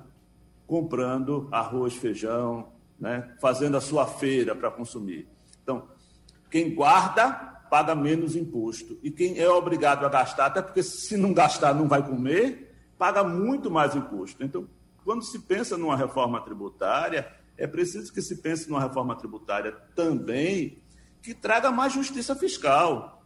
comprando 0.67 1.49
arroz, 1.51 1.95
feijão, 1.95 2.73
né, 2.99 3.35
fazendo 3.41 3.77
a 3.77 3.81
sua 3.81 4.07
feira 4.07 4.55
para 4.55 4.71
consumir. 4.71 5.29
Então, 5.63 5.89
quem 6.51 6.75
guarda 6.75 7.57
paga 7.71 7.95
menos 7.95 8.37
imposto. 8.37 8.99
E 9.03 9.11
quem 9.11 9.39
é 9.39 9.49
obrigado 9.49 10.05
a 10.05 10.09
gastar, 10.09 10.47
até 10.47 10.63
porque 10.63 10.83
se 10.83 11.17
não 11.17 11.33
gastar 11.33 11.75
não 11.75 11.89
vai 11.89 12.07
comer, 12.07 12.75
paga 12.97 13.23
muito 13.23 13.71
mais 13.71 13.95
imposto. 13.95 14.43
Então, 14.43 14.69
quando 15.05 15.25
se 15.25 15.39
pensa 15.41 15.77
numa 15.77 15.97
reforma 15.97 16.41
tributária, 16.41 17.31
é 17.57 17.67
preciso 17.67 18.13
que 18.13 18.23
se 18.23 18.37
pense 18.37 18.69
numa 18.69 18.81
reforma 18.81 19.17
tributária 19.17 19.73
também 19.95 20.79
que 21.23 21.35
traga 21.35 21.71
mais 21.71 21.93
justiça 21.93 22.35
fiscal, 22.35 23.25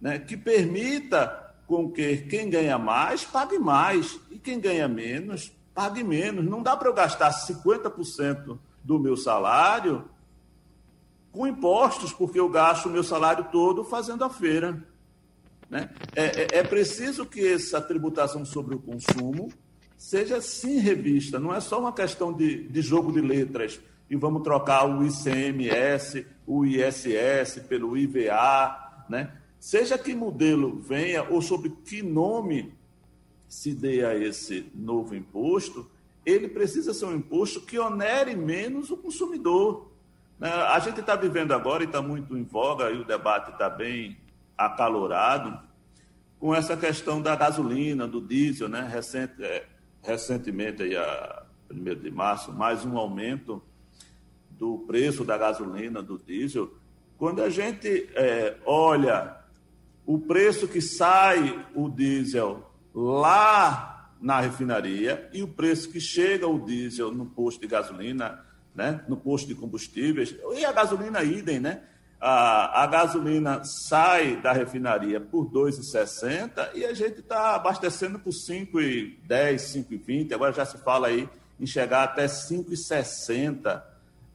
né? 0.00 0.18
que 0.18 0.36
permita 0.36 1.41
com 1.72 1.90
que 1.90 2.18
quem 2.18 2.50
ganha 2.50 2.76
mais 2.78 3.24
pague 3.24 3.58
mais 3.58 4.20
e 4.30 4.38
quem 4.38 4.60
ganha 4.60 4.86
menos 4.86 5.50
pague 5.74 6.04
menos. 6.04 6.44
Não 6.44 6.62
dá 6.62 6.76
para 6.76 6.86
eu 6.86 6.92
gastar 6.92 7.30
50% 7.30 8.58
do 8.84 8.98
meu 8.98 9.16
salário 9.16 10.04
com 11.30 11.46
impostos, 11.46 12.12
porque 12.12 12.38
eu 12.38 12.46
gasto 12.50 12.90
o 12.90 12.90
meu 12.90 13.02
salário 13.02 13.46
todo 13.50 13.84
fazendo 13.84 14.22
a 14.22 14.28
feira. 14.28 14.86
Né? 15.70 15.88
É, 16.14 16.24
é, 16.24 16.58
é 16.58 16.62
preciso 16.62 17.24
que 17.24 17.54
essa 17.54 17.80
tributação 17.80 18.44
sobre 18.44 18.74
o 18.74 18.78
consumo 18.78 19.48
seja 19.96 20.42
sim 20.42 20.78
revista, 20.78 21.38
não 21.38 21.54
é 21.54 21.60
só 21.60 21.80
uma 21.80 21.92
questão 21.94 22.34
de, 22.34 22.68
de 22.68 22.82
jogo 22.82 23.10
de 23.10 23.22
letras 23.22 23.80
e 24.10 24.16
vamos 24.16 24.42
trocar 24.42 24.84
o 24.84 25.06
ICMS, 25.06 26.26
o 26.46 26.66
ISS 26.66 27.62
pelo 27.66 27.96
IVA, 27.96 29.06
né? 29.08 29.32
Seja 29.62 29.96
que 29.96 30.12
modelo 30.12 30.80
venha 30.80 31.22
ou 31.22 31.40
sob 31.40 31.70
que 31.70 32.02
nome 32.02 32.74
se 33.48 33.72
dê 33.72 34.04
a 34.04 34.12
esse 34.12 34.68
novo 34.74 35.14
imposto, 35.14 35.88
ele 36.26 36.48
precisa 36.48 36.92
ser 36.92 37.04
um 37.04 37.14
imposto 37.14 37.60
que 37.60 37.78
onere 37.78 38.34
menos 38.34 38.90
o 38.90 38.96
consumidor. 38.96 39.88
Né? 40.36 40.50
A 40.50 40.80
gente 40.80 40.98
está 40.98 41.14
vivendo 41.14 41.52
agora, 41.52 41.84
e 41.84 41.86
está 41.86 42.02
muito 42.02 42.36
em 42.36 42.42
voga, 42.42 42.90
e 42.90 42.98
o 42.98 43.04
debate 43.04 43.52
está 43.52 43.70
bem 43.70 44.16
acalorado, 44.58 45.56
com 46.40 46.52
essa 46.52 46.76
questão 46.76 47.22
da 47.22 47.36
gasolina, 47.36 48.08
do 48.08 48.20
diesel, 48.20 48.68
né? 48.68 48.90
É, 49.38 49.64
recentemente, 50.02 50.82
aí, 50.82 50.96
a 50.96 51.44
1 51.70 52.00
de 52.00 52.10
março, 52.10 52.52
mais 52.52 52.84
um 52.84 52.98
aumento 52.98 53.62
do 54.50 54.78
preço 54.88 55.24
da 55.24 55.38
gasolina, 55.38 56.02
do 56.02 56.18
diesel, 56.18 56.68
quando 57.16 57.40
a 57.40 57.48
gente 57.48 58.10
é, 58.16 58.56
olha 58.66 59.40
o 60.06 60.18
preço 60.18 60.66
que 60.66 60.80
sai 60.80 61.66
o 61.74 61.88
diesel 61.88 62.70
lá 62.94 64.10
na 64.20 64.40
refinaria 64.40 65.28
e 65.32 65.42
o 65.42 65.48
preço 65.48 65.90
que 65.90 66.00
chega 66.00 66.46
o 66.46 66.58
diesel 66.58 67.10
no 67.10 67.26
posto 67.26 67.60
de 67.60 67.66
gasolina, 67.66 68.44
né, 68.74 69.04
no 69.08 69.16
posto 69.16 69.48
de 69.48 69.54
combustíveis, 69.54 70.34
e 70.56 70.64
a 70.64 70.72
gasolina 70.72 71.22
idem, 71.22 71.60
né? 71.60 71.82
A, 72.20 72.84
a 72.84 72.86
gasolina 72.86 73.64
sai 73.64 74.36
da 74.36 74.52
refinaria 74.52 75.20
por 75.20 75.46
R$ 75.46 75.72
2,60 75.72 76.70
e 76.74 76.84
a 76.84 76.94
gente 76.94 77.18
está 77.18 77.56
abastecendo 77.56 78.16
por 78.18 78.32
R$ 78.32 78.38
5,10, 78.38 79.28
R$ 79.28 79.56
5,20, 79.58 80.32
agora 80.32 80.52
já 80.52 80.64
se 80.64 80.78
fala 80.78 81.08
aí 81.08 81.28
em 81.58 81.66
chegar 81.66 82.04
até 82.04 82.22
R$ 82.22 82.28
5,60 82.28 83.82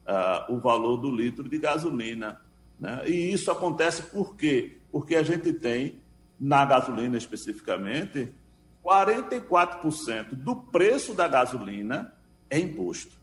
uh, 0.08 0.52
o 0.52 0.58
valor 0.58 0.98
do 0.98 1.10
litro 1.10 1.48
de 1.48 1.58
gasolina. 1.58 2.40
Né? 2.78 3.02
E 3.06 3.32
isso 3.32 3.50
acontece 3.50 4.02
por 4.02 4.36
quê? 4.36 4.77
Porque 4.90 5.16
a 5.16 5.22
gente 5.22 5.52
tem, 5.52 6.00
na 6.38 6.64
gasolina 6.64 7.16
especificamente, 7.16 8.32
44% 8.84 10.30
do 10.32 10.56
preço 10.56 11.14
da 11.14 11.28
gasolina 11.28 12.14
é 12.48 12.58
imposto. 12.58 13.18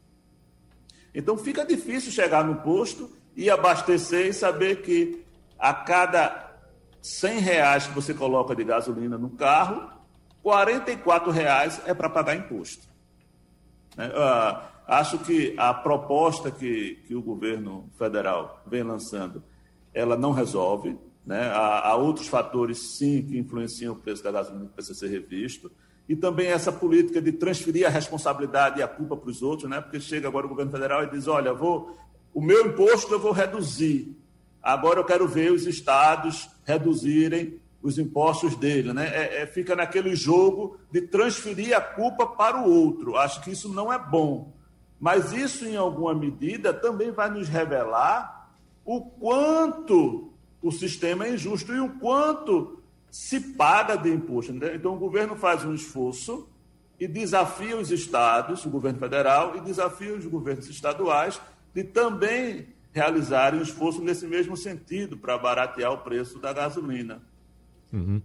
Então 1.14 1.38
fica 1.38 1.66
difícil 1.66 2.12
chegar 2.12 2.44
no 2.44 2.56
posto 2.58 3.10
e 3.36 3.50
abastecer 3.50 4.28
e 4.28 4.34
saber 4.34 4.82
que 4.82 5.26
a 5.58 5.74
cada 5.74 6.54
100 7.02 7.40
reais 7.40 7.88
que 7.88 7.94
você 7.94 8.14
coloca 8.14 8.56
de 8.56 8.64
gasolina 8.64 9.18
no 9.18 9.30
carro, 9.30 9.90
44 10.44 11.32
reais 11.32 11.82
é 11.86 11.94
para 11.94 12.10
pagar 12.10 12.36
imposto. 12.36 12.88
Né? 13.96 14.08
Uh, 14.10 14.76
Acho 14.88 15.18
que 15.18 15.56
a 15.58 15.74
proposta 15.74 16.52
que, 16.52 17.04
que 17.08 17.16
o 17.16 17.22
governo 17.22 17.90
federal 17.98 18.62
vem 18.68 18.84
lançando, 18.84 19.44
ela 19.92 20.16
não 20.16 20.32
resolve. 20.32 20.96
Né? 21.26 21.42
Há, 21.48 21.90
há 21.90 21.96
outros 21.96 22.28
fatores, 22.28 22.98
sim, 22.98 23.24
que 23.24 23.38
influenciam 23.38 23.94
o 23.94 23.98
preço 23.98 24.24
da 24.24 24.32
gasolina 24.32 24.66
que 24.66 24.74
precisa 24.74 25.00
ser 25.00 25.08
revisto. 25.08 25.72
E 26.08 26.16
também 26.16 26.48
essa 26.48 26.72
política 26.72 27.22
de 27.22 27.32
transferir 27.32 27.88
a 27.88 27.90
responsabilidade 27.90 28.80
e 28.80 28.84
a 28.84 28.88
culpa 28.88 29.18
para 29.18 29.30
os 29.30 29.42
outros, 29.42 29.70
né? 29.70 29.82
porque 29.82 30.00
chega 30.00 30.28
agora 30.28 30.46
o 30.46 30.50
governo 30.50 30.72
federal 30.72 31.04
e 31.04 31.10
diz, 31.10 31.28
olha, 31.28 31.52
vou, 31.52 31.98
o 32.34 32.42
meu 32.42 32.68
imposto 32.68 33.12
eu 33.12 33.20
vou 33.20 33.32
reduzir. 33.32 34.16
Agora 34.62 35.00
eu 35.00 35.04
quero 35.06 35.28
ver 35.28 35.52
os 35.52 35.66
estados 35.66 36.50
reduzirem 36.64 37.60
os 37.82 37.98
impostos 37.98 38.56
dele. 38.56 38.94
Né? 38.94 39.08
É, 39.08 39.42
é, 39.42 39.48
fica 39.48 39.76
naquele 39.76 40.16
jogo 40.16 40.78
de 40.92 41.02
transferir 41.02 41.76
a 41.76 41.82
culpa 41.82 42.28
para 42.28 42.62
o 42.62 42.72
outro. 42.72 43.16
Acho 43.16 43.42
que 43.42 43.52
isso 43.52 43.70
não 43.70 43.92
é 43.92 43.98
bom. 43.98 44.54
Mas 45.00 45.34
isso, 45.34 45.66
em 45.66 45.76
alguma 45.76 46.14
medida, 46.14 46.74
também 46.74 47.12
vai 47.12 47.30
nos 47.30 47.48
revelar 47.48 48.52
o 48.84 49.02
quanto 49.02 50.35
o 50.68 50.72
sistema 50.72 51.28
é 51.28 51.36
injusto 51.36 51.72
e 51.72 51.80
o 51.80 51.90
quanto 52.00 52.82
se 53.12 53.40
paga 53.40 53.96
de 53.96 54.10
imposto. 54.10 54.52
Então, 54.52 54.96
o 54.96 54.98
governo 54.98 55.36
faz 55.36 55.64
um 55.64 55.76
esforço 55.76 56.50
e 57.00 57.08
desafia 57.08 57.78
os 57.78 57.92
estados, 57.92 58.66
o 58.66 58.70
governo 58.72 58.98
federal, 58.98 59.56
e 59.56 59.62
desafia 59.62 60.16
os 60.16 60.26
governos 60.26 60.68
estaduais 60.68 61.40
de 61.72 61.84
também 61.84 62.68
realizarem 62.92 63.60
um 63.60 63.64
esforço 63.64 64.02
nesse 64.02 64.26
mesmo 64.26 64.58
sentido 64.58 65.16
para 65.18 65.38
baratear 65.38 65.92
o 65.94 66.00
preço 66.00 66.40
da 66.40 66.52
gasolina. 66.52 67.22
Uhum. 67.94 68.20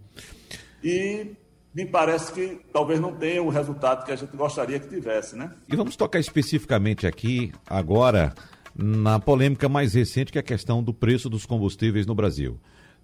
E 0.83 1.35
me 1.75 1.85
parece 1.85 2.33
que 2.33 2.59
talvez 2.73 2.99
não 2.99 3.13
tenha 3.13 3.43
o 3.43 3.49
resultado 3.49 4.03
que 4.03 4.11
a 4.11 4.15
gente 4.15 4.35
gostaria 4.35 4.79
que 4.79 4.89
tivesse, 4.89 5.35
né? 5.35 5.53
E 5.67 5.75
vamos 5.75 5.95
tocar 5.95 6.19
especificamente 6.19 7.05
aqui, 7.05 7.51
agora, 7.67 8.33
na 8.75 9.19
polêmica 9.19 9.67
mais 9.67 9.93
recente, 9.93 10.31
que 10.31 10.37
é 10.37 10.41
a 10.41 10.43
questão 10.43 10.83
do 10.83 10.93
preço 10.93 11.29
dos 11.29 11.45
combustíveis 11.45 12.05
no 12.05 12.15
Brasil. 12.15 12.59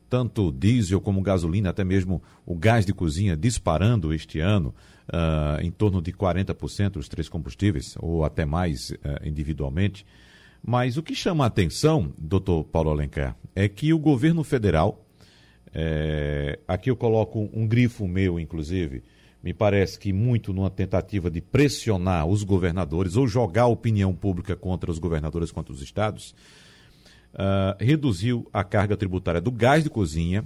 Tanto 0.10 0.52
diesel 0.52 1.02
como 1.02 1.22
gasolina, 1.22 1.70
até 1.70 1.84
mesmo 1.84 2.22
o 2.46 2.56
gás 2.56 2.86
de 2.86 2.94
cozinha 2.94 3.36
disparando 3.36 4.14
este 4.14 4.40
ano, 4.40 4.74
uh, 5.10 5.62
em 5.62 5.70
torno 5.70 6.02
de 6.02 6.14
40% 6.14 6.98
os 6.98 7.10
três 7.10 7.28
combustíveis, 7.28 7.96
ou 8.00 8.24
até 8.24 8.46
mais 8.46 8.92
uh, 8.92 8.96
individualmente. 9.26 10.06
Mas 10.64 10.98
o 10.98 11.04
que 11.04 11.14
chama 11.14 11.44
a 11.44 11.48
atenção, 11.48 12.14
doutor 12.18 12.64
Paulo 12.64 12.90
Alencar, 12.90 13.36
é 13.56 13.68
que 13.68 13.94
o 13.94 14.00
governo 14.00 14.44
federal, 14.44 15.06
é, 15.74 16.60
aqui 16.68 16.90
eu 16.90 16.96
coloco 16.96 17.50
um 17.54 17.68
grifo 17.68 18.08
meu, 18.08 18.40
inclusive, 18.40 19.04
me 19.44 19.54
parece 19.54 20.00
que 20.00 20.12
muito 20.12 20.52
numa 20.54 20.70
tentativa 20.70 21.30
de 21.30 21.42
pressionar 21.42 22.26
os 22.26 22.44
governadores 22.44 23.16
ou 23.16 23.28
jogar 23.28 23.64
a 23.64 23.68
opinião 23.68 24.14
pública 24.14 24.56
contra 24.56 24.90
os 24.90 25.00
governadores, 25.00 25.52
contra 25.52 25.74
os 25.74 25.82
estados, 25.82 26.36
uh, 27.34 27.76
reduziu 27.80 28.48
a 28.52 28.64
carga 28.64 28.98
tributária 28.98 29.40
do 29.40 29.52
gás 29.52 29.84
de 29.84 29.90
cozinha 29.90 30.44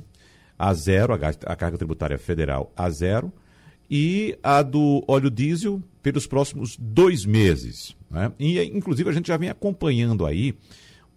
a 0.58 0.74
zero, 0.74 1.14
a, 1.14 1.18
gás, 1.18 1.40
a 1.46 1.56
carga 1.56 1.78
tributária 1.78 2.20
federal 2.20 2.72
a 2.76 2.90
zero, 2.90 3.34
e 3.90 4.38
a 4.42 4.62
do 4.62 5.04
óleo 5.08 5.30
diesel 5.30 5.82
pelos 6.02 6.28
próximos 6.28 6.78
dois 6.80 7.26
meses. 7.26 7.96
Né? 8.10 8.32
E, 8.40 8.62
inclusive, 8.64 9.10
a 9.10 9.14
gente 9.14 9.28
já 9.28 9.38
vem 9.38 9.50
acompanhando 9.50 10.26
aí 10.26 10.56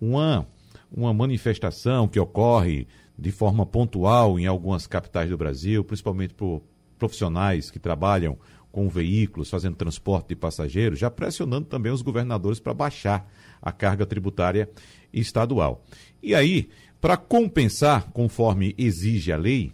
uma, 0.01 0.47
uma 0.91 1.13
manifestação 1.13 2.09
que 2.09 2.19
ocorre 2.19 2.87
de 3.17 3.31
forma 3.31 3.65
pontual 3.65 4.41
em 4.41 4.47
algumas 4.47 4.87
capitais 4.87 5.31
do 5.31 5.37
Brasil, 5.37 5.85
principalmente 5.85 6.35
por 6.35 6.63
profissionais 7.05 7.71
que 7.71 7.79
trabalham 7.79 8.39
com 8.73 8.89
veículos, 8.89 9.51
fazendo 9.51 9.77
transporte 9.77 10.29
de 10.29 10.37
passageiros, 10.37 10.99
já 10.99 11.11
pressionando 11.11 11.67
também 11.67 11.93
os 11.93 12.01
governadores 12.01 12.59
para 12.59 12.73
baixar 12.73 13.31
a 13.61 13.71
carga 13.71 14.07
tributária 14.07 14.71
estadual. 15.13 15.85
E 16.23 16.35
aí, 16.35 16.71
para 17.01 17.19
compensar, 17.19 18.11
conforme 18.11 18.75
exige 18.79 19.31
a 19.31 19.37
lei, 19.37 19.71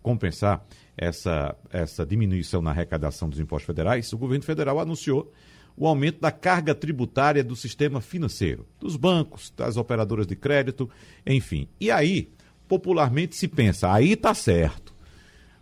compensar 0.00 0.64
essa, 0.96 1.56
essa 1.70 2.06
diminuição 2.06 2.62
na 2.62 2.70
arrecadação 2.70 3.28
dos 3.28 3.40
impostos 3.40 3.66
federais, 3.66 4.12
o 4.12 4.18
governo 4.18 4.44
federal 4.44 4.78
anunciou 4.78 5.32
o 5.76 5.88
aumento 5.88 6.20
da 6.20 6.30
carga 6.30 6.74
tributária 6.74 7.42
do 7.42 7.56
sistema 7.56 8.00
financeiro, 8.00 8.64
dos 8.78 8.96
bancos, 8.96 9.52
das 9.56 9.76
operadoras 9.76 10.26
de 10.26 10.36
crédito, 10.36 10.88
enfim. 11.26 11.68
E 11.80 11.90
aí, 11.90 12.30
popularmente 12.68 13.34
se 13.34 13.48
pensa, 13.48 13.92
aí 13.92 14.12
está 14.12 14.32
certo. 14.34 14.89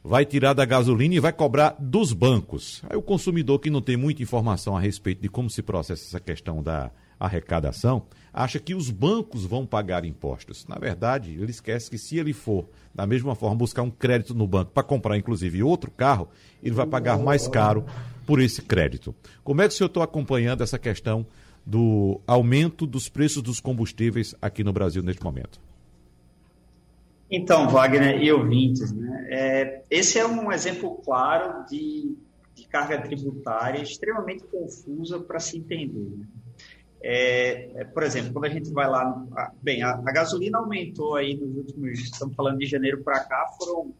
Vai 0.08 0.24
tirar 0.24 0.54
da 0.54 0.64
gasolina 0.64 1.16
e 1.16 1.20
vai 1.20 1.34
cobrar 1.34 1.76
dos 1.78 2.14
bancos. 2.14 2.80
Aí 2.88 2.96
o 2.96 3.02
consumidor 3.02 3.58
que 3.58 3.68
não 3.68 3.82
tem 3.82 3.94
muita 3.94 4.22
informação 4.22 4.74
a 4.74 4.80
respeito 4.80 5.20
de 5.20 5.28
como 5.28 5.50
se 5.50 5.60
processa 5.60 6.02
essa 6.02 6.18
questão 6.18 6.62
da 6.62 6.90
arrecadação, 7.20 8.06
acha 8.32 8.58
que 8.58 8.74
os 8.74 8.90
bancos 8.90 9.44
vão 9.44 9.66
pagar 9.66 10.06
impostos. 10.06 10.64
Na 10.66 10.76
verdade, 10.76 11.34
ele 11.34 11.50
esquece 11.50 11.90
que 11.90 11.98
se 11.98 12.16
ele 12.16 12.32
for, 12.32 12.70
da 12.94 13.06
mesma 13.06 13.34
forma, 13.34 13.56
buscar 13.56 13.82
um 13.82 13.90
crédito 13.90 14.34
no 14.34 14.46
banco 14.46 14.70
para 14.70 14.82
comprar, 14.82 15.18
inclusive, 15.18 15.62
outro 15.62 15.90
carro, 15.90 16.30
ele 16.62 16.74
vai 16.74 16.86
pagar 16.86 17.18
mais 17.18 17.46
caro 17.46 17.84
por 18.24 18.40
esse 18.40 18.62
crédito. 18.62 19.14
Como 19.44 19.60
é 19.60 19.68
que 19.68 19.74
o 19.74 19.76
senhor 19.76 19.88
está 19.88 20.02
acompanhando 20.02 20.62
essa 20.62 20.78
questão 20.78 21.26
do 21.66 22.18
aumento 22.26 22.86
dos 22.86 23.10
preços 23.10 23.42
dos 23.42 23.60
combustíveis 23.60 24.34
aqui 24.40 24.64
no 24.64 24.72
Brasil 24.72 25.02
neste 25.02 25.22
momento? 25.22 25.67
Então, 27.30 27.68
Wagner 27.68 28.22
e 28.22 28.32
ouvintes, 28.32 28.90
né, 28.92 29.26
é, 29.30 29.82
esse 29.90 30.18
é 30.18 30.26
um 30.26 30.50
exemplo 30.50 30.96
claro 31.04 31.66
de, 31.66 32.16
de 32.54 32.66
carga 32.66 33.00
tributária 33.02 33.82
extremamente 33.82 34.44
confusa 34.44 35.20
para 35.20 35.38
se 35.38 35.58
entender. 35.58 36.10
Né? 36.16 36.26
É, 37.00 37.80
é, 37.80 37.84
por 37.84 38.02
exemplo, 38.02 38.32
quando 38.32 38.46
a 38.46 38.48
gente 38.48 38.72
vai 38.72 38.88
lá, 38.88 39.24
bem, 39.62 39.82
a, 39.82 39.90
a, 39.90 40.12
gasolina 40.12 40.58
aumentou 40.58 41.14
aí 41.14 41.36
nos 41.36 41.56
últimos, 41.56 41.98
estamos 42.00 42.34
falando 42.34 42.58
de 42.58 42.66
janeiro 42.66 43.02
para 43.04 43.20
cá, 43.20 43.46
foram, 43.58 43.92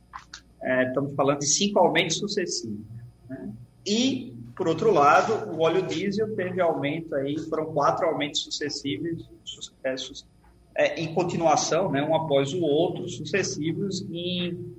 é, 0.63 0.89
estamos 0.89 1.15
falando 1.15 1.39
de 1.39 1.47
cinco 1.47 1.79
aumentos 1.79 2.17
sucessivos. 2.17 2.81
Né? 3.29 3.53
E, 3.87 4.35
por 4.57 4.67
outro 4.67 4.91
lado, 4.91 5.55
o 5.55 5.61
óleo 5.61 5.83
diesel 5.83 6.35
teve 6.35 6.61
aumento 6.61 7.15
aí, 7.15 7.39
foram 7.49 7.67
quatro 7.67 8.07
aumentos 8.07 8.43
sucessivos, 8.43 9.31
é, 9.85 9.95
é, 10.79 11.01
em 11.01 11.13
continuação, 11.13 11.91
né, 11.91 12.01
um 12.03 12.15
após 12.15 12.55
o 12.55 12.63
outro, 12.63 13.09
sucessivos 13.09 14.07
em 14.11 14.79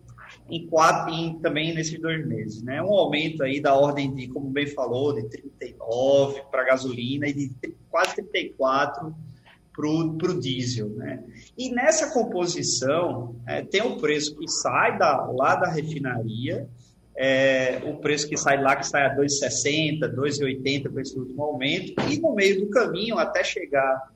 em 0.49 0.65
quatro, 0.67 1.13
em, 1.13 1.39
também 1.39 1.73
nesses 1.73 1.99
dois 1.99 2.25
meses. 2.25 2.62
Né? 2.63 2.81
Um 2.81 2.93
aumento 2.93 3.43
aí 3.43 3.62
da 3.62 3.75
ordem 3.75 4.13
de, 4.13 4.27
como 4.27 4.49
bem 4.49 4.67
falou, 4.67 5.13
de 5.13 5.27
39 5.27 6.41
para 6.49 6.63
gasolina 6.63 7.27
e 7.27 7.33
de 7.33 7.51
quase 7.89 8.15
34 8.15 9.13
para 9.75 9.88
o 9.88 10.39
diesel. 10.39 10.89
Né? 10.89 11.23
E 11.57 11.71
nessa 11.71 12.12
composição, 12.12 13.35
é, 13.47 13.62
tem 13.62 13.81
o 13.81 13.97
preço 13.97 14.35
que 14.35 14.47
sai 14.47 14.97
da, 14.97 15.25
lá 15.31 15.55
da 15.55 15.69
refinaria, 15.69 16.67
é, 17.15 17.81
o 17.85 17.97
preço 17.97 18.27
que 18.27 18.38
sai 18.38 18.62
lá, 18.62 18.75
que 18.75 18.88
sai 18.88 19.05
a 19.05 19.15
2,60, 19.15 19.99
2,80 20.15 20.91
para 20.91 21.01
esse 21.01 21.17
último 21.17 21.43
aumento, 21.43 21.93
e 22.09 22.19
no 22.19 22.33
meio 22.33 22.62
do 22.62 22.69
caminho, 22.69 23.17
até 23.17 23.43
chegar 23.43 24.09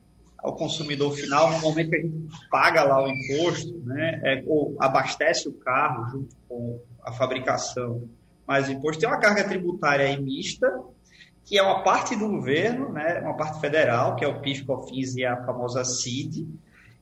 ao 0.43 0.55
consumidor 0.55 1.13
final, 1.13 1.49
no 1.51 1.59
momento 1.61 1.89
que 1.89 1.95
a 1.95 2.01
gente 2.01 2.27
paga 2.51 2.83
lá 2.83 3.01
o 3.01 3.07
imposto, 3.07 3.79
né, 3.85 4.21
é, 4.23 4.43
ou 4.45 4.75
abastece 4.77 5.47
o 5.47 5.53
carro 5.53 6.05
junto 6.11 6.35
com 6.49 6.81
a 7.01 7.13
fabricação, 7.13 8.09
mas 8.45 8.67
o 8.67 8.73
imposto 8.73 8.99
tem 8.99 9.09
uma 9.09 9.19
carga 9.19 9.47
tributária 9.47 10.05
aí 10.05 10.21
mista, 10.21 10.69
que 11.45 11.57
é 11.57 11.63
uma 11.63 11.81
parte 11.81 12.15
do 12.15 12.27
governo, 12.27 12.91
né, 12.91 13.21
uma 13.21 13.37
parte 13.37 13.61
federal, 13.61 14.17
que 14.17 14.25
é 14.25 14.27
o 14.27 14.41
PIS, 14.41 14.61
COFINS 14.61 15.15
e 15.15 15.25
a 15.25 15.43
famosa 15.45 15.85
CID, 15.85 16.45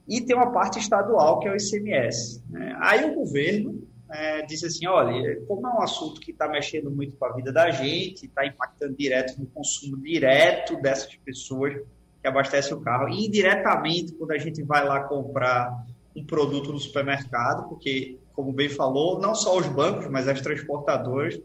e 0.07 0.21
tem 0.21 0.35
uma 0.35 0.51
parte 0.51 0.77
estadual, 0.77 1.39
que 1.39 1.47
é 1.47 1.51
o 1.51 1.55
ICMS. 1.55 2.43
Né? 2.49 2.75
Aí 2.79 3.05
o 3.05 3.15
governo 3.15 3.87
é, 4.11 4.45
disse 4.45 4.67
assim, 4.67 4.85
olha, 4.85 5.39
como 5.47 5.67
é 5.67 5.71
um 5.71 5.81
assunto 5.81 6.21
que 6.21 6.31
está 6.31 6.47
mexendo 6.47 6.91
muito 6.91 7.15
com 7.15 7.25
a 7.25 7.33
vida 7.33 7.51
da 7.51 7.71
gente, 7.71 8.25
está 8.25 8.45
impactando 8.45 8.95
direto 8.95 9.39
no 9.39 9.47
consumo 9.47 9.97
direto 9.97 10.79
dessas 10.81 11.15
pessoas, 11.15 11.75
que 12.21 12.27
abastece 12.27 12.73
o 12.73 12.79
carro. 12.79 13.09
E 13.09 13.25
indiretamente, 13.25 14.13
quando 14.13 14.31
a 14.31 14.37
gente 14.37 14.61
vai 14.61 14.85
lá 14.85 15.01
comprar 15.01 15.85
um 16.15 16.25
produto 16.25 16.71
no 16.71 16.79
supermercado, 16.79 17.67
porque, 17.67 18.17
como 18.33 18.53
bem 18.53 18.69
falou, 18.69 19.19
não 19.19 19.33
só 19.33 19.57
os 19.57 19.67
bancos, 19.67 20.07
mas 20.07 20.27
as 20.27 20.41
transportadoras 20.41 21.39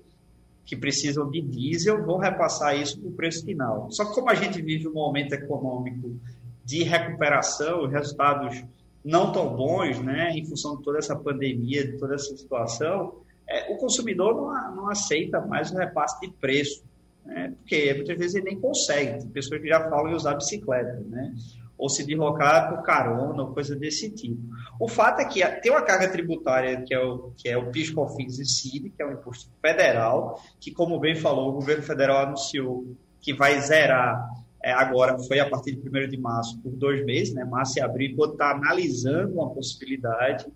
que 0.65 0.77
precisam 0.77 1.31
de 1.31 1.41
diesel 1.41 2.05
vão 2.05 2.19
repassar 2.19 2.77
isso 2.77 3.01
para 3.01 3.09
o 3.09 3.13
preço 3.13 3.45
final. 3.45 3.89
Só 3.91 4.05
que 4.05 4.15
como 4.15 4.29
a 4.29 4.35
gente 4.35 4.61
vive 4.61 4.89
um 4.89 4.93
momento 4.93 5.33
econômico 5.33 6.17
de 6.65 6.83
recuperação, 6.83 7.85
os 7.85 7.93
resultados 7.93 8.65
não 9.05 9.31
tão 9.31 9.55
bons, 9.55 10.01
né, 10.01 10.33
em 10.33 10.45
função 10.45 10.77
de 10.77 10.83
toda 10.83 10.99
essa 10.99 11.15
pandemia, 11.15 11.87
de 11.87 11.97
toda 11.97 12.17
essa 12.17 12.37
situação, 12.37 13.15
é, 13.49 13.73
o 13.73 13.77
consumidor 13.77 14.35
não, 14.35 14.75
não 14.75 14.91
aceita 14.91 15.41
mais 15.41 15.71
o 15.71 15.77
repasse 15.77 16.21
de 16.21 16.29
preço 16.33 16.83
né? 17.27 17.53
porque 17.59 17.93
muitas 17.95 18.17
vezes 18.17 18.35
ele 18.37 18.45
nem 18.45 18.61
consegue. 18.61 19.19
Tem 19.19 19.29
pessoas 19.29 19.61
que 19.61 19.69
já 19.69 19.89
falam 19.91 20.13
em 20.13 20.15
usar 20.15 20.35
bicicleta, 20.35 21.03
né? 21.07 21.35
ou 21.79 21.89
se 21.91 22.07
deslocar 22.07 22.71
por 22.71 22.83
carona, 22.83 23.43
ou 23.43 23.53
coisa 23.53 23.77
desse 23.77 24.11
tipo. 24.11 24.41
O 24.81 24.89
fato 24.89 25.21
é 25.21 25.25
que 25.27 25.45
tem 25.61 25.71
uma 25.71 25.83
carga 25.83 26.09
tributária 26.09 26.83
que 26.83 26.95
é 26.95 26.99
o, 26.99 27.33
que 27.37 27.49
é 27.49 27.59
o 27.59 27.71
PIS, 27.71 27.93
e 28.39 28.45
CID, 28.47 28.91
que 28.91 29.03
é 29.03 29.07
um 29.07 29.13
imposto 29.13 29.51
federal, 29.61 30.41
que, 30.59 30.71
como 30.71 30.99
bem 30.99 31.15
falou, 31.15 31.51
o 31.51 31.53
governo 31.53 31.83
federal 31.83 32.27
anunciou 32.27 32.97
que 33.21 33.35
vai 33.35 33.61
zerar 33.61 34.27
é, 34.63 34.73
agora, 34.73 35.19
foi 35.19 35.39
a 35.39 35.49
partir 35.49 35.77
de 35.77 35.89
1 35.89 36.09
de 36.09 36.17
março, 36.17 36.61
por 36.61 36.73
dois 36.73 37.05
meses, 37.05 37.35
né, 37.35 37.45
março 37.45 37.79
e 37.79 37.83
abril, 37.83 38.11
enquanto 38.11 38.33
está 38.33 38.51
analisando 38.51 39.35
uma 39.35 39.51
possibilidade. 39.51 40.47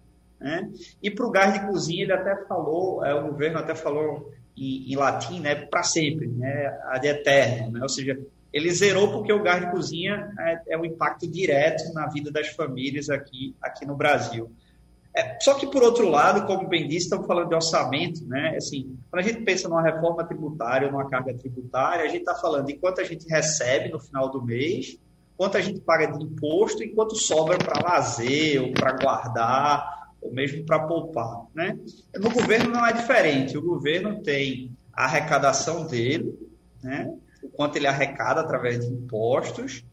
Né? 0.40 0.68
E 1.02 1.10
para 1.10 1.26
o 1.26 1.30
gás 1.30 1.52
de 1.52 1.66
cozinha, 1.66 2.02
ele 2.02 2.12
até 2.12 2.44
falou, 2.46 3.04
é, 3.04 3.14
o 3.14 3.28
governo 3.28 3.58
até 3.58 3.74
falou 3.74 4.32
em, 4.56 4.92
em 4.92 4.96
latim, 4.96 5.40
né, 5.40 5.54
para 5.54 5.82
sempre, 5.82 6.26
né, 6.26 6.78
ad 6.88 7.06
eterno, 7.06 7.72
né, 7.72 7.80
ou 7.82 7.88
seja, 7.88 8.18
ele 8.52 8.70
zerou 8.70 9.12
porque 9.12 9.32
o 9.32 9.42
gás 9.42 9.64
de 9.64 9.70
cozinha 9.70 10.32
é, 10.38 10.74
é 10.74 10.78
um 10.78 10.84
impacto 10.84 11.26
direto 11.26 11.92
na 11.94 12.06
vida 12.06 12.30
das 12.30 12.48
famílias 12.48 13.08
aqui, 13.08 13.54
aqui 13.62 13.86
no 13.86 13.96
Brasil. 13.96 14.50
É, 15.14 15.38
só 15.40 15.54
que, 15.54 15.66
por 15.66 15.82
outro 15.82 16.08
lado, 16.08 16.46
como 16.46 16.68
bem 16.68 16.86
disse, 16.86 17.04
estamos 17.06 17.26
falando 17.26 17.48
de 17.48 17.54
orçamento, 17.54 18.24
né? 18.26 18.54
Assim, 18.56 18.96
quando 19.10 19.24
a 19.24 19.28
gente 19.28 19.42
pensa 19.42 19.68
numa 19.68 19.82
reforma 19.82 20.24
tributária, 20.24 20.90
numa 20.90 21.08
carga 21.08 21.34
tributária, 21.34 22.04
a 22.04 22.08
gente 22.08 22.20
está 22.20 22.34
falando 22.34 22.66
de 22.66 22.74
quanto 22.74 23.00
a 23.00 23.04
gente 23.04 23.28
recebe 23.28 23.88
no 23.88 23.98
final 23.98 24.30
do 24.30 24.44
mês, 24.44 24.98
quanto 25.36 25.56
a 25.56 25.60
gente 25.60 25.80
paga 25.80 26.06
de 26.06 26.22
imposto 26.22 26.82
e 26.82 26.94
quanto 26.94 27.16
sobra 27.16 27.58
para 27.58 27.82
lazer 27.82 28.62
ou 28.62 28.72
para 28.72 28.92
guardar 28.92 29.99
ou 30.20 30.32
mesmo 30.32 30.64
para 30.64 30.80
poupar. 30.80 31.46
Né? 31.54 31.78
No 32.16 32.30
governo 32.30 32.70
não 32.70 32.86
é 32.86 32.92
diferente. 32.92 33.56
O 33.56 33.62
governo 33.62 34.22
tem 34.22 34.76
a 34.92 35.04
arrecadação 35.04 35.86
dele, 35.86 36.38
né? 36.82 37.12
o 37.42 37.48
quanto 37.48 37.76
ele 37.76 37.86
arrecada 37.86 38.40
através 38.40 38.80
de 38.80 38.92
impostos, 38.92 39.84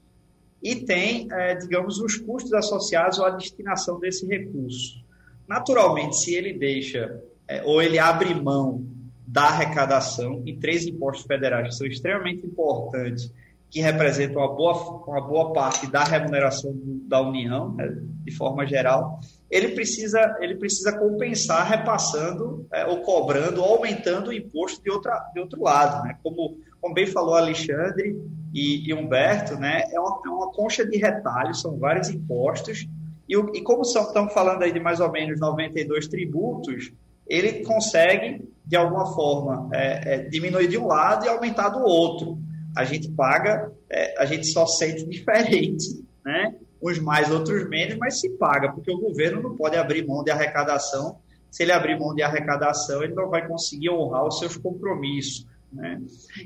e 0.62 0.76
tem, 0.76 1.28
é, 1.32 1.56
digamos, 1.56 2.00
os 2.00 2.18
custos 2.18 2.52
associados 2.54 3.20
à 3.20 3.30
destinação 3.30 4.00
desse 4.00 4.26
recurso. 4.26 5.06
Naturalmente, 5.48 6.18
se 6.18 6.34
ele 6.34 6.54
deixa 6.54 7.22
é, 7.48 7.64
ou 7.64 7.82
ele 7.82 7.98
abre 7.98 8.34
mão 8.34 8.86
da 9.26 9.44
arrecadação 9.44 10.42
em 10.46 10.60
três 10.60 10.86
impostos 10.86 11.26
federais 11.26 11.70
que 11.70 11.76
são 11.76 11.88
extremamente 11.88 12.46
importantes, 12.46 13.32
que 13.70 13.82
representam 13.82 14.42
uma 14.42 14.54
boa, 14.54 15.04
uma 15.06 15.22
boa 15.22 15.54
parte 15.54 15.88
da 15.88 16.04
remuneração 16.04 16.74
da 17.08 17.22
União, 17.22 17.74
né, 17.74 17.88
de 18.24 18.32
forma 18.32 18.66
geral, 18.66 19.20
ele 19.50 19.70
precisa, 19.70 20.38
ele 20.42 20.56
precisa 20.56 20.98
compensar 20.98 21.68
repassando 21.68 22.68
é, 22.72 22.86
ou 22.86 23.02
cobrando 23.02 23.62
ou 23.62 23.76
aumentando 23.76 24.30
o 24.30 24.34
imposto 24.34 24.84
de, 24.84 24.92
outra, 24.92 25.18
de 25.34 25.40
outro 25.40 25.62
lado. 25.62 26.04
Né? 26.04 26.18
Como, 26.22 26.58
como 26.82 26.94
bem 26.94 27.08
falou 27.08 27.36
Alexandre 27.36 28.20
e, 28.54 28.90
e 28.90 28.94
Humberto, 28.94 29.56
né? 29.56 29.84
é, 29.92 30.00
uma, 30.00 30.22
é 30.26 30.30
uma 30.30 30.52
concha 30.52 30.86
de 30.86 30.98
retalhos, 30.98 31.62
são 31.62 31.78
vários 31.78 32.10
impostos, 32.10 32.88
e, 33.28 33.36
e 33.36 33.62
como 33.62 33.82
estamos 33.82 34.34
falando 34.34 34.64
aí 34.64 34.72
de 34.72 34.80
mais 34.80 35.00
ou 35.00 35.12
menos 35.12 35.40
92 35.40 36.08
tributos, 36.08 36.92
ele 37.28 37.64
consegue, 37.64 38.42
de 38.66 38.76
alguma 38.76 39.14
forma, 39.14 39.70
é, 39.74 40.14
é, 40.14 40.18
diminuir 40.30 40.68
de 40.68 40.78
um 40.78 40.88
lado 40.88 41.26
e 41.26 41.30
aumentar 41.30 41.70
do 41.70 41.80
outro. 41.80 42.38
A 42.76 42.86
gente 42.86 43.10
paga, 43.12 43.72
é, 43.90 44.22
a 44.22 44.26
gente 44.26 44.48
só 44.48 44.66
sente 44.66 45.06
diferente, 45.06 46.06
né? 46.24 46.56
Uns 46.82 47.00
mais, 47.00 47.32
outros 47.32 47.68
menos, 47.68 47.98
mas 47.98 48.20
se 48.20 48.30
paga, 48.30 48.72
porque 48.72 48.92
o 48.92 49.00
governo 49.00 49.42
não 49.42 49.56
pode 49.56 49.76
abrir 49.76 50.06
mão 50.06 50.24
de 50.24 50.32
arrecadação. 50.32 51.18
Se 51.50 51.64
ele 51.64 51.72
abrir 51.72 52.00
mão 52.00 52.14
de 52.14 52.22
arrecadação, 52.22 53.04
ele 53.04 53.14
não 53.14 53.30
vai 53.30 53.48
conseguir 53.48 53.90
honrar 53.90 54.26
os 54.26 54.40
seus 54.40 54.58
compromissos. 54.58 55.46
Né? 55.72 56.02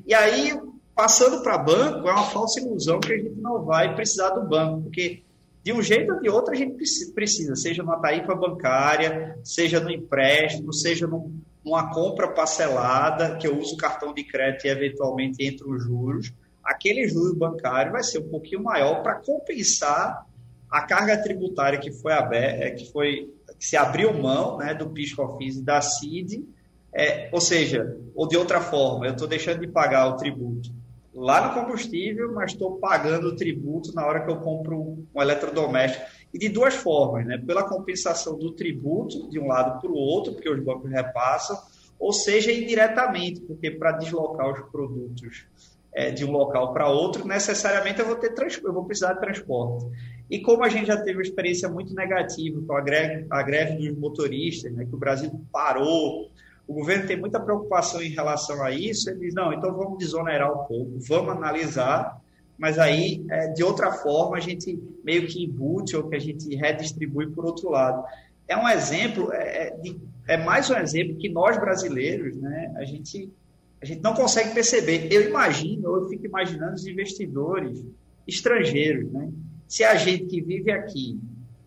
E 0.05 0.13
aí, 0.13 0.57
passando 0.95 1.41
para 1.41 1.57
banco, 1.57 2.07
é 2.07 2.11
uma 2.11 2.25
falsa 2.25 2.59
ilusão 2.59 2.99
que 2.99 3.11
a 3.11 3.17
gente 3.17 3.39
não 3.41 3.63
vai 3.63 3.93
precisar 3.95 4.29
do 4.29 4.47
banco, 4.47 4.83
porque 4.83 5.23
de 5.63 5.73
um 5.73 5.81
jeito 5.81 6.13
ou 6.13 6.19
de 6.19 6.29
outro 6.29 6.53
a 6.53 6.57
gente 6.57 6.75
precisa, 7.13 7.55
seja 7.55 7.83
numa 7.83 7.99
tarifa 7.99 8.33
bancária, 8.33 9.37
seja 9.43 9.79
no 9.79 9.91
empréstimo, 9.91 10.73
seja 10.73 11.05
num, 11.05 11.39
numa 11.63 11.93
compra 11.93 12.27
parcelada, 12.29 13.35
que 13.35 13.47
eu 13.47 13.57
uso 13.59 13.77
cartão 13.77 14.13
de 14.13 14.23
crédito 14.23 14.65
e 14.65 14.69
eventualmente 14.69 15.43
entre 15.43 15.69
os 15.69 15.83
juros 15.83 16.33
aquele 16.71 17.07
juro 17.07 17.35
bancário 17.35 17.91
vai 17.91 18.03
ser 18.03 18.19
um 18.19 18.29
pouquinho 18.29 18.63
maior 18.63 19.03
para 19.03 19.15
compensar 19.15 20.25
a 20.69 20.81
carga 20.81 21.21
tributária 21.21 21.79
que 21.79 21.91
foi 21.91 22.13
aberta, 22.13 22.63
é, 22.63 22.71
que 22.71 22.91
foi 22.91 23.33
que 23.59 23.65
se 23.65 23.77
abriu 23.77 24.13
mão 24.13 24.57
né, 24.57 24.73
do 24.73 24.89
PIS/COFINS 24.89 25.57
e 25.57 25.61
da 25.63 25.81
CID, 25.81 26.47
é, 26.93 27.29
ou 27.31 27.39
seja, 27.39 27.97
ou 28.15 28.27
de 28.27 28.35
outra 28.35 28.59
forma, 28.59 29.05
eu 29.05 29.11
estou 29.11 29.27
deixando 29.27 29.59
de 29.59 29.67
pagar 29.67 30.07
o 30.07 30.15
tributo 30.15 30.71
lá 31.13 31.47
no 31.47 31.53
combustível, 31.53 32.33
mas 32.33 32.51
estou 32.51 32.77
pagando 32.77 33.27
o 33.27 33.35
tributo 33.35 33.93
na 33.93 34.05
hora 34.05 34.23
que 34.23 34.31
eu 34.31 34.37
compro 34.37 34.79
um 34.79 35.21
eletrodoméstico. 35.21 36.05
E 36.33 36.39
de 36.39 36.47
duas 36.47 36.73
formas, 36.73 37.25
né? 37.25 37.37
pela 37.37 37.67
compensação 37.67 38.37
do 38.37 38.53
tributo 38.53 39.29
de 39.29 39.37
um 39.37 39.47
lado 39.47 39.81
para 39.81 39.91
o 39.91 39.95
outro, 39.95 40.33
porque 40.33 40.49
os 40.49 40.63
bancos 40.63 40.89
repassam, 40.89 41.57
ou 41.99 42.13
seja, 42.13 42.51
indiretamente, 42.51 43.41
porque 43.41 43.69
para 43.69 43.91
deslocar 43.91 44.51
os 44.51 44.71
produtos 44.71 45.45
é, 45.93 46.11
de 46.11 46.23
um 46.25 46.31
local 46.31 46.73
para 46.73 46.89
outro, 46.89 47.27
necessariamente 47.27 47.99
eu 47.99 48.05
vou, 48.05 48.15
ter 48.15 48.33
eu 48.63 48.73
vou 48.73 48.85
precisar 48.85 49.13
de 49.13 49.19
transporte. 49.19 49.85
E 50.29 50.39
como 50.39 50.63
a 50.63 50.69
gente 50.69 50.87
já 50.87 50.97
teve 50.97 51.17
uma 51.17 51.21
experiência 51.21 51.67
muito 51.67 51.93
negativa 51.93 52.61
com 52.65 52.73
a 52.73 52.81
greve, 52.81 53.25
a 53.29 53.43
greve 53.43 53.89
dos 53.89 53.97
motoristas, 53.97 54.71
né, 54.71 54.85
que 54.85 54.95
o 54.95 54.97
Brasil 54.97 55.29
parou, 55.51 56.31
o 56.65 56.73
governo 56.73 57.05
tem 57.05 57.19
muita 57.19 57.39
preocupação 57.39 58.01
em 58.01 58.11
relação 58.11 58.63
a 58.63 58.71
isso, 58.71 59.09
ele 59.09 59.19
diz, 59.19 59.33
não, 59.33 59.51
então 59.51 59.75
vamos 59.75 59.97
desonerar 59.97 60.49
um 60.49 60.65
pouco, 60.65 60.91
vamos 60.99 61.35
analisar, 61.35 62.21
mas 62.57 62.79
aí, 62.79 63.25
é, 63.29 63.47
de 63.49 63.63
outra 63.63 63.91
forma, 63.91 64.37
a 64.37 64.39
gente 64.39 64.81
meio 65.03 65.27
que 65.27 65.43
embute 65.43 65.97
ou 65.97 66.07
que 66.07 66.15
a 66.15 66.19
gente 66.19 66.55
redistribui 66.55 67.29
por 67.31 67.43
outro 67.45 67.69
lado. 67.69 68.03
É 68.47 68.55
um 68.55 68.69
exemplo, 68.69 69.33
é, 69.33 69.67
é 69.67 69.77
de, 69.77 69.99
é 70.27 70.37
mais 70.37 70.69
um 70.69 70.77
exemplo 70.77 71.17
que 71.17 71.27
nós 71.27 71.57
brasileiros, 71.57 72.37
né, 72.37 72.73
a 72.77 72.85
gente 72.85 73.29
a 73.81 73.85
gente 73.85 74.01
não 74.01 74.13
consegue 74.13 74.53
perceber. 74.53 75.07
Eu 75.11 75.27
imagino, 75.27 75.95
eu 75.95 76.07
fico 76.07 76.25
imaginando 76.25 76.75
os 76.75 76.85
investidores 76.85 77.83
estrangeiros, 78.27 79.11
né? 79.11 79.29
Se 79.67 79.83
a 79.83 79.95
gente 79.95 80.25
que 80.25 80.41
vive 80.41 80.71
aqui, 80.71 81.19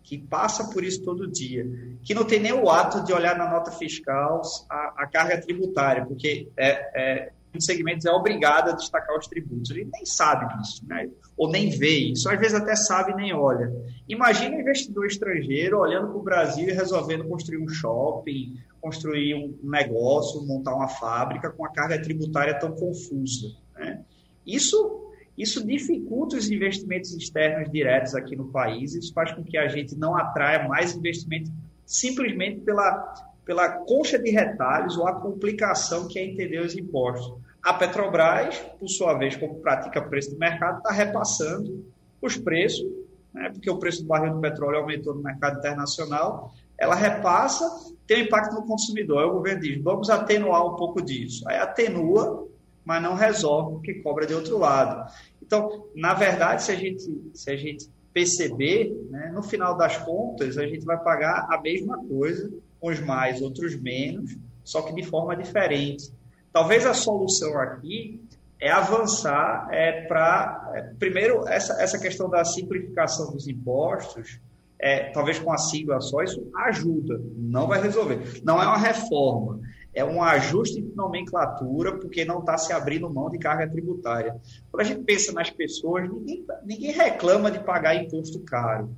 que 0.03 0.17
passa 0.17 0.69
por 0.71 0.83
isso 0.83 1.03
todo 1.03 1.29
dia, 1.29 1.65
que 2.03 2.13
não 2.13 2.23
tem 2.23 2.39
nem 2.39 2.53
o 2.53 2.69
ato 2.69 3.03
de 3.03 3.11
olhar 3.11 3.37
na 3.37 3.49
nota 3.49 3.71
fiscal 3.71 4.41
a, 4.69 5.03
a 5.03 5.07
carga 5.07 5.41
tributária, 5.41 6.05
porque 6.05 6.47
é, 6.55 6.69
é, 6.95 7.31
muitos 7.51 7.65
segmentos 7.65 8.05
é 8.05 8.11
obrigado 8.11 8.69
a 8.69 8.73
destacar 8.73 9.17
os 9.17 9.27
tributos. 9.27 9.71
Ele 9.71 9.89
nem 9.91 10.05
sabe 10.05 10.55
disso, 10.57 10.83
né? 10.87 11.09
ou 11.35 11.49
nem 11.49 11.69
vê 11.69 12.11
isso, 12.11 12.29
às 12.29 12.39
vezes 12.39 12.53
até 12.53 12.75
sabe 12.75 13.11
e 13.11 13.15
nem 13.15 13.33
olha. 13.33 13.71
Imagina 14.07 14.55
um 14.55 14.59
investidor 14.61 15.05
estrangeiro 15.05 15.79
olhando 15.79 16.07
para 16.07 16.17
o 16.17 16.23
Brasil 16.23 16.69
e 16.69 16.71
resolvendo 16.71 17.27
construir 17.27 17.57
um 17.57 17.67
shopping, 17.67 18.55
construir 18.85 19.33
um 19.33 19.57
negócio, 19.63 20.45
montar 20.45 20.75
uma 20.75 20.87
fábrica 20.87 21.49
com 21.49 21.65
a 21.65 21.69
carga 21.69 21.99
tributária 21.99 22.53
tão 22.59 22.71
confusa. 22.71 23.47
Né? 23.73 24.05
Isso, 24.45 25.11
isso 25.35 25.65
dificulta 25.65 26.37
os 26.37 26.51
investimentos 26.51 27.11
externos 27.15 27.71
diretos 27.71 28.13
aqui 28.13 28.35
no 28.35 28.49
país, 28.49 28.93
isso 28.93 29.11
faz 29.11 29.31
com 29.31 29.43
que 29.43 29.57
a 29.57 29.67
gente 29.67 29.97
não 29.97 30.15
atraia 30.15 30.67
mais 30.67 30.95
investimento 30.95 31.51
simplesmente 31.83 32.59
pela, 32.59 33.11
pela 33.43 33.69
concha 33.69 34.19
de 34.19 34.29
retalhos 34.29 34.97
ou 34.97 35.07
a 35.07 35.19
complicação 35.19 36.07
que 36.07 36.19
é 36.19 36.23
entender 36.23 36.59
os 36.59 36.77
impostos. 36.77 37.41
A 37.63 37.73
Petrobras, 37.73 38.59
por 38.79 38.87
sua 38.87 39.15
vez, 39.15 39.35
como 39.35 39.61
pratica 39.61 39.99
preço 39.99 40.29
de 40.29 40.37
mercado, 40.37 40.77
está 40.77 40.91
repassando 40.91 41.83
os 42.21 42.37
preços, 42.37 42.85
né, 43.33 43.49
porque 43.49 43.67
o 43.67 43.79
preço 43.79 44.03
do 44.03 44.07
barril 44.07 44.35
do 44.35 44.41
petróleo 44.41 44.77
aumentou 44.77 45.15
no 45.15 45.23
mercado 45.23 45.57
internacional, 45.57 46.53
ela 46.77 46.95
repassa, 46.95 47.93
tem 48.05 48.23
um 48.23 48.25
impacto 48.25 48.55
no 48.55 48.65
consumidor. 48.65 49.19
Aí 49.19 49.25
o 49.25 49.33
governo 49.33 49.61
diz, 49.61 49.81
vamos 49.81 50.09
atenuar 50.09 50.65
um 50.65 50.75
pouco 50.75 51.01
disso. 51.01 51.47
Aí 51.47 51.57
atenua, 51.57 52.47
mas 52.83 53.01
não 53.01 53.15
resolve, 53.15 53.73
porque 53.73 53.95
cobra 53.95 54.25
de 54.25 54.33
outro 54.33 54.57
lado. 54.57 55.11
Então, 55.41 55.87
na 55.95 56.13
verdade, 56.13 56.63
se 56.63 56.71
a 56.71 56.75
gente, 56.75 57.03
se 57.33 57.49
a 57.49 57.55
gente 57.55 57.89
perceber, 58.13 58.95
né, 59.09 59.31
no 59.33 59.43
final 59.43 59.75
das 59.75 59.97
contas, 59.97 60.57
a 60.57 60.65
gente 60.65 60.85
vai 60.85 60.97
pagar 60.97 61.47
a 61.49 61.59
mesma 61.61 61.97
coisa, 62.07 62.51
uns 62.81 62.99
mais, 62.99 63.41
outros 63.41 63.75
menos, 63.79 64.37
só 64.63 64.81
que 64.81 64.93
de 64.93 65.03
forma 65.03 65.35
diferente. 65.35 66.11
Talvez 66.51 66.85
a 66.85 66.93
solução 66.93 67.57
aqui 67.59 68.21
é 68.59 68.71
avançar 68.71 69.67
é, 69.71 70.05
para, 70.07 70.71
é, 70.75 70.81
primeiro, 70.97 71.47
essa, 71.47 71.73
essa 71.81 71.99
questão 71.99 72.29
da 72.29 72.45
simplificação 72.45 73.31
dos 73.31 73.47
impostos, 73.47 74.39
é, 74.79 75.11
talvez 75.11 75.39
com 75.39 75.51
a 75.51 75.57
sigla 75.57 75.99
só, 76.01 76.21
isso 76.21 76.47
ajuda, 76.67 77.21
não 77.35 77.67
vai 77.67 77.81
resolver. 77.81 78.41
Não 78.43 78.61
é 78.61 78.65
uma 78.65 78.77
reforma, 78.77 79.59
é 79.93 80.03
um 80.03 80.21
ajuste 80.21 80.81
de 80.81 80.95
nomenclatura, 80.95 81.97
porque 81.97 82.25
não 82.25 82.39
está 82.39 82.57
se 82.57 82.73
abrindo 82.73 83.09
mão 83.09 83.29
de 83.29 83.37
carga 83.37 83.67
tributária. 83.67 84.35
Quando 84.69 84.81
a 84.81 84.85
gente 84.85 85.03
pensa 85.03 85.31
nas 85.31 85.49
pessoas, 85.49 86.09
ninguém, 86.09 86.45
ninguém 86.65 86.91
reclama 86.91 87.49
de 87.49 87.59
pagar 87.59 87.95
imposto 87.95 88.39
caro. 88.41 88.89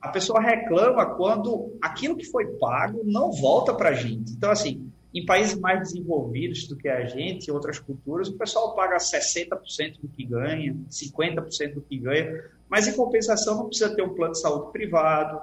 A 0.00 0.08
pessoa 0.08 0.40
reclama 0.40 1.06
quando 1.14 1.76
aquilo 1.80 2.16
que 2.16 2.24
foi 2.24 2.46
pago 2.58 3.02
não 3.04 3.30
volta 3.30 3.72
para 3.72 3.90
a 3.90 3.94
gente. 3.94 4.32
Então, 4.32 4.50
assim, 4.50 4.90
em 5.14 5.24
países 5.24 5.58
mais 5.58 5.78
desenvolvidos 5.80 6.66
do 6.66 6.76
que 6.76 6.88
a 6.88 7.04
gente, 7.06 7.50
outras 7.50 7.78
culturas, 7.78 8.28
o 8.28 8.36
pessoal 8.36 8.74
paga 8.74 8.96
60% 8.96 10.00
do 10.00 10.08
que 10.08 10.24
ganha, 10.24 10.74
50% 10.90 11.74
do 11.74 11.82
que 11.82 11.98
ganha, 11.98 12.44
mas 12.72 12.88
em 12.88 12.94
compensação 12.94 13.54
não 13.58 13.66
precisa 13.66 13.94
ter 13.94 14.00
um 14.00 14.14
plano 14.14 14.32
de 14.32 14.40
saúde 14.40 14.72
privado, 14.72 15.38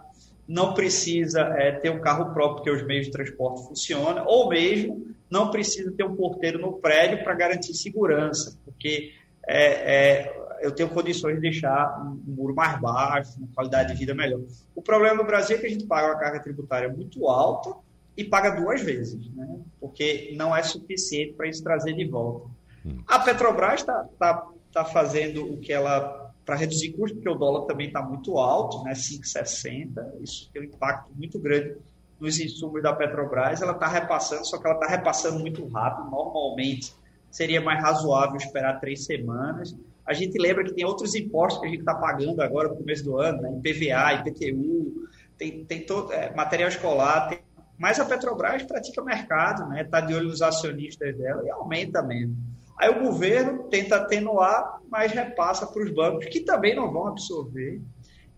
não 0.48 0.74
precisa 0.74 1.42
é, 1.60 1.74
ter 1.74 1.92
um 1.92 2.02
carro 2.02 2.34
próprio 2.34 2.56
porque 2.56 2.72
os 2.72 2.82
meios 2.88 3.06
de 3.06 3.12
transporte 3.12 3.68
funcionam, 3.68 4.26
ou 4.26 4.50
mesmo 4.50 5.06
não 5.30 5.52
precisa 5.52 5.92
ter 5.92 6.04
um 6.04 6.15
porteiro 6.15 6.58
no 6.58 6.74
prédio 6.80 7.24
para 7.24 7.36
garantir 7.36 7.76
segurança, 7.76 8.58
porque 8.65 9.13
é, 9.48 10.24
é, 10.24 10.42
eu 10.62 10.72
tenho 10.72 10.89
condições 10.89 11.36
de 11.36 11.42
deixar 11.42 12.02
um 12.02 12.20
muro 12.34 12.56
mais 12.56 12.82
baixo, 12.82 13.38
uma 13.38 13.48
qualidade 13.54 13.94
de 13.94 14.00
vida 14.00 14.15
melhor. 14.15 14.42
O 14.74 14.82
problema 14.82 15.18
no 15.18 15.24
Brasil 15.24 15.56
é 15.56 15.60
que 15.60 15.68
a 15.68 15.70
gente 15.70 15.86
paga 15.86 16.08
uma 16.08 16.20
carga 16.20 16.40
tributária 16.40 16.90
muito 16.90 17.27
alta 17.27 17.75
e 18.17 18.23
paga 18.23 18.50
duas 18.50 18.82
vezes, 18.82 19.32
né? 19.36 19.60
porque 19.80 20.34
não 20.36 20.58
é 20.58 20.63
suficiente 20.63 21.34
para 21.34 21.48
isso 21.48 21.62
trazer 21.62 21.94
de 21.94 22.06
volta. 22.06 22.50
Hum. 22.84 23.04
A 23.06 23.19
Petrobras 23.19 23.82
está 23.82 24.04
tá, 24.17 24.48
tá 24.73 24.84
fazendo 24.84 25.46
o 25.46 25.58
que 25.58 25.71
ela 25.71 26.29
para 26.50 26.58
reduzir 26.58 26.93
custo, 26.93 27.15
porque 27.17 27.29
o 27.29 27.35
dólar 27.35 27.67
também 27.67 27.89
está 27.89 28.02
muito 28.02 28.35
alto, 28.39 28.83
né, 28.83 28.93
5,60, 28.93 30.02
isso 30.19 30.50
tem 30.52 30.63
um 30.63 30.65
impacto 30.65 31.12
muito 31.15 31.37
grande 31.37 31.77
nos 32.19 32.39
insumos 32.39 32.81
da 32.81 32.91
Petrobras, 32.91 33.62
ela 33.62 33.73
está 33.73 33.87
repassando, 33.87 34.43
só 34.47 34.58
que 34.58 34.65
ela 34.65 34.73
está 34.73 34.87
repassando 34.87 35.37
muito 35.37 35.63
rápido, 35.67 36.10
normalmente 36.10 36.91
seria 37.29 37.62
mais 37.62 37.79
razoável 37.83 38.35
esperar 38.35 38.79
três 38.79 39.06
semanas. 39.06 39.77
A 40.04 40.12
gente 40.12 40.39
lembra 40.39 40.63
que 40.63 40.73
tem 40.73 40.83
outros 40.83 41.13
impostos 41.13 41.62
que 41.62 41.67
a 41.67 41.69
gente 41.69 41.81
está 41.81 41.93
pagando 41.93 42.41
agora 42.41 42.69
no 42.69 42.77
começo 42.77 43.04
do 43.04 43.19
ano, 43.19 43.43
né, 43.43 43.62
IPVA, 43.63 44.13
IPTU, 44.13 45.08
tem, 45.37 45.63
tem 45.65 45.85
todo, 45.85 46.12
é, 46.12 46.33
material 46.33 46.69
escolar, 46.69 47.29
tem 47.29 47.39
mas 47.77 47.97
a 47.97 48.06
Petrobras 48.06 48.63
pratica 48.63 49.02
mercado, 49.02 49.62
está 49.62 49.69
né? 49.69 49.83
Tá 49.85 50.02
de 50.02 50.13
olho 50.13 50.27
nos 50.27 50.41
acionistas 50.41 51.15
dela 51.17 51.41
e 51.45 51.50
aumenta 51.50 52.04
mesmo. 52.04 52.35
Aí 52.80 52.90
o 52.90 53.04
governo 53.04 53.63
tenta 53.63 53.98
atenuar, 53.98 54.80
mas 54.90 55.12
repassa 55.12 55.67
para 55.67 55.84
os 55.84 55.92
bancos, 55.92 56.25
que 56.27 56.40
também 56.40 56.73
não 56.73 56.90
vão 56.90 57.08
absorver 57.08 57.82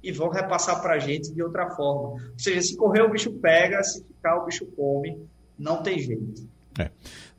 e 0.03 0.11
vão 0.11 0.29
repassar 0.29 0.81
para 0.81 0.95
a 0.95 0.99
gente 0.99 1.31
de 1.31 1.43
outra 1.43 1.69
forma. 1.69 2.09
Ou 2.09 2.19
seja, 2.35 2.59
se 2.63 2.75
correr 2.75 3.03
o 3.03 3.11
bicho 3.11 3.31
pega, 3.33 3.83
se 3.83 4.03
ficar 4.03 4.37
o 4.37 4.45
bicho 4.45 4.65
come, 4.75 5.15
não 5.59 5.83
tem 5.83 5.99
jeito. 5.99 6.49
É. 6.79 6.89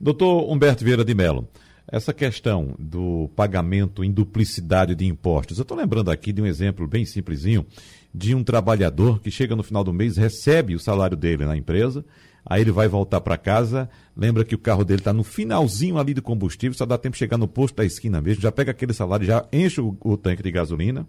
Doutor 0.01 0.49
Humberto 0.49 0.85
Vieira 0.85 1.05
de 1.05 1.13
Mello, 1.13 1.49
essa 1.91 2.13
questão 2.13 2.77
do 2.79 3.29
pagamento 3.35 4.05
em 4.05 4.13
duplicidade 4.13 4.95
de 4.95 5.05
impostos, 5.05 5.59
eu 5.59 5.63
estou 5.63 5.77
lembrando 5.77 6.09
aqui 6.09 6.33
de 6.33 6.41
um 6.41 6.47
exemplo 6.47 6.87
bem 6.87 7.05
simplesinho 7.05 7.67
de 8.15 8.35
um 8.35 8.45
trabalhador 8.45 9.21
que 9.21 9.31
chega 9.31 9.57
no 9.57 9.63
final 9.65 9.83
do 9.83 9.93
mês, 9.93 10.17
recebe 10.17 10.77
o 10.77 10.79
salário 10.79 11.17
dele 11.17 11.45
na 11.45 11.57
empresa, 11.57 12.05
aí 12.45 12.63
ele 12.63 12.73
vai 12.73 12.89
voltar 12.89 13.21
para 13.21 13.37
casa, 13.37 13.89
lembra 14.17 14.45
que 14.45 14.55
o 14.55 14.59
carro 14.59 14.85
dele 14.85 15.01
está 15.01 15.13
no 15.13 15.25
finalzinho 15.25 15.99
ali 15.99 16.15
do 16.15 16.23
combustível, 16.23 16.77
só 16.77 16.85
dá 16.85 16.99
tempo 16.99 17.15
de 17.15 17.19
chegar 17.19 17.39
no 17.39 17.49
posto 17.49 17.77
da 17.77 17.85
esquina 17.85 18.21
mesmo, 18.21 18.43
já 18.43 18.53
pega 18.53 18.71
aquele 18.71 18.93
salário, 18.93 19.27
já 19.27 19.45
enche 19.53 19.81
o, 19.81 19.97
o 20.01 20.17
tanque 20.17 20.43
de 20.43 20.51
gasolina, 20.51 21.07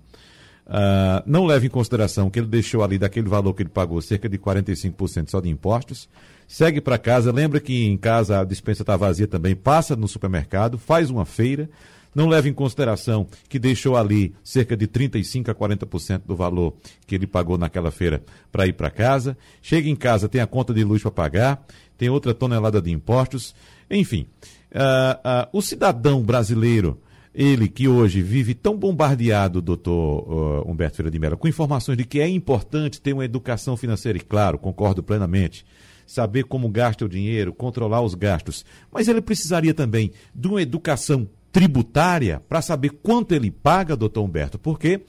Uh, 0.66 1.20
não 1.26 1.46
leva 1.46 1.66
em 1.66 1.70
consideração 1.70 2.30
que 2.30 2.40
ele 2.40 2.48
deixou 2.48 2.84
ali 2.84 2.98
daquele 2.98 3.28
valor 3.28 3.54
que 3.54 3.64
ele 3.64 3.70
pagou, 3.70 4.02
cerca 4.02 4.30
de 4.30 4.38
45% 4.38 5.30
só 5.30 5.42
de 5.42 5.50
impostos. 5.50 6.08
Segue 6.48 6.80
para 6.80 6.98
casa, 6.98 7.32
lembra 7.32 7.60
que 7.60 7.86
em 7.86 7.98
casa 7.98 8.40
a 8.40 8.44
dispensa 8.44 8.84
está 8.84 8.96
vazia 8.96 9.28
também, 9.28 9.56
passa 9.56 9.96
no 9.96 10.08
supermercado, 10.08 10.78
faz 10.78 11.10
uma 11.10 11.26
feira, 11.26 11.70
não 12.14 12.28
leva 12.28 12.48
em 12.48 12.54
consideração 12.54 13.28
que 13.50 13.58
deixou 13.58 13.96
ali 13.96 14.34
cerca 14.44 14.76
de 14.76 14.88
35% 14.88 15.50
a 15.50 15.56
40% 15.56 16.22
do 16.26 16.36
valor 16.36 16.76
que 17.06 17.16
ele 17.16 17.28
pagou 17.28 17.58
naquela 17.58 17.92
feira 17.92 18.24
para 18.52 18.68
ir 18.68 18.74
para 18.74 18.90
casa. 18.90 19.38
Chega 19.62 19.90
em 19.90 19.96
casa, 19.96 20.30
tem 20.30 20.42
a 20.42 20.48
conta 20.48 20.74
de 20.74 20.84
luz 20.84 21.02
para 21.02 21.12
pagar, 21.12 21.66
tem 21.98 22.10
outra 22.10 22.34
tonelada 22.34 22.82
de 22.82 22.92
impostos. 22.92 23.56
Enfim, 23.90 24.28
uh, 24.72 25.48
uh, 25.48 25.58
o 25.58 25.62
cidadão 25.62 26.22
brasileiro 26.22 27.00
ele 27.34 27.68
que 27.68 27.88
hoje 27.88 28.22
vive 28.22 28.54
tão 28.54 28.78
bombardeado, 28.78 29.62
doutor 29.62 30.62
uh, 30.64 30.72
Humberto 30.72 30.98
Feira 30.98 31.10
de 31.10 31.18
Mello, 31.18 31.36
com 31.36 31.48
informações 31.48 31.98
de 31.98 32.06
que 32.06 32.20
é 32.20 32.28
importante 32.28 33.02
ter 33.02 33.14
uma 33.14 33.26
educação 33.26 33.76
financeira, 33.76 34.18
e 34.18 34.22
claro, 34.22 34.60
concordo 34.60 35.02
plenamente, 35.02 35.66
saber 36.06 36.44
como 36.44 36.70
gasta 36.70 37.06
o 37.06 37.10
dinheiro, 37.10 37.52
controlar 37.52 38.02
os 38.02 38.14
gastos, 38.14 38.64
mas 38.92 39.08
ele 39.08 39.22
precisaria 39.22 39.74
também 39.74 40.12
de 40.36 40.48
uma 40.48 40.62
educação 40.62 41.28
tributária 41.54 42.42
para 42.50 42.64
saber 42.64 42.90
quanto 42.90 43.34
ele 43.36 43.52
paga, 43.52 43.96
doutor 43.96 44.24
Humberto, 44.24 44.58
porque 44.58 45.02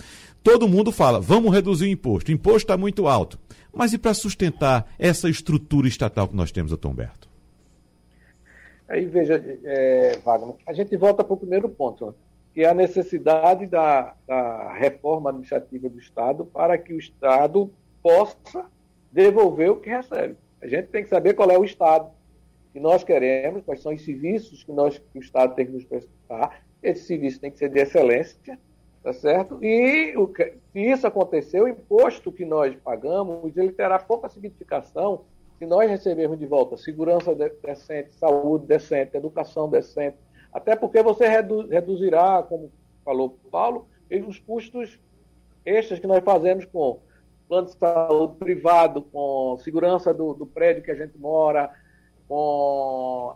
todo 0.42 0.68
mundo 0.68 0.92
fala, 0.92 1.18
vamos 1.18 1.53
reduzir 1.53 1.86
o 1.86 1.88
imposto, 1.88 2.30
o 2.30 2.34
imposto 2.34 2.59
está 2.59 2.76
muito 2.76 3.09
alto, 3.09 3.38
mas 3.72 3.95
e 3.95 3.99
para 3.99 4.12
sustentar 4.12 4.86
essa 4.99 5.28
estrutura 5.28 5.88
estatal 5.88 6.28
que 6.28 6.36
nós 6.36 6.53
temos, 6.53 6.70
doutor 6.70 6.90
Humberto? 6.90 7.30
Aí 8.86 9.07
veja, 9.07 9.42
é, 9.64 10.18
Wagner, 10.22 10.55
a 10.66 10.72
gente 10.74 10.95
volta 10.99 11.24
para 11.24 11.32
o 11.32 11.38
primeiro 11.38 11.68
ponto, 11.70 12.14
que 12.53 12.61
é 12.61 12.68
a 12.68 12.74
necessidade 12.74 13.66
da, 13.66 14.14
da 14.28 14.74
reforma 14.74 15.30
administrativa 15.30 15.88
do 15.88 15.99
Estado 15.99 16.45
para 16.45 16.76
que 16.76 16.92
o 16.92 16.99
Estado 16.99 17.72
possa 18.03 18.66
devolver 19.11 19.70
o 19.70 19.76
que 19.76 19.88
recebe. 19.88 20.36
A 20.61 20.68
gente 20.68 20.88
tem 20.88 21.03
que 21.03 21.09
saber 21.09 21.32
qual 21.32 21.51
é 21.51 21.59
o 21.59 21.64
Estado 21.64 22.11
que 22.75 22.81
nós 22.81 23.05
queremos, 23.05 23.62
quais 23.62 23.81
são 23.81 23.95
os 23.95 24.05
serviços 24.05 24.64
que, 24.64 24.72
nós, 24.72 24.99
que 24.99 25.18
o 25.18 25.22
Estado 25.22 25.55
tem 25.55 25.64
que 25.64 25.70
nos 25.70 25.85
prestar. 25.85 26.61
Esse 26.83 27.05
serviço 27.05 27.41
tem 27.41 27.53
que 27.53 27.57
ser 27.57 27.68
de 27.68 27.79
excelência, 27.79 28.59
tá 29.01 29.12
certo? 29.12 29.64
E 29.64 30.12
o 30.16 30.27
que, 30.27 30.55
se 30.72 30.81
isso 30.81 31.07
acontecer, 31.07 31.62
o 31.62 31.68
imposto 31.68 32.33
que 32.33 32.45
nós 32.45 32.75
pagamos, 32.83 33.57
ele 33.57 33.70
terá 33.70 33.97
pouca 34.01 34.29
significação 34.29 35.20
se 35.57 35.64
nós 35.66 35.89
recebermos 35.89 36.37
de 36.37 36.47
volta 36.47 36.77
segurança 36.77 37.33
decente, 37.62 38.12
saúde 38.16 38.66
decente, 38.66 39.16
educação 39.16 39.70
decente, 39.70 40.16
até 40.53 40.75
porque 40.75 41.01
você 41.01 41.29
redu 41.29 41.68
reduzirá, 41.68 42.43
como 42.43 42.72
falou 43.05 43.39
Paulo, 43.53 43.87
os 44.27 44.41
custos 44.41 44.99
extras 45.64 46.01
que 46.01 46.09
nós 46.09 46.25
fazemos 46.25 46.64
com 46.64 46.99
plano 47.49 47.68
de 47.68 47.75
saúde 47.75 48.35
privado, 48.35 49.01
com 49.01 49.57
segurança 49.62 50.12
do, 50.12 50.35
do 50.35 50.45
prédio 50.45 50.83
que 50.83 50.91
a 50.91 50.97
gente 50.97 51.16
mora, 51.16 51.70
com 52.29 53.35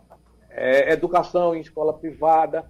é, 0.49 0.91
educação 0.91 1.55
em 1.55 1.61
escola 1.61 1.93
privada. 1.93 2.69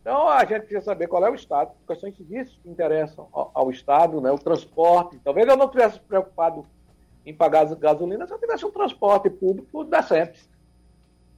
Então, 0.00 0.28
a 0.28 0.40
gente 0.44 0.60
precisa 0.60 0.82
saber 0.82 1.08
qual 1.08 1.24
é 1.26 1.30
o 1.30 1.34
Estado, 1.34 1.72
os 1.88 2.00
serviços 2.00 2.58
que 2.62 2.68
interessam 2.68 3.28
ao, 3.32 3.50
ao 3.52 3.70
Estado, 3.70 4.20
né, 4.20 4.30
o 4.30 4.38
transporte. 4.38 5.18
Talvez 5.24 5.48
eu 5.48 5.56
não 5.56 5.68
tivesse 5.68 5.98
preocupado 6.00 6.64
em 7.24 7.34
pagar 7.34 7.64
gasolina 7.74 8.26
se 8.26 8.32
eu 8.32 8.38
tivesse 8.38 8.64
um 8.64 8.70
transporte 8.70 9.28
público 9.28 9.82
decente. 9.82 10.48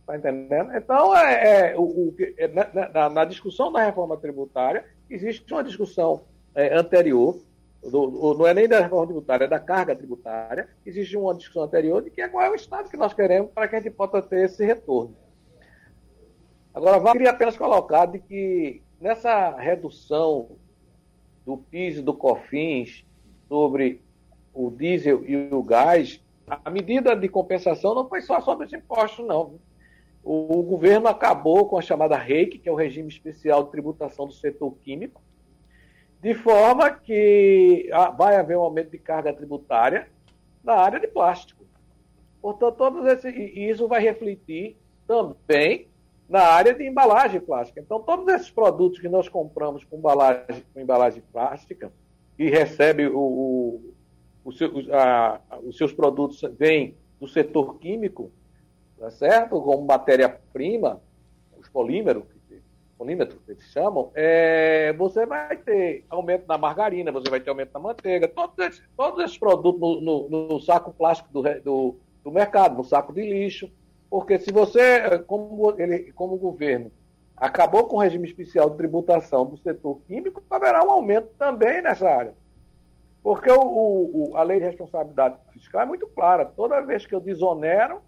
Está 0.01 0.16
entendendo? 0.16 0.74
Então, 0.76 1.16
é, 1.16 1.70
é 1.70 1.76
o, 1.76 1.83
o, 1.83 2.16
é, 2.37 2.49
na, 2.49 3.11
na, 3.11 3.24
discussão 3.24 3.72
da 3.72 3.85
reforma 3.85 4.16
tributária, 4.16 4.85
existe 5.09 5.51
uma 5.53 5.64
discussão 5.64 6.22
é, 6.55 6.74
anterior, 6.74 7.39
do, 7.83 8.35
não 8.35 8.47
é 8.47 8.55
nem 8.55 8.68
da 8.68 8.81
reforma 8.81 9.07
tributária, 9.07 9.45
é 9.45 9.49
da 9.49 9.61
carga 9.61 9.95
tributária, 9.95 10.68
existe 10.85 11.16
uma 11.16 11.35
discussão 11.35 11.62
anterior 11.62 12.03
de 12.03 12.11
que 12.11 12.20
é 12.20 12.29
qual 12.29 12.45
é 12.45 12.51
o 12.51 12.55
Estado 12.55 12.91
que 12.91 12.97
nós 12.97 13.14
queremos 13.14 13.51
para 13.53 13.68
que 13.68 13.76
a 13.76 13.81
gente 13.81 13.93
possa 13.93 14.20
ter 14.20 14.47
esse 14.47 14.64
retorno. 14.64 15.16
Agora, 16.74 17.12
queria 17.12 17.31
apenas 17.31 17.57
colocar 17.57 18.07
de 18.07 18.18
que 18.18 18.83
nessa 19.01 19.57
redução 19.57 20.51
do 21.47 21.57
PIS 21.57 21.99
e 21.99 22.03
do 22.03 22.14
COFINS 22.14 23.05
sobre 23.49 24.03
o 24.53 24.70
diesel 24.70 25.24
e 25.24 25.37
o 25.53 25.62
gás, 25.62 26.22
a 26.47 26.70
medida 26.70 27.14
de 27.14 27.29
compensação 27.29 27.95
não 27.95 28.09
foi 28.09 28.20
só 28.20 28.41
sobre 28.41 28.66
os 28.66 28.72
impostos, 28.72 29.26
não. 29.26 29.59
O, 30.22 30.59
o 30.59 30.62
governo 30.62 31.09
acabou 31.09 31.66
com 31.68 31.79
a 31.79 31.83
chamada 31.83 32.16
REIC, 32.16 32.59
que 32.59 32.68
é 32.68 32.72
o 32.72 32.74
regime 32.74 33.09
especial 33.09 33.64
de 33.64 33.70
tributação 33.70 34.26
do 34.26 34.33
setor 34.33 34.72
químico, 34.79 35.22
de 36.21 36.35
forma 36.35 36.91
que 36.91 37.89
ah, 37.93 38.11
vai 38.11 38.37
haver 38.37 38.57
um 38.57 38.62
aumento 38.62 38.91
de 38.91 38.99
carga 38.99 39.33
tributária 39.33 40.09
na 40.62 40.75
área 40.75 40.99
de 40.99 41.07
plástico. 41.07 41.64
Portanto, 42.43 42.77
todos 42.77 43.07
esses, 43.07 43.35
e 43.35 43.69
isso 43.69 43.87
vai 43.87 44.01
refletir 44.01 44.77
também 45.07 45.89
na 46.29 46.43
área 46.43 46.75
de 46.75 46.87
embalagem 46.87 47.41
plástica. 47.41 47.81
Então, 47.81 48.01
todos 48.01 48.29
esses 48.35 48.51
produtos 48.51 48.99
que 48.99 49.09
nós 49.09 49.29
compramos 49.29 49.83
com 49.85 49.97
embalagem, 49.97 50.62
com 50.75 50.81
embalagem 50.81 51.23
plástica 51.33 51.91
e 52.39 52.51
recebe 52.51 53.07
o, 53.07 53.81
o, 54.45 54.53
seu, 54.53 54.73
a, 54.93 55.41
os 55.62 55.77
seus 55.77 55.93
produtos 55.93 56.41
vêm 56.59 56.95
do 57.19 57.27
setor 57.27 57.79
químico, 57.79 58.31
tá 58.99 59.11
certo? 59.11 59.61
Como 59.61 59.87
matéria-prima, 59.87 61.01
os 61.59 61.69
polímeros, 61.69 62.25
polímetros 62.99 63.40
que 63.44 63.53
eles 63.53 63.64
chamam, 63.70 64.11
é, 64.14 64.92
você 64.94 65.24
vai 65.24 65.57
ter 65.57 66.05
aumento 66.11 66.46
na 66.49 66.59
margarina, 66.59 67.12
você 67.12 67.30
vai 67.30 67.38
ter 67.38 67.49
aumento 67.49 67.72
na 67.72 67.80
manteiga, 67.80 68.26
todos 68.26 68.59
esses, 68.59 68.82
todos 68.96 69.24
esses 69.24 69.38
produtos 69.38 69.80
no, 69.80 70.28
no, 70.28 70.49
no 70.49 70.61
saco 70.61 70.92
plástico 70.92 71.30
do, 71.32 71.42
do, 71.61 71.96
do, 72.24 72.32
mercado, 72.32 72.76
no 72.76 72.84
saco 72.84 73.12
de 73.12 73.22
lixo, 73.22 73.70
porque 74.11 74.38
se 74.38 74.51
você, 74.51 75.18
como, 75.20 75.74
ele, 75.78 76.12
como 76.12 76.36
governo, 76.36 76.90
acabou 77.36 77.86
com 77.86 77.96
o 77.96 78.01
regime 78.01 78.26
especial 78.26 78.68
de 78.70 78.76
tributação 78.76 79.46
do 79.46 79.57
setor 79.57 80.01
químico, 80.07 80.42
haverá 80.51 80.84
um 80.84 80.90
aumento 80.90 81.28
também 81.38 81.80
nessa 81.80 82.09
área. 82.09 82.34
Porque 83.22 83.51
o, 83.51 83.61
o, 83.62 84.36
a 84.36 84.42
lei 84.42 84.59
de 84.59 84.64
responsabilidade 84.64 85.36
fiscal 85.53 85.82
é 85.82 85.86
muito 85.86 86.07
clara. 86.09 86.44
Toda 86.44 86.80
vez 86.80 87.05
que 87.05 87.14
eu 87.14 87.20
desonero, 87.20 88.01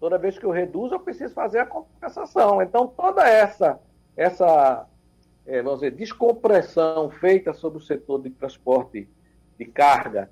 toda 0.00 0.18
vez 0.18 0.38
que 0.38 0.44
eu 0.44 0.50
reduzo, 0.50 0.94
eu 0.94 1.00
preciso 1.00 1.32
fazer 1.32 1.60
a 1.60 1.66
compensação. 1.66 2.60
Então, 2.60 2.86
toda 2.86 3.26
essa, 3.26 3.78
essa 4.16 4.86
é, 5.46 5.62
vamos 5.62 5.80
dizer, 5.80 5.92
descompressão 5.92 7.10
feita 7.10 7.52
sobre 7.52 7.78
o 7.78 7.82
setor 7.82 8.22
de 8.22 8.30
transporte 8.30 9.08
de 9.58 9.64
carga 9.66 10.30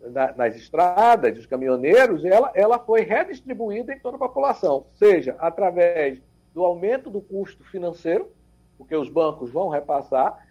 na, 0.00 0.32
nas 0.32 0.54
estradas, 0.54 1.34
dos 1.34 1.46
caminhoneiros, 1.46 2.24
ela, 2.24 2.52
ela 2.54 2.78
foi 2.78 3.02
redistribuída 3.02 3.92
em 3.94 3.98
toda 3.98 4.16
a 4.16 4.18
população, 4.20 4.86
seja 4.94 5.34
através 5.38 6.20
do 6.52 6.64
aumento 6.64 7.08
do 7.08 7.20
custo 7.20 7.64
financeiro, 7.64 8.30
porque 8.76 8.94
os 8.94 9.08
bancos 9.08 9.50
vão 9.50 9.68
repassar, 9.68 10.46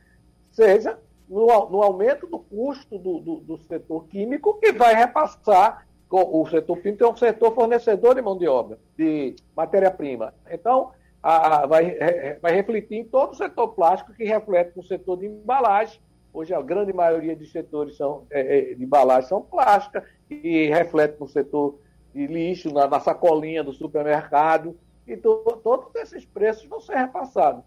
seja 0.52 0.98
no, 1.30 1.46
no 1.70 1.82
aumento 1.82 2.26
do 2.26 2.40
custo 2.40 2.98
do, 2.98 3.20
do, 3.20 3.36
do, 3.42 3.58
setor 3.60 4.08
químico 4.08 4.60
e 4.62 4.72
vai 4.72 4.96
repassar. 4.96 5.88
O 6.10 6.48
setor 6.48 6.78
químico 6.78 7.04
é 7.04 7.10
um 7.10 7.18
setor 7.18 7.56
fornecedor 7.56 8.14
de 8.14 8.22
mão 8.22 8.38
de 8.38 8.48
obra, 8.48 8.78
de 8.96 9.36
matéria-prima. 9.56 10.32
Então, 10.48 10.92
a, 11.24 11.66
vai, 11.66 11.98
vai 12.42 12.54
refletir 12.54 12.98
em 12.98 13.06
todo 13.06 13.32
o 13.32 13.36
setor 13.36 13.70
plástico, 13.70 14.14
que 14.14 14.26
reflete 14.26 14.76
no 14.76 14.84
setor 14.84 15.18
de 15.18 15.26
embalagem. 15.26 16.02
Hoje, 16.34 16.54
a 16.54 16.62
grande 16.62 16.92
maioria 16.92 17.36
dos 17.36 17.52
setores 17.52 17.96
são, 17.96 18.26
é, 18.30 18.72
é 18.72 18.74
de 18.76 18.84
embalagem 18.84 19.30
são 19.30 19.42
plástica, 19.42 20.04
e 20.30 20.68
reflete 20.68 21.20
no 21.20 21.28
setor 21.28 21.80
de 22.14 22.28
lixo, 22.28 22.74
na, 22.74 22.88
na 22.88 23.00
sacolinha 23.00 23.64
do 23.64 23.72
supermercado. 23.72 24.78
E 25.08 25.16
to, 25.16 25.62
todos 25.64 25.96
esses 25.96 26.26
preços 26.26 26.66
vão 26.68 26.82
ser 26.82 26.96
repassados, 26.96 27.64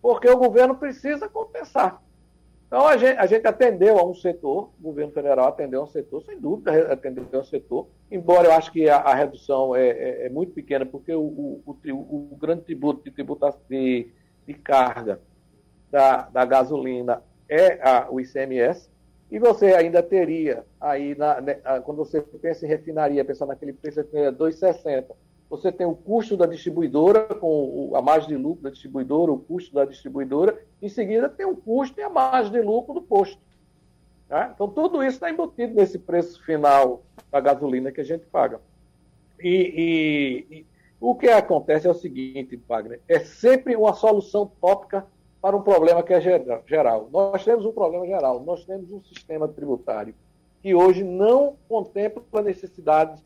porque 0.00 0.28
o 0.28 0.36
governo 0.36 0.76
precisa 0.76 1.28
compensar. 1.28 2.00
Então, 2.70 2.86
a 2.86 2.96
gente, 2.96 3.18
a 3.18 3.26
gente, 3.26 3.44
atendeu 3.48 3.98
a 3.98 4.08
um 4.08 4.14
setor, 4.14 4.70
o 4.78 4.82
governo 4.82 5.12
federal 5.12 5.48
atendeu 5.48 5.80
a 5.80 5.84
um 5.84 5.88
setor, 5.88 6.22
sem 6.22 6.38
dúvida, 6.38 6.92
atendeu 6.92 7.26
a 7.32 7.38
um 7.38 7.44
setor, 7.44 7.88
embora 8.08 8.46
eu 8.46 8.52
acho 8.52 8.70
que 8.70 8.88
a, 8.88 8.98
a 8.98 9.12
redução 9.12 9.74
é, 9.74 9.88
é, 9.88 10.26
é, 10.26 10.28
muito 10.28 10.52
pequena, 10.52 10.86
porque 10.86 11.12
o, 11.12 11.20
o, 11.20 11.62
o, 11.66 12.30
o, 12.32 12.36
grande 12.36 12.62
tributo 12.62 13.02
de, 13.02 13.10
tributa, 13.10 13.52
de, 13.68 14.12
de 14.46 14.54
carga 14.54 15.20
da, 15.90 16.28
da 16.28 16.44
gasolina 16.44 17.24
é 17.48 17.80
a, 17.82 18.06
o 18.08 18.20
ICMS, 18.20 18.88
e 19.32 19.40
você 19.40 19.74
ainda 19.74 20.00
teria 20.00 20.64
aí, 20.80 21.16
na, 21.16 21.40
né, 21.40 21.54
quando 21.84 21.98
você 21.98 22.20
pensa 22.20 22.64
em 22.64 22.68
refinaria, 22.68 23.24
pensar 23.24 23.46
naquele 23.46 23.72
preço 23.72 24.04
de 24.04 24.30
2,60, 24.30 25.06
você 25.50 25.72
tem 25.72 25.84
o 25.84 25.96
custo 25.96 26.36
da 26.36 26.46
distribuidora, 26.46 27.34
com 27.34 27.90
a 27.96 28.00
margem 28.00 28.28
de 28.28 28.36
lucro 28.36 28.62
da 28.62 28.70
distribuidora, 28.70 29.32
o 29.32 29.40
custo 29.40 29.74
da 29.74 29.84
distribuidora, 29.84 30.64
em 30.80 30.88
seguida 30.88 31.28
tem 31.28 31.44
o 31.44 31.56
custo 31.56 31.98
e 31.98 32.04
a 32.04 32.08
margem 32.08 32.52
de 32.52 32.62
lucro 32.62 32.94
do 32.94 33.02
posto. 33.02 33.42
Tá? 34.28 34.52
Então, 34.54 34.68
tudo 34.68 35.02
isso 35.02 35.16
está 35.16 35.28
embutido 35.28 35.74
nesse 35.74 35.98
preço 35.98 36.40
final 36.44 37.02
da 37.32 37.40
gasolina 37.40 37.90
que 37.90 38.00
a 38.00 38.04
gente 38.04 38.24
paga. 38.26 38.60
E, 39.42 40.46
e, 40.50 40.56
e 40.58 40.66
o 41.00 41.16
que 41.16 41.26
acontece 41.26 41.88
é 41.88 41.90
o 41.90 41.94
seguinte, 41.94 42.56
Wagner, 42.68 43.00
é 43.08 43.18
sempre 43.18 43.74
uma 43.74 43.92
solução 43.92 44.48
tópica 44.60 45.04
para 45.42 45.56
um 45.56 45.62
problema 45.62 46.00
que 46.04 46.14
é 46.14 46.20
geral. 46.20 47.08
Nós 47.10 47.44
temos 47.44 47.66
um 47.66 47.72
problema 47.72 48.06
geral, 48.06 48.40
nós 48.44 48.64
temos 48.64 48.92
um 48.92 49.02
sistema 49.02 49.48
tributário 49.48 50.14
que 50.62 50.76
hoje 50.76 51.02
não 51.02 51.56
contempla 51.68 52.40
necessidades 52.40 53.20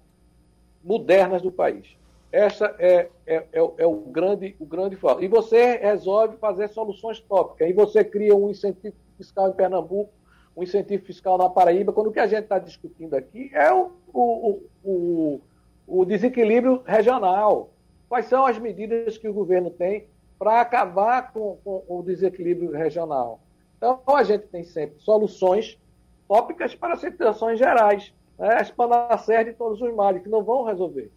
modernas 0.82 1.42
do 1.42 1.52
país. 1.52 1.94
Essa 2.34 2.74
é, 2.80 3.08
é, 3.28 3.36
é, 3.52 3.70
é, 3.78 3.86
o 3.86 3.94
grande 3.94 4.56
o 4.58 4.66
grande 4.66 4.96
foco. 4.96 5.22
E 5.22 5.28
você 5.28 5.76
resolve 5.76 6.36
fazer 6.38 6.68
soluções 6.70 7.20
tópicas. 7.20 7.70
E 7.70 7.72
você 7.72 8.02
cria 8.02 8.34
um 8.34 8.50
incentivo 8.50 8.96
fiscal 9.16 9.50
em 9.50 9.52
Pernambuco, 9.52 10.10
um 10.56 10.64
incentivo 10.64 11.04
fiscal 11.04 11.38
na 11.38 11.48
Paraíba, 11.48 11.92
quando 11.92 12.08
o 12.08 12.12
que 12.12 12.18
a 12.18 12.26
gente 12.26 12.42
está 12.42 12.58
discutindo 12.58 13.14
aqui 13.14 13.52
é 13.54 13.72
o, 13.72 13.92
o, 14.12 14.62
o, 14.82 15.40
o 15.86 16.04
desequilíbrio 16.04 16.82
regional. 16.84 17.70
Quais 18.08 18.26
são 18.26 18.44
as 18.44 18.58
medidas 18.58 19.16
que 19.16 19.28
o 19.28 19.32
governo 19.32 19.70
tem 19.70 20.08
para 20.36 20.60
acabar 20.60 21.32
com, 21.32 21.58
com, 21.62 21.84
o 21.86 22.02
desequilíbrio 22.02 22.72
regional? 22.72 23.38
Então, 23.76 24.00
a 24.08 24.24
gente 24.24 24.48
tem 24.48 24.64
sempre 24.64 24.98
soluções 24.98 25.78
tópicas 26.26 26.74
para 26.74 26.96
situações 26.96 27.60
gerais. 27.60 28.12
Né? 28.36 28.54
As 28.54 28.72
panaceas 28.72 29.46
de 29.46 29.52
todos 29.52 29.80
os 29.80 29.94
males, 29.94 30.20
que 30.20 30.28
não 30.28 30.42
vão 30.42 30.64
resolver. 30.64 31.12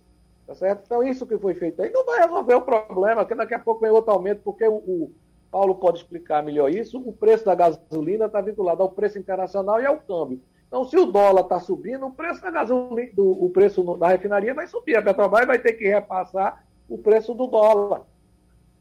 Tá 0.48 0.56
certo? 0.56 0.84
Então, 0.86 1.04
isso 1.04 1.28
que 1.28 1.38
foi 1.38 1.54
feito 1.56 1.82
aí 1.82 1.92
não 1.92 2.06
vai 2.06 2.22
resolver 2.22 2.56
o 2.56 2.62
problema, 2.62 3.26
que 3.26 3.36
daqui 3.36 3.54
a 3.54 3.60
pouco 3.60 3.82
vem 3.82 3.92
outro 3.92 4.14
aumento, 4.14 4.42
porque 4.46 4.66
o, 4.66 4.76
o 4.76 5.12
Paulo 5.52 5.76
pode 5.76 5.98
explicar 5.98 6.42
melhor 6.42 6.72
isso. 6.72 6.98
O 7.06 7.12
preço 7.12 7.44
da 7.44 7.54
gasolina 7.54 8.28
está 8.28 8.40
vinculado 8.40 8.82
ao 8.82 8.90
preço 8.90 9.20
internacional 9.20 9.82
e 9.82 9.86
ao 9.86 9.98
câmbio. 9.98 10.42
Então, 10.66 10.86
se 10.86 10.98
o 10.98 11.06
dólar 11.06 11.42
está 11.42 11.60
subindo, 11.60 12.06
o 12.06 12.14
preço 12.14 12.42
da 12.42 12.50
gasolina, 12.50 13.12
do, 13.14 13.30
o 13.44 13.50
preço 13.50 13.84
da 13.98 14.08
refinaria 14.08 14.54
vai 14.54 14.68
subir. 14.68 14.96
A 14.96 15.02
Petrobras 15.02 15.46
vai 15.46 15.60
ter 15.60 15.74
que 15.74 15.86
repassar 15.86 16.66
o 16.88 16.98
preço 16.98 17.34
do 17.34 17.48
dólar. 17.48 18.04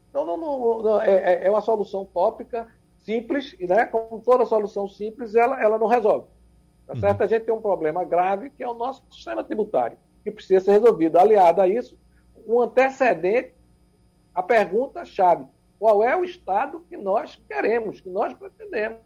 Então, 0.09 0.25
não, 0.25 0.37
não, 0.37 0.81
não, 0.81 1.01
é, 1.01 1.15
é, 1.15 1.47
é 1.47 1.51
uma 1.51 1.61
solução 1.61 2.05
tópica, 2.05 2.65
simples, 2.99 3.57
e 3.59 3.67
né, 3.67 3.85
como 3.85 4.21
toda 4.21 4.45
solução 4.45 4.87
simples, 4.87 5.35
ela, 5.35 5.61
ela 5.61 5.77
não 5.77 5.87
resolve. 5.87 6.27
Tá 6.85 6.95
certo? 6.95 7.19
Uhum. 7.19 7.25
A 7.25 7.27
gente 7.27 7.43
tem 7.43 7.53
um 7.53 7.61
problema 7.61 8.05
grave, 8.05 8.51
que 8.51 8.63
é 8.63 8.69
o 8.69 8.73
nosso 8.73 9.03
sistema 9.11 9.43
tributário 9.43 9.97
que 10.27 10.35
precisa 10.35 10.59
ser 10.59 10.71
resolvido. 10.73 11.17
Aliado 11.17 11.61
a 11.61 11.67
isso, 11.67 11.97
um 12.45 12.61
antecedente, 12.61 13.53
a 14.35 14.43
pergunta-chave: 14.43 15.45
qual 15.79 16.03
é 16.03 16.15
o 16.15 16.23
Estado 16.23 16.83
que 16.89 16.97
nós 16.97 17.41
queremos, 17.47 18.01
que 18.01 18.09
nós 18.09 18.33
pretendemos? 18.33 18.99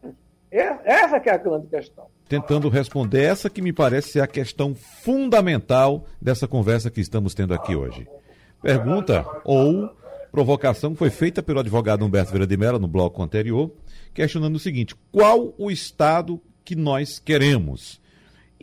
Essa 0.51 1.19
que 1.19 1.29
é 1.29 1.33
a 1.33 1.37
grande 1.37 1.67
questão. 1.67 2.07
Tentando 2.27 2.67
responder 2.67 3.23
essa 3.23 3.49
que 3.49 3.61
me 3.61 3.71
parece 3.71 4.09
ser 4.09 4.21
a 4.21 4.27
questão 4.27 4.75
fundamental 4.75 6.05
dessa 6.21 6.47
conversa 6.47 6.91
que 6.91 6.99
estamos 6.99 7.33
tendo 7.33 7.53
aqui 7.53 7.73
hoje. 7.75 8.05
Pergunta 8.61 9.25
ou 9.45 9.89
provocação 10.29 10.93
foi 10.95 11.09
feita 11.09 11.41
pelo 11.41 11.59
advogado 11.59 12.05
Humberto 12.05 12.31
Vieira 12.31 12.47
de 12.47 12.57
Mello 12.57 12.79
no 12.79 12.87
bloco 12.87 13.21
anterior, 13.23 13.71
questionando 14.13 14.55
o 14.55 14.59
seguinte: 14.59 14.95
qual 15.11 15.53
o 15.57 15.71
Estado 15.71 16.41
que 16.65 16.75
nós 16.75 17.17
queremos? 17.17 18.00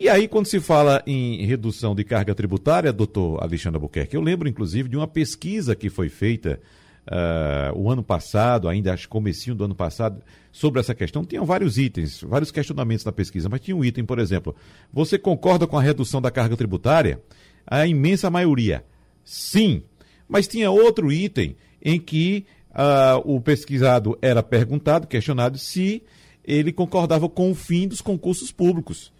E 0.01 0.07
aí, 0.07 0.29
quando 0.29 0.45
se 0.45 0.61
fala 0.61 1.03
em 1.05 1.45
redução 1.45 1.93
de 1.93 2.05
carga 2.05 2.33
tributária, 2.33 2.93
doutor 2.93 3.43
Alexandre 3.43 3.75
Albuquerque, 3.75 4.15
eu 4.15 4.21
lembro, 4.21 4.47
inclusive, 4.47 4.87
de 4.87 4.95
uma 4.95 5.09
pesquisa 5.09 5.75
que 5.75 5.89
foi 5.89 6.07
feita 6.07 6.57
uh, 7.05 7.77
o 7.77 7.91
ano 7.91 8.01
passado, 8.01 8.69
ainda 8.69 8.93
acho 8.93 9.09
comecinho 9.09 9.57
do 9.57 9.65
ano 9.65 9.75
passado, 9.75 10.23
sobre 10.53 10.79
essa 10.79 10.95
questão. 10.95 11.25
Tinham 11.25 11.45
vários 11.45 11.77
itens, 11.77 12.21
vários 12.21 12.49
questionamentos 12.49 13.03
na 13.03 13.11
pesquisa, 13.11 13.49
mas 13.49 13.59
tinha 13.59 13.75
um 13.75 13.83
item, 13.83 14.05
por 14.05 14.19
exemplo, 14.19 14.55
você 14.89 15.19
concorda 15.19 15.67
com 15.67 15.77
a 15.77 15.81
redução 15.81 16.21
da 16.21 16.31
carga 16.31 16.55
tributária? 16.55 17.21
A 17.67 17.85
imensa 17.85 18.29
maioria, 18.29 18.85
sim. 19.25 19.83
Mas 20.29 20.47
tinha 20.47 20.71
outro 20.71 21.11
item 21.11 21.57
em 21.83 21.99
que 21.99 22.45
uh, 22.69 23.35
o 23.35 23.41
pesquisado 23.41 24.17
era 24.21 24.41
perguntado, 24.41 25.07
questionado, 25.07 25.57
se 25.57 26.01
ele 26.41 26.71
concordava 26.71 27.27
com 27.27 27.51
o 27.51 27.55
fim 27.55 27.85
dos 27.85 27.99
concursos 27.99 28.49
públicos. 28.49 29.11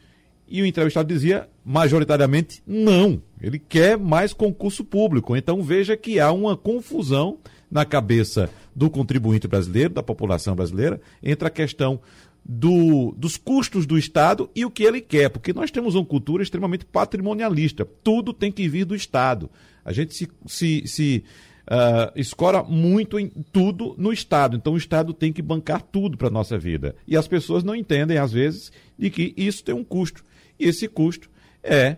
E 0.49 0.61
o 0.61 0.65
entrevistado 0.65 1.07
dizia, 1.07 1.47
majoritariamente, 1.63 2.61
não. 2.65 3.21
Ele 3.39 3.59
quer 3.59 3.97
mais 3.97 4.33
concurso 4.33 4.83
público. 4.83 5.35
Então 5.35 5.61
veja 5.61 5.95
que 5.95 6.19
há 6.19 6.31
uma 6.31 6.57
confusão 6.57 7.37
na 7.69 7.85
cabeça 7.85 8.49
do 8.75 8.89
contribuinte 8.89 9.47
brasileiro, 9.47 9.93
da 9.93 10.01
população 10.01 10.55
brasileira, 10.55 10.99
entre 11.21 11.47
a 11.47 11.51
questão 11.51 11.99
do, 12.43 13.13
dos 13.15 13.37
custos 13.37 13.85
do 13.85 13.97
Estado 13.97 14.49
e 14.55 14.65
o 14.65 14.71
que 14.71 14.83
ele 14.83 15.01
quer, 15.01 15.29
porque 15.29 15.53
nós 15.53 15.69
temos 15.69 15.93
uma 15.93 16.05
cultura 16.05 16.41
extremamente 16.41 16.85
patrimonialista. 16.85 17.85
Tudo 18.03 18.33
tem 18.33 18.51
que 18.51 18.67
vir 18.67 18.85
do 18.85 18.95
Estado. 18.95 19.49
A 19.85 19.93
gente 19.93 20.15
se, 20.15 20.27
se, 20.47 20.87
se 20.87 21.23
uh, 21.67 22.11
escora 22.15 22.63
muito 22.63 23.19
em 23.19 23.29
tudo 23.51 23.93
no 23.97 24.11
Estado. 24.11 24.57
Então 24.57 24.73
o 24.73 24.77
Estado 24.77 25.13
tem 25.13 25.31
que 25.31 25.41
bancar 25.41 25.81
tudo 25.81 26.17
para 26.17 26.27
a 26.27 26.31
nossa 26.31 26.57
vida. 26.57 26.95
E 27.07 27.15
as 27.15 27.27
pessoas 27.27 27.63
não 27.63 27.75
entendem, 27.75 28.17
às 28.17 28.31
vezes, 28.31 28.71
de 28.97 29.09
que 29.09 29.33
isso 29.37 29.63
tem 29.63 29.75
um 29.75 29.83
custo. 29.83 30.23
E 30.59 30.67
esse 30.67 30.87
custo 30.87 31.29
é 31.63 31.97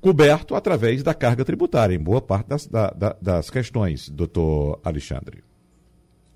coberto 0.00 0.54
através 0.56 1.02
da 1.02 1.14
carga 1.14 1.44
tributária, 1.44 1.94
em 1.94 1.98
boa 1.98 2.20
parte 2.20 2.48
das, 2.48 2.66
da, 2.66 2.90
das 3.20 3.48
questões, 3.48 4.08
doutor 4.08 4.80
Alexandre. 4.82 5.44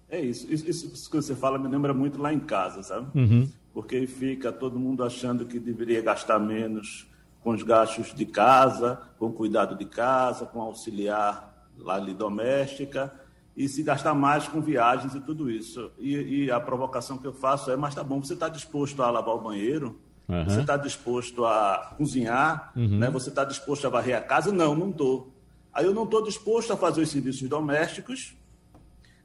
É 0.09 0.21
isso. 0.21 0.47
isso. 0.53 0.69
isso. 0.69 1.11
que 1.11 1.17
você 1.17 1.35
fala 1.35 1.59
me 1.59 1.69
lembra 1.69 1.93
muito 1.93 2.21
lá 2.21 2.33
em 2.33 2.39
casa, 2.39 2.83
sabe? 2.83 3.19
Uhum. 3.19 3.51
Porque 3.75 4.07
fica 4.07 4.53
todo 4.53 4.79
mundo 4.79 5.03
achando 5.03 5.45
que 5.45 5.59
deveria 5.59 6.01
gastar 6.01 6.39
menos 6.39 7.11
com 7.43 7.51
os 7.51 7.63
gastos 7.63 8.15
de 8.15 8.25
casa, 8.25 9.01
com 9.19 9.33
cuidado 9.33 9.77
de 9.77 9.85
casa, 9.85 10.47
com 10.47 10.61
auxiliar 10.61 11.71
lá 11.77 11.97
ali 11.97 12.15
doméstica, 12.15 13.13
e 13.57 13.69
se 13.69 13.83
gastar 13.83 14.15
mais 14.15 14.47
com 14.47 14.61
viagens 14.61 15.15
e 15.15 15.21
tudo 15.21 15.51
isso. 15.51 15.91
E, 15.99 16.45
e 16.45 16.51
a 16.51 16.61
provocação 16.61 17.19
que 17.19 17.27
eu 17.27 17.33
faço 17.33 17.71
é, 17.71 17.77
mas 17.77 17.95
tá 17.95 18.05
bom, 18.05 18.23
você 18.23 18.35
está 18.35 18.49
disposto 18.49 19.03
a 19.03 19.11
lavar 19.11 19.35
o 19.35 19.41
banheiro? 19.41 19.99
Uhum. 20.29 20.45
Você 20.45 20.61
está 20.61 20.77
disposto 20.77 21.45
a 21.45 21.95
cozinhar? 21.97 22.73
Uhum. 22.77 22.99
Né? 22.99 23.11
Você 23.11 23.29
está 23.29 23.45
disposto 23.45 23.87
a 23.87 23.91
varrer 23.91 24.17
a 24.17 24.21
casa? 24.21 24.53
Não, 24.53 24.75
não 24.75 24.91
estou. 24.91 25.33
Aí 25.73 25.85
eu 25.85 25.95
não 25.95 26.05
estou 26.05 26.23
disposto 26.23 26.73
a 26.73 26.77
fazer 26.77 27.03
os 27.03 27.11
serviços 27.11 27.49
domésticos, 27.49 28.35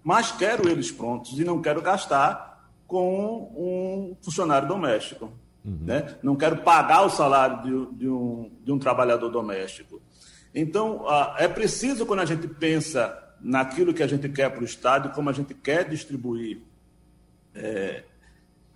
mas 0.04 0.32
quero 0.32 0.70
eles 0.70 0.92
prontos 0.92 1.40
e 1.40 1.44
não 1.44 1.62
quero 1.62 1.82
gastar 1.82 2.70
com 2.86 3.52
um 3.56 4.18
funcionário 4.22 4.68
doméstico. 4.68 5.32
Uhum. 5.64 5.80
Né? 5.82 6.16
Não 6.22 6.36
quero 6.36 6.58
pagar 6.58 7.04
o 7.04 7.10
salário 7.10 7.62
de, 7.64 7.98
de, 7.98 8.10
um, 8.10 8.52
de 8.64 8.72
um 8.72 8.78
trabalhador 8.78 9.30
doméstico. 9.30 10.02
Então, 10.54 11.06
é 11.38 11.48
preciso, 11.48 12.06
quando 12.06 12.20
a 12.20 12.26
gente 12.26 12.48
pensa 12.48 13.18
naquilo 13.40 13.94
que 13.94 14.04
a 14.04 14.08
gente 14.08 14.28
quer 14.30 14.50
para 14.50 14.62
o 14.62 14.66
Estado, 14.66 15.10
como 15.12 15.30
a 15.30 15.34
gente 15.34 15.54
quer 15.54 15.88
distribuir 15.88 16.62
é, 17.56 18.04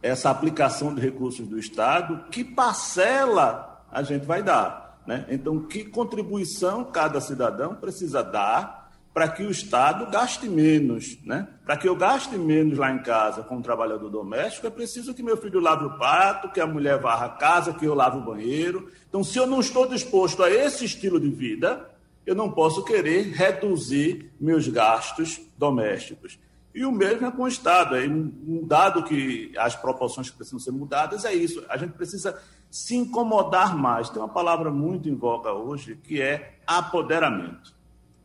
essa 0.02 0.30
aplicação 0.30 0.94
de 0.94 1.02
recursos 1.02 1.48
do 1.48 1.58
Estado, 1.58 2.26
que 2.30 2.44
parcela 2.44 3.84
a 3.92 4.04
gente 4.04 4.26
vai 4.26 4.44
dar. 4.44 5.02
Né? 5.06 5.26
Então, 5.30 5.60
que 5.60 5.86
contribuição 5.86 6.84
cada 6.84 7.22
cidadão 7.22 7.76
precisa 7.76 8.24
dar 8.24 8.86
para 9.14 9.30
que 9.30 9.44
o 9.44 9.50
Estado 9.50 10.12
gaste 10.12 10.50
menos. 10.50 11.18
Né? 11.24 11.48
Para 11.64 11.78
que 11.78 11.88
eu 11.88 11.96
gaste 11.96 12.38
menos 12.38 12.78
lá 12.78 12.92
em 12.92 13.02
casa 13.02 13.44
com 13.44 13.58
o 13.58 13.62
trabalhador 13.62 14.10
doméstico, 14.10 14.68
é 14.68 14.70
preciso 14.70 15.14
que 15.14 15.24
meu 15.24 15.38
filho 15.38 15.62
lave 15.62 15.86
o 15.86 15.98
prato, 15.98 16.50
que 16.50 16.60
a 16.60 16.68
mulher 16.68 17.00
varra 17.00 17.28
a 17.28 17.30
casa, 17.30 17.74
que 17.74 17.86
eu 17.86 17.94
lave 17.94 18.18
o 18.18 18.26
banheiro. 18.26 18.92
Então, 19.08 19.24
se 19.24 19.38
eu 19.38 19.48
não 19.48 19.62
estou 19.62 19.88
disposto 19.88 20.44
a 20.44 20.52
esse 20.52 20.84
estilo 20.84 21.18
de 21.18 21.30
vida, 21.30 21.90
eu 22.26 22.36
não 22.36 22.52
posso 22.52 22.84
querer 22.84 23.32
reduzir 23.32 24.32
meus 24.40 24.68
gastos 24.68 25.40
domésticos. 25.58 26.38
E 26.76 26.86
o 26.86 26.92
mesmo 26.92 27.26
é 27.26 27.32
com 27.32 27.44
o 27.44 27.48
Estado. 27.48 27.96
É 27.96 28.06
um 28.06 28.68
dado 28.68 29.02
que 29.06 29.54
as 29.58 29.78
proporções 29.78 30.30
que 30.30 30.36
precisam 30.36 30.60
ser 30.60 30.72
mudadas 30.72 31.24
é 31.24 31.34
isso. 31.34 31.64
A 31.70 31.78
gente 31.78 31.94
precisa 31.94 32.38
se 32.70 32.98
incomodar 32.98 33.78
mais. 33.78 34.10
Tem 34.10 34.22
uma 34.22 34.28
palavra 34.28 34.70
muito 34.70 35.08
em 35.08 35.16
voga 35.16 35.54
hoje 35.54 35.96
que 36.04 36.22
é 36.22 36.60
apoderamento. 36.68 37.74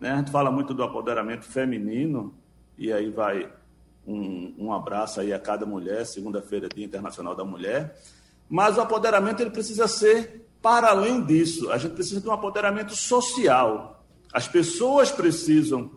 Né? 0.01 0.11
A 0.11 0.17
gente 0.17 0.33
fala 0.33 0.51
muito 0.51 0.75
do 0.75 0.83
apoderamento 0.83 1.45
feminino, 1.45 2.35
e 2.77 2.93
aí 2.93 3.09
vai 3.09 3.49
um, 4.05 4.53
um 4.59 4.73
abraço 4.73 5.21
aí 5.21 5.33
a 5.33 5.39
cada 5.39 5.65
mulher, 5.65 6.05
segunda-feira, 6.05 6.69
Dia 6.69 6.85
Internacional 6.85 7.37
da 7.37 7.45
Mulher. 7.45 7.97
Mas 8.49 8.77
o 8.77 8.81
apoderamento 8.81 9.41
ele 9.41 9.51
precisa 9.51 9.87
ser 9.87 10.45
para 10.61 10.89
além 10.89 11.25
disso. 11.25 11.71
A 11.71 11.79
gente 11.79 11.95
precisa 11.95 12.21
de 12.21 12.29
um 12.29 12.33
apoderamento 12.33 12.97
social. 12.97 14.05
As 14.33 14.49
pessoas 14.49 15.13
precisam 15.13 15.93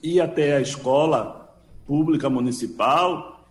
ir 0.00 0.20
até 0.20 0.56
a 0.56 0.60
escola 0.60 1.39
pública 1.90 2.30
municipal 2.30 3.44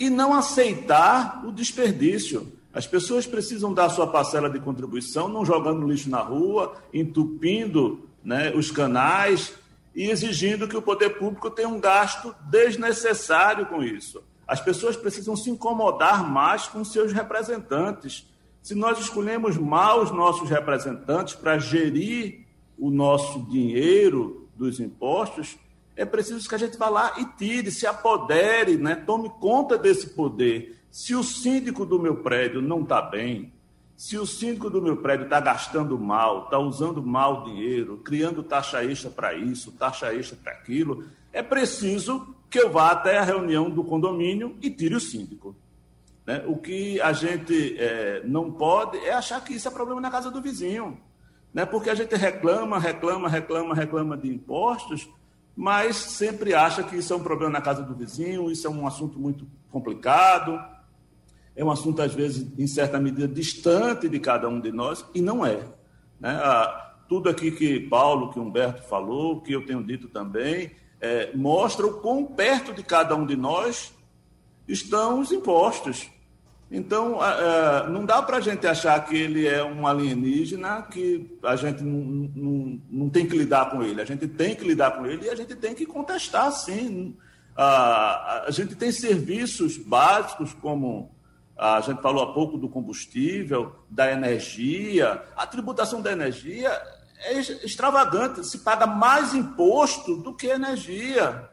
e 0.00 0.08
não 0.08 0.32
aceitar 0.32 1.44
o 1.44 1.52
desperdício. 1.52 2.50
As 2.72 2.86
pessoas 2.86 3.26
precisam 3.26 3.74
dar 3.74 3.90
sua 3.90 4.06
parcela 4.06 4.48
de 4.48 4.58
contribuição, 4.58 5.28
não 5.28 5.44
jogando 5.44 5.86
lixo 5.86 6.08
na 6.08 6.22
rua, 6.22 6.74
entupindo 6.90 8.08
né, 8.24 8.50
os 8.54 8.70
canais 8.70 9.52
e 9.94 10.08
exigindo 10.08 10.66
que 10.66 10.76
o 10.76 10.80
poder 10.80 11.18
público 11.18 11.50
tenha 11.50 11.68
um 11.68 11.78
gasto 11.78 12.34
desnecessário 12.48 13.66
com 13.66 13.82
isso. 13.82 14.22
As 14.48 14.58
pessoas 14.58 14.96
precisam 14.96 15.36
se 15.36 15.50
incomodar 15.50 16.26
mais 16.26 16.66
com 16.66 16.82
seus 16.82 17.12
representantes. 17.12 18.26
Se 18.62 18.74
nós 18.74 18.98
escolhemos 18.98 19.58
mal 19.58 20.02
os 20.02 20.10
nossos 20.10 20.48
representantes 20.48 21.34
para 21.34 21.58
gerir 21.58 22.46
o 22.78 22.90
nosso 22.90 23.42
dinheiro 23.50 24.48
dos 24.56 24.80
impostos, 24.80 25.58
é 25.96 26.04
preciso 26.04 26.46
que 26.46 26.54
a 26.54 26.58
gente 26.58 26.76
vá 26.76 26.88
lá 26.88 27.14
e 27.18 27.24
tire, 27.36 27.70
se 27.70 27.86
apodere, 27.86 28.76
né? 28.76 28.94
tome 28.94 29.30
conta 29.40 29.78
desse 29.78 30.10
poder. 30.10 30.78
Se 30.90 31.14
o 31.14 31.24
síndico 31.24 31.86
do 31.86 31.98
meu 31.98 32.16
prédio 32.16 32.60
não 32.60 32.82
está 32.82 33.00
bem, 33.00 33.52
se 33.96 34.18
o 34.18 34.26
síndico 34.26 34.68
do 34.68 34.82
meu 34.82 34.98
prédio 34.98 35.24
está 35.24 35.40
gastando 35.40 35.98
mal, 35.98 36.44
está 36.44 36.58
usando 36.58 37.02
mal 37.02 37.44
dinheiro, 37.44 37.96
criando 37.98 38.42
taxa 38.42 38.84
extra 38.84 39.10
para 39.10 39.34
isso, 39.34 39.72
taxa 39.72 40.14
extra 40.14 40.36
para 40.36 40.52
aquilo, 40.52 41.04
é 41.32 41.42
preciso 41.42 42.34
que 42.50 42.58
eu 42.58 42.70
vá 42.70 42.90
até 42.90 43.16
a 43.16 43.24
reunião 43.24 43.70
do 43.70 43.82
condomínio 43.82 44.56
e 44.60 44.70
tire 44.70 44.94
o 44.94 45.00
síndico. 45.00 45.56
Né? 46.26 46.44
O 46.46 46.58
que 46.58 47.00
a 47.00 47.12
gente 47.14 47.76
é, 47.78 48.22
não 48.24 48.52
pode 48.52 48.98
é 48.98 49.12
achar 49.12 49.42
que 49.42 49.54
isso 49.54 49.66
é 49.66 49.70
problema 49.70 50.00
na 50.00 50.10
casa 50.10 50.30
do 50.30 50.42
vizinho. 50.42 50.98
Né? 51.54 51.64
Porque 51.64 51.88
a 51.88 51.94
gente 51.94 52.14
reclama, 52.14 52.78
reclama, 52.78 53.28
reclama, 53.30 53.74
reclama 53.74 54.16
de 54.16 54.28
impostos, 54.28 55.08
mas 55.56 55.96
sempre 55.96 56.54
acha 56.54 56.82
que 56.82 56.96
isso 56.96 57.12
é 57.12 57.16
um 57.16 57.22
problema 57.22 57.52
na 57.52 57.60
casa 57.60 57.82
do 57.82 57.94
vizinho, 57.94 58.50
isso 58.50 58.66
é 58.66 58.70
um 58.70 58.86
assunto 58.86 59.18
muito 59.18 59.46
complicado 59.70 60.76
é 61.56 61.64
um 61.64 61.70
assunto, 61.70 62.02
às 62.02 62.14
vezes, 62.14 62.46
em 62.58 62.66
certa 62.66 63.00
medida, 63.00 63.26
distante 63.26 64.08
de 64.08 64.20
cada 64.20 64.46
um 64.46 64.60
de 64.60 64.70
nós, 64.70 65.04
e 65.14 65.22
não 65.22 65.44
é. 65.44 65.56
Né? 66.20 66.30
Ah, 66.30 66.94
tudo 67.08 67.30
aqui 67.30 67.50
que 67.50 67.80
Paulo, 67.80 68.30
que 68.30 68.38
Humberto 68.38 68.82
falou, 68.82 69.40
que 69.40 69.54
eu 69.54 69.64
tenho 69.64 69.82
dito 69.82 70.06
também, 70.08 70.72
é, 71.00 71.34
mostra 71.34 71.86
o 71.86 71.94
quão 72.00 72.26
perto 72.26 72.74
de 72.74 72.82
cada 72.82 73.16
um 73.16 73.24
de 73.24 73.36
nós 73.36 73.94
estão 74.68 75.20
os 75.20 75.32
impostos. 75.32 76.10
Então, 76.70 77.20
não 77.90 78.04
dá 78.04 78.20
para 78.20 78.38
a 78.38 78.40
gente 78.40 78.66
achar 78.66 79.04
que 79.04 79.16
ele 79.16 79.46
é 79.46 79.62
um 79.64 79.86
alienígena, 79.86 80.82
que 80.82 81.38
a 81.42 81.54
gente 81.54 81.82
não, 81.82 82.30
não, 82.34 82.82
não, 82.90 83.08
tem 83.08 83.26
que 83.26 83.36
lidar 83.36 83.70
com 83.70 83.82
ele. 83.82 84.00
A 84.00 84.04
gente 84.04 84.26
tem 84.26 84.54
que 84.54 84.64
lidar 84.64 84.92
com 84.92 85.06
ele 85.06 85.26
e 85.26 85.30
a 85.30 85.36
gente 85.36 85.54
tem 85.54 85.74
que 85.74 85.86
contestar, 85.86 86.50
sim. 86.50 87.16
A 87.56 88.46
gente 88.50 88.74
tem 88.74 88.90
serviços 88.90 89.76
básicos 89.78 90.52
como 90.54 91.14
a 91.56 91.80
gente 91.80 92.02
falou 92.02 92.22
há 92.22 92.34
pouco 92.34 92.58
do 92.58 92.68
combustível, 92.68 93.74
da 93.88 94.12
energia. 94.12 95.22
A 95.36 95.46
tributação 95.46 96.02
da 96.02 96.12
energia 96.12 96.70
é 97.20 97.38
extravagante, 97.38 98.44
se 98.44 98.58
paga 98.58 98.86
mais 98.86 99.34
imposto 99.34 100.16
do 100.16 100.34
que 100.34 100.48
energia. 100.48 101.48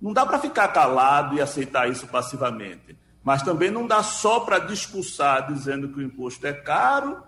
Não 0.00 0.12
dá 0.12 0.24
para 0.24 0.38
ficar 0.38 0.68
calado 0.68 1.36
e 1.36 1.40
aceitar 1.42 1.90
isso 1.90 2.06
passivamente. 2.06 2.96
Mas 3.24 3.42
também 3.42 3.70
não 3.70 3.86
dá 3.86 4.02
só 4.02 4.40
para 4.40 4.58
discursar 4.58 5.50
dizendo 5.50 5.88
que 5.88 5.98
o 5.98 6.02
imposto 6.02 6.46
é 6.46 6.52
caro 6.52 7.22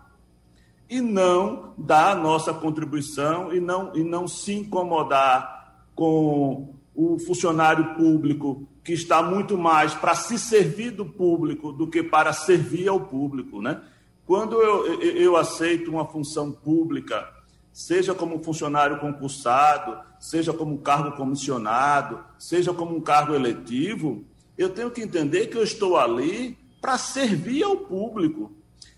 e 0.88 1.00
não 1.00 1.72
dar 1.76 2.12
a 2.12 2.14
nossa 2.14 2.52
contribuição 2.52 3.52
e 3.52 3.60
não, 3.60 3.96
e 3.96 4.04
não 4.04 4.28
se 4.28 4.52
incomodar 4.52 5.86
com 5.94 6.74
o 6.94 7.18
funcionário 7.18 7.94
público 7.94 8.68
que 8.84 8.92
está 8.92 9.22
muito 9.22 9.58
mais 9.58 9.94
para 9.94 10.14
se 10.14 10.38
servir 10.38 10.92
do 10.92 11.04
público 11.04 11.72
do 11.72 11.88
que 11.88 12.02
para 12.02 12.32
servir 12.32 12.88
ao 12.88 13.00
público. 13.00 13.60
Né? 13.60 13.80
Quando 14.24 14.62
eu, 14.62 15.00
eu 15.02 15.36
aceito 15.36 15.90
uma 15.90 16.04
função 16.04 16.52
pública, 16.52 17.28
seja 17.72 18.14
como 18.14 18.42
funcionário 18.44 18.98
concursado, 18.98 19.98
seja 20.20 20.52
como 20.52 20.78
cargo 20.78 21.16
comissionado, 21.16 22.20
seja 22.38 22.72
como 22.72 22.96
um 22.96 23.00
cargo 23.00 23.34
eletivo, 23.34 24.24
eu 24.56 24.70
tenho 24.70 24.90
que 24.90 25.02
entender 25.02 25.46
que 25.46 25.56
eu 25.56 25.62
estou 25.62 25.96
ali 25.96 26.56
para 26.80 26.98
servir 26.98 27.62
ao 27.62 27.76
público. 27.76 28.52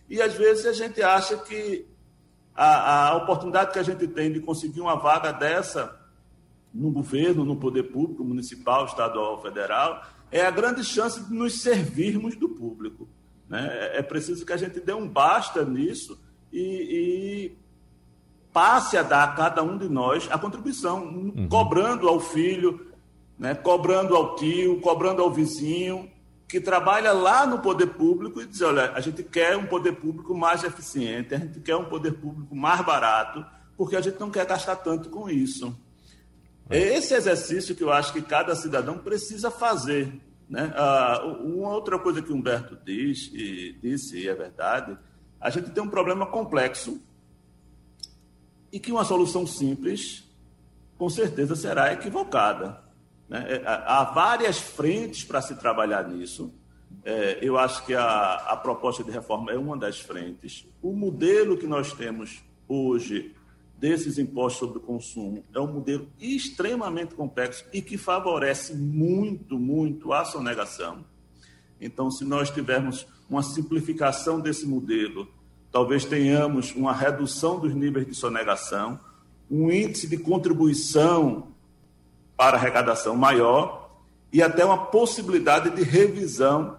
E 0.09 0.21
às 0.23 0.35
vezes 0.35 0.67
a 0.67 0.73
gente 0.73 1.03
acha 1.03 1.37
que 1.37 1.87
a, 2.55 3.09
a 3.09 3.17
oportunidade 3.17 3.73
que 3.73 3.79
a 3.79 3.83
gente 3.83 4.07
tem 4.09 4.33
de 4.33 4.41
conseguir 4.41 4.81
uma 4.81 4.97
vaga 4.97 5.33
dessa 5.33 5.99
no 6.73 6.91
governo, 6.91 7.45
no 7.45 7.57
poder 7.57 7.85
público, 7.85 8.25
municipal, 8.25 8.85
estadual, 8.85 9.41
federal, 9.41 10.03
é 10.31 10.43
a 10.43 10.51
grande 10.51 10.85
chance 10.85 11.23
de 11.23 11.33
nos 11.33 11.61
servirmos 11.61 12.37
do 12.37 12.49
público. 12.49 13.09
Né? 13.49 13.67
É, 13.95 14.03
preciso 14.03 14.45
que 14.45 14.53
a 14.53 14.57
gente 14.57 14.81
dê 14.81 14.93
um 14.93 15.09
basta 15.09 15.65
nisso 15.65 16.21
e, 16.53 16.61
e 16.61 17.57
passe 18.53 18.97
a 18.97 19.03
dar 19.03 19.25
a 19.25 19.33
cada 19.33 19.63
um 19.63 19.79
de 19.79 19.89
nós 19.89 20.29
a 20.31 20.39
contribuição, 20.39 21.05
uhum. 21.05 21.49
cobrando 21.49 22.09
ao 22.09 22.21
filho, 22.21 22.88
né? 23.39 23.55
cobrando 23.55 24.17
ao 24.17 24.35
tio, 24.37 24.81
cobrando 24.81 25.23
ao 25.23 25.31
vizinho, 25.31 26.11
que 26.49 26.61
trabalha 26.61 27.13
lá 27.13 27.47
no 27.47 27.59
poder 27.59 27.89
público 27.89 28.41
e 28.41 28.47
dizer, 28.47 28.65
olha, 28.65 28.93
a 28.93 29.01
gente 29.01 29.23
quer 29.23 29.57
um 29.57 29.67
poder 29.67 29.93
público 29.93 30.35
mais 30.35 30.65
eficiente, 30.65 31.35
a 31.35 31.39
gente 31.39 31.61
quer 31.61 31.77
um 31.77 31.85
poder 31.85 32.13
público 32.13 32.57
mais 32.57 32.81
barato, 32.85 33.45
porque 33.77 33.95
a 33.95 34.01
gente 34.01 34.19
não 34.19 34.31
quer 34.31 34.47
gastar 34.47 34.77
tanto 34.77 35.11
com 35.11 35.29
isso. 35.29 35.79
É 36.71 36.79
esse 36.79 37.15
exercício 37.15 37.75
que 37.75 37.85
eu 37.85 37.93
acho 37.93 38.13
que 38.13 38.23
cada 38.23 38.55
cidadão 38.55 38.99
precisa 38.99 39.51
fazer. 39.51 40.13
Né? 40.49 40.73
Ah, 40.75 41.23
uma 41.45 41.75
outra 41.75 41.99
coisa 41.99 42.23
que 42.23 42.33
Humberto 42.33 42.79
diz, 42.83 43.31
e 43.33 43.79
disse, 43.83 44.19
e 44.19 44.29
é 44.29 44.35
verdade, 44.35 44.99
a 45.39 45.51
gente 45.51 45.71
tem 45.71 45.83
um 45.83 45.89
problema 45.89 46.27
complexo 46.27 47.01
e 48.73 48.81
que 48.81 48.91
uma 48.91 49.05
solução 49.05 49.47
simples, 49.47 50.25
com 50.97 51.09
certeza, 51.09 51.55
será 51.55 51.93
equivocada. 51.93 52.88
Né? 53.29 53.45
É, 53.49 53.63
há 53.67 54.05
várias 54.05 54.59
frentes 54.59 55.25
para 55.25 55.43
se 55.43 55.55
trabalhar 55.57 56.09
nisso. 56.09 56.53
É, 57.05 57.39
eu 57.43 57.59
acho 57.59 57.85
que 57.85 57.95
a, 57.95 58.35
a 58.35 58.57
proposta 58.57 59.05
de 59.05 59.11
reforma 59.11 59.53
é 59.53 59.59
uma 59.59 59.77
das 59.77 60.01
frentes. 60.01 60.67
O 60.83 60.93
modelo 60.93 61.57
que 61.57 61.67
nós 61.67 61.93
temos 61.93 62.43
hoje 62.67 63.35
desses 63.79 64.19
impostos 64.19 64.59
sobre 64.59 64.79
o 64.79 64.81
consumo 64.81 65.45
é 65.55 65.61
um 65.61 65.73
modelo 65.73 66.09
extremamente 66.21 67.15
complexo 67.15 67.65
e 67.73 67.81
que 67.81 67.97
favorece 67.97 68.75
muito, 68.75 69.59
muito 69.59 70.13
a 70.13 70.25
sonegação. 70.25 71.05
Então, 71.81 72.11
se 72.11 72.25
nós 72.25 72.51
tivermos 72.51 73.07
uma 73.31 73.43
simplificação 73.43 74.41
desse 74.41 74.67
modelo, 74.67 75.29
talvez 75.71 76.05
tenhamos 76.05 76.75
uma 76.75 76.93
redução 76.93 77.61
dos 77.61 77.73
níveis 77.73 78.07
de 78.07 78.15
sonegação, 78.15 78.99
um 79.49 79.71
índice 79.71 80.09
de 80.09 80.19
contribuição 80.19 81.49
para 82.39 82.57
arrecadação 82.57 83.17
maior 83.17 83.91
e 84.33 84.41
até 84.41 84.65
uma 84.65 84.87
possibilidade 84.87 85.71
de 85.71 85.83
revisão 85.83 86.79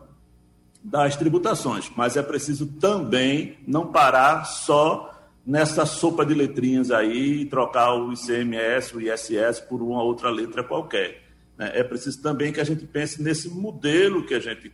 das 0.82 1.18
tributações. 1.18 1.92
Mas 1.98 2.16
é 2.16 2.24
preciso 2.24 2.66
também 2.80 3.58
não 3.68 3.92
parar 3.92 4.46
só 4.46 5.14
nessa 5.46 5.86
sopa 5.86 6.26
de 6.26 6.34
letrinhas 6.34 6.92
aí, 6.92 7.44
trocar 7.46 7.94
o 7.94 8.14
ICMS, 8.14 8.96
o 8.96 9.02
ISS 9.02 9.60
por 9.68 9.82
uma 9.82 10.02
outra 10.02 10.30
letra 10.30 10.64
qualquer. 10.64 11.24
Né? 11.58 11.72
É 11.74 11.84
preciso 11.84 12.22
também 12.22 12.54
que 12.54 12.62
a 12.62 12.64
gente 12.64 12.86
pense 12.86 13.22
nesse 13.22 13.50
modelo 13.50 14.26
que 14.26 14.34
a 14.34 14.40
gente 14.40 14.72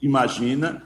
imagina 0.00 0.82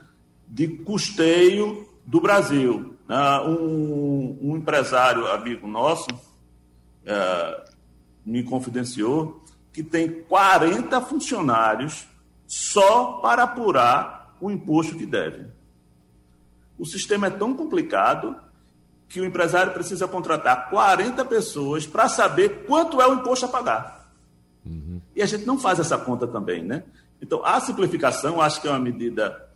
de 0.48 0.66
custeio 0.66 1.86
do 2.06 2.20
Brasil. 2.20 2.96
Né? 3.06 3.40
Um, 3.40 4.38
um, 4.40 4.56
empresário 4.56 5.26
amigo 5.26 5.66
nosso 5.66 6.08
é, 7.04 7.69
me 8.30 8.44
confidenciou 8.44 9.42
que 9.72 9.82
tem 9.82 10.22
40 10.22 11.00
funcionários 11.00 12.06
só 12.46 13.14
para 13.14 13.42
apurar 13.42 14.36
o 14.40 14.50
imposto 14.50 14.96
que 14.96 15.04
deve. 15.04 15.46
O 16.78 16.86
sistema 16.86 17.26
é 17.26 17.30
tão 17.30 17.54
complicado 17.54 18.36
que 19.08 19.20
o 19.20 19.24
empresário 19.24 19.72
precisa 19.72 20.06
contratar 20.06 20.70
40 20.70 21.24
pessoas 21.24 21.86
para 21.86 22.08
saber 22.08 22.64
quanto 22.66 23.00
é 23.00 23.06
o 23.06 23.14
imposto 23.14 23.46
a 23.46 23.48
pagar. 23.48 24.12
Uhum. 24.64 25.00
E 25.14 25.22
a 25.22 25.26
gente 25.26 25.44
não 25.44 25.58
faz 25.58 25.80
essa 25.80 25.98
conta 25.98 26.26
também, 26.26 26.62
né? 26.62 26.84
Então, 27.20 27.44
a 27.44 27.60
simplificação 27.60 28.40
acho 28.40 28.60
que 28.60 28.68
é 28.68 28.70
uma 28.70 28.78
medida 28.78 29.48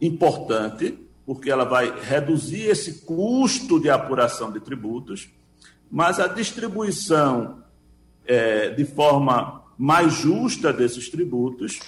importante, 0.00 0.98
porque 1.24 1.50
ela 1.50 1.64
vai 1.64 1.92
reduzir 2.00 2.62
esse 2.62 3.04
custo 3.04 3.80
de 3.80 3.88
apuração 3.88 4.50
de 4.52 4.60
tributos, 4.60 5.30
mas 5.90 6.18
a 6.18 6.26
distribuição 6.26 7.64
é, 8.26 8.70
de 8.70 8.84
forma 8.84 9.62
mais 9.78 10.14
justa 10.14 10.72
desses 10.72 11.08
tributos, 11.08 11.78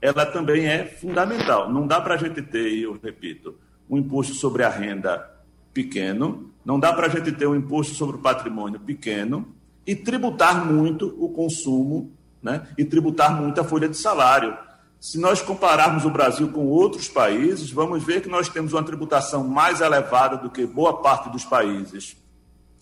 ela 0.00 0.24
também 0.26 0.66
é 0.66 0.84
fundamental. 0.84 1.72
Não 1.72 1.86
dá 1.86 2.00
para 2.00 2.14
a 2.14 2.16
gente 2.16 2.42
ter, 2.42 2.78
eu 2.78 2.98
repito, 3.02 3.56
um 3.88 3.98
imposto 3.98 4.34
sobre 4.34 4.62
a 4.62 4.68
renda 4.68 5.30
pequeno, 5.72 6.50
não 6.64 6.78
dá 6.78 6.92
para 6.92 7.06
a 7.06 7.08
gente 7.08 7.32
ter 7.32 7.46
um 7.46 7.56
imposto 7.56 7.94
sobre 7.94 8.16
o 8.16 8.20
patrimônio 8.20 8.78
pequeno 8.80 9.54
e 9.86 9.94
tributar 9.94 10.66
muito 10.66 11.16
o 11.18 11.30
consumo 11.30 12.12
né? 12.42 12.66
e 12.76 12.84
tributar 12.84 13.40
muito 13.40 13.60
a 13.60 13.64
folha 13.64 13.88
de 13.88 13.96
salário. 13.96 14.56
Se 15.00 15.18
nós 15.18 15.40
compararmos 15.40 16.04
o 16.04 16.10
Brasil 16.10 16.48
com 16.48 16.66
outros 16.66 17.08
países, 17.08 17.70
vamos 17.70 18.02
ver 18.02 18.20
que 18.20 18.28
nós 18.28 18.48
temos 18.48 18.72
uma 18.72 18.82
tributação 18.82 19.46
mais 19.46 19.80
elevada 19.80 20.36
do 20.36 20.50
que 20.50 20.66
boa 20.66 21.00
parte 21.00 21.30
dos 21.30 21.44
países, 21.44 22.16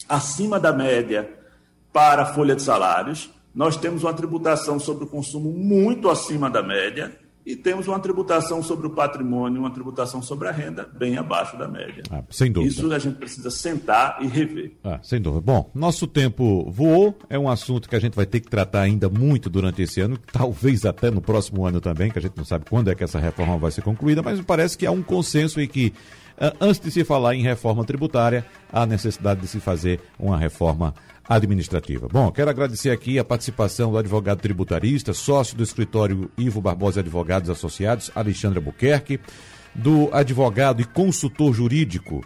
acima 0.09 0.59
da 0.59 0.73
média 0.73 1.36
para 1.97 2.25
a 2.25 2.27
folha 2.27 2.55
de 2.55 2.61
salários. 2.61 3.31
Nós 3.55 3.75
temos 3.75 4.05
uma 4.05 4.13
tributação 4.13 4.79
sobre 4.79 5.05
o 5.05 5.07
consumo 5.07 5.51
muito 5.51 6.11
acima 6.11 6.51
da 6.51 6.63
média 6.63 7.17
e 7.47 7.57
temos 7.57 7.89
uma 7.89 7.99
tributação 7.99 8.63
sobre 8.63 8.87
o 8.87 8.91
patrimônio, 8.91 9.61
uma 9.61 9.71
tributação 9.71 10.21
sobre 10.21 10.47
a 10.47 10.51
renda 10.51 10.87
bem 10.87 11.17
abaixo 11.17 11.57
da 11.57 11.67
média. 11.67 12.03
Ah, 12.11 12.23
sem 12.29 12.53
dúvida. 12.53 12.71
Isso 12.71 12.93
a 12.93 12.99
gente 12.99 13.17
precisa 13.17 13.51
sentar 13.51 14.19
e 14.21 14.27
rever. 14.27 14.77
Ah, 14.85 15.01
sem 15.03 15.23
dúvida. 15.23 15.41
Bom, 15.41 15.71
nosso 15.75 16.07
tempo 16.07 16.71
voou, 16.71 17.17
é 17.31 17.39
um 17.39 17.49
assunto 17.49 17.89
que 17.89 17.97
a 17.97 17.99
gente 17.99 18.15
vai 18.15 18.27
ter 18.27 18.41
que 18.41 18.51
tratar 18.51 18.83
ainda 18.83 19.09
muito 19.09 19.49
durante 19.49 19.81
esse 19.81 19.99
ano, 19.99 20.19
talvez 20.31 20.85
até 20.85 21.11
no 21.11 21.23
próximo 21.23 21.65
ano 21.65 21.81
também, 21.81 22.11
que 22.11 22.19
a 22.19 22.23
gente 22.23 22.37
não 22.37 22.45
sabe 22.45 22.67
quando 22.69 22.91
é 22.91 22.95
que 22.95 23.05
essa 23.05 23.19
reforma 23.19 23.57
vai 23.57 23.71
ser 23.71 23.81
concluída, 23.81 24.21
mas 24.21 24.39
parece 24.43 24.77
que 24.77 24.85
há 24.85 24.91
um 24.91 25.03
consenso 25.03 25.63
em 25.63 25.67
que, 25.67 25.95
ah, 26.39 26.53
antes 26.61 26.79
de 26.79 26.91
se 26.91 27.05
falar 27.05 27.35
em 27.35 27.43
reforma 27.43 27.87
tributária, 27.87 28.45
há 28.71 28.85
necessidade 28.85 29.41
de 29.41 29.47
se 29.47 29.61
fazer 29.61 29.99
uma 30.19 30.37
reforma 30.37 30.93
administrativa. 31.29 32.09
Bom, 32.09 32.31
quero 32.31 32.51
agradecer 32.51 32.91
aqui 32.91 33.19
a 33.19 33.25
participação 33.25 33.91
do 33.91 33.99
advogado 33.99 34.41
tributarista, 34.41 35.13
sócio 35.13 35.57
do 35.57 35.63
escritório 35.63 36.31
Ivo 36.39 36.61
Barbosa 36.61 37.01
Advogados 37.01 37.51
Associados, 37.51 38.11
Alexandre 38.15 38.61
Buquerque, 38.61 39.21
do 39.75 40.09
advogado 40.13 40.81
e 40.81 40.85
consultor 40.85 41.53
jurídico 41.53 42.25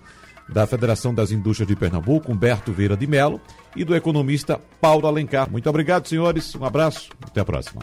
da 0.49 0.67
Federação 0.67 1.15
das 1.15 1.31
Indústrias 1.31 1.69
de 1.69 1.77
Pernambuco, 1.77 2.31
Humberto 2.31 2.73
Veira 2.73 2.97
de 2.97 3.07
Melo, 3.07 3.41
e 3.75 3.85
do 3.85 3.95
economista 3.95 4.61
Paulo 4.81 5.07
Alencar. 5.07 5.51
Muito 5.51 5.69
obrigado, 5.69 6.09
senhores. 6.09 6.55
Um 6.57 6.65
abraço. 6.65 7.11
Até 7.23 7.41
a 7.41 7.45
próxima. 7.45 7.83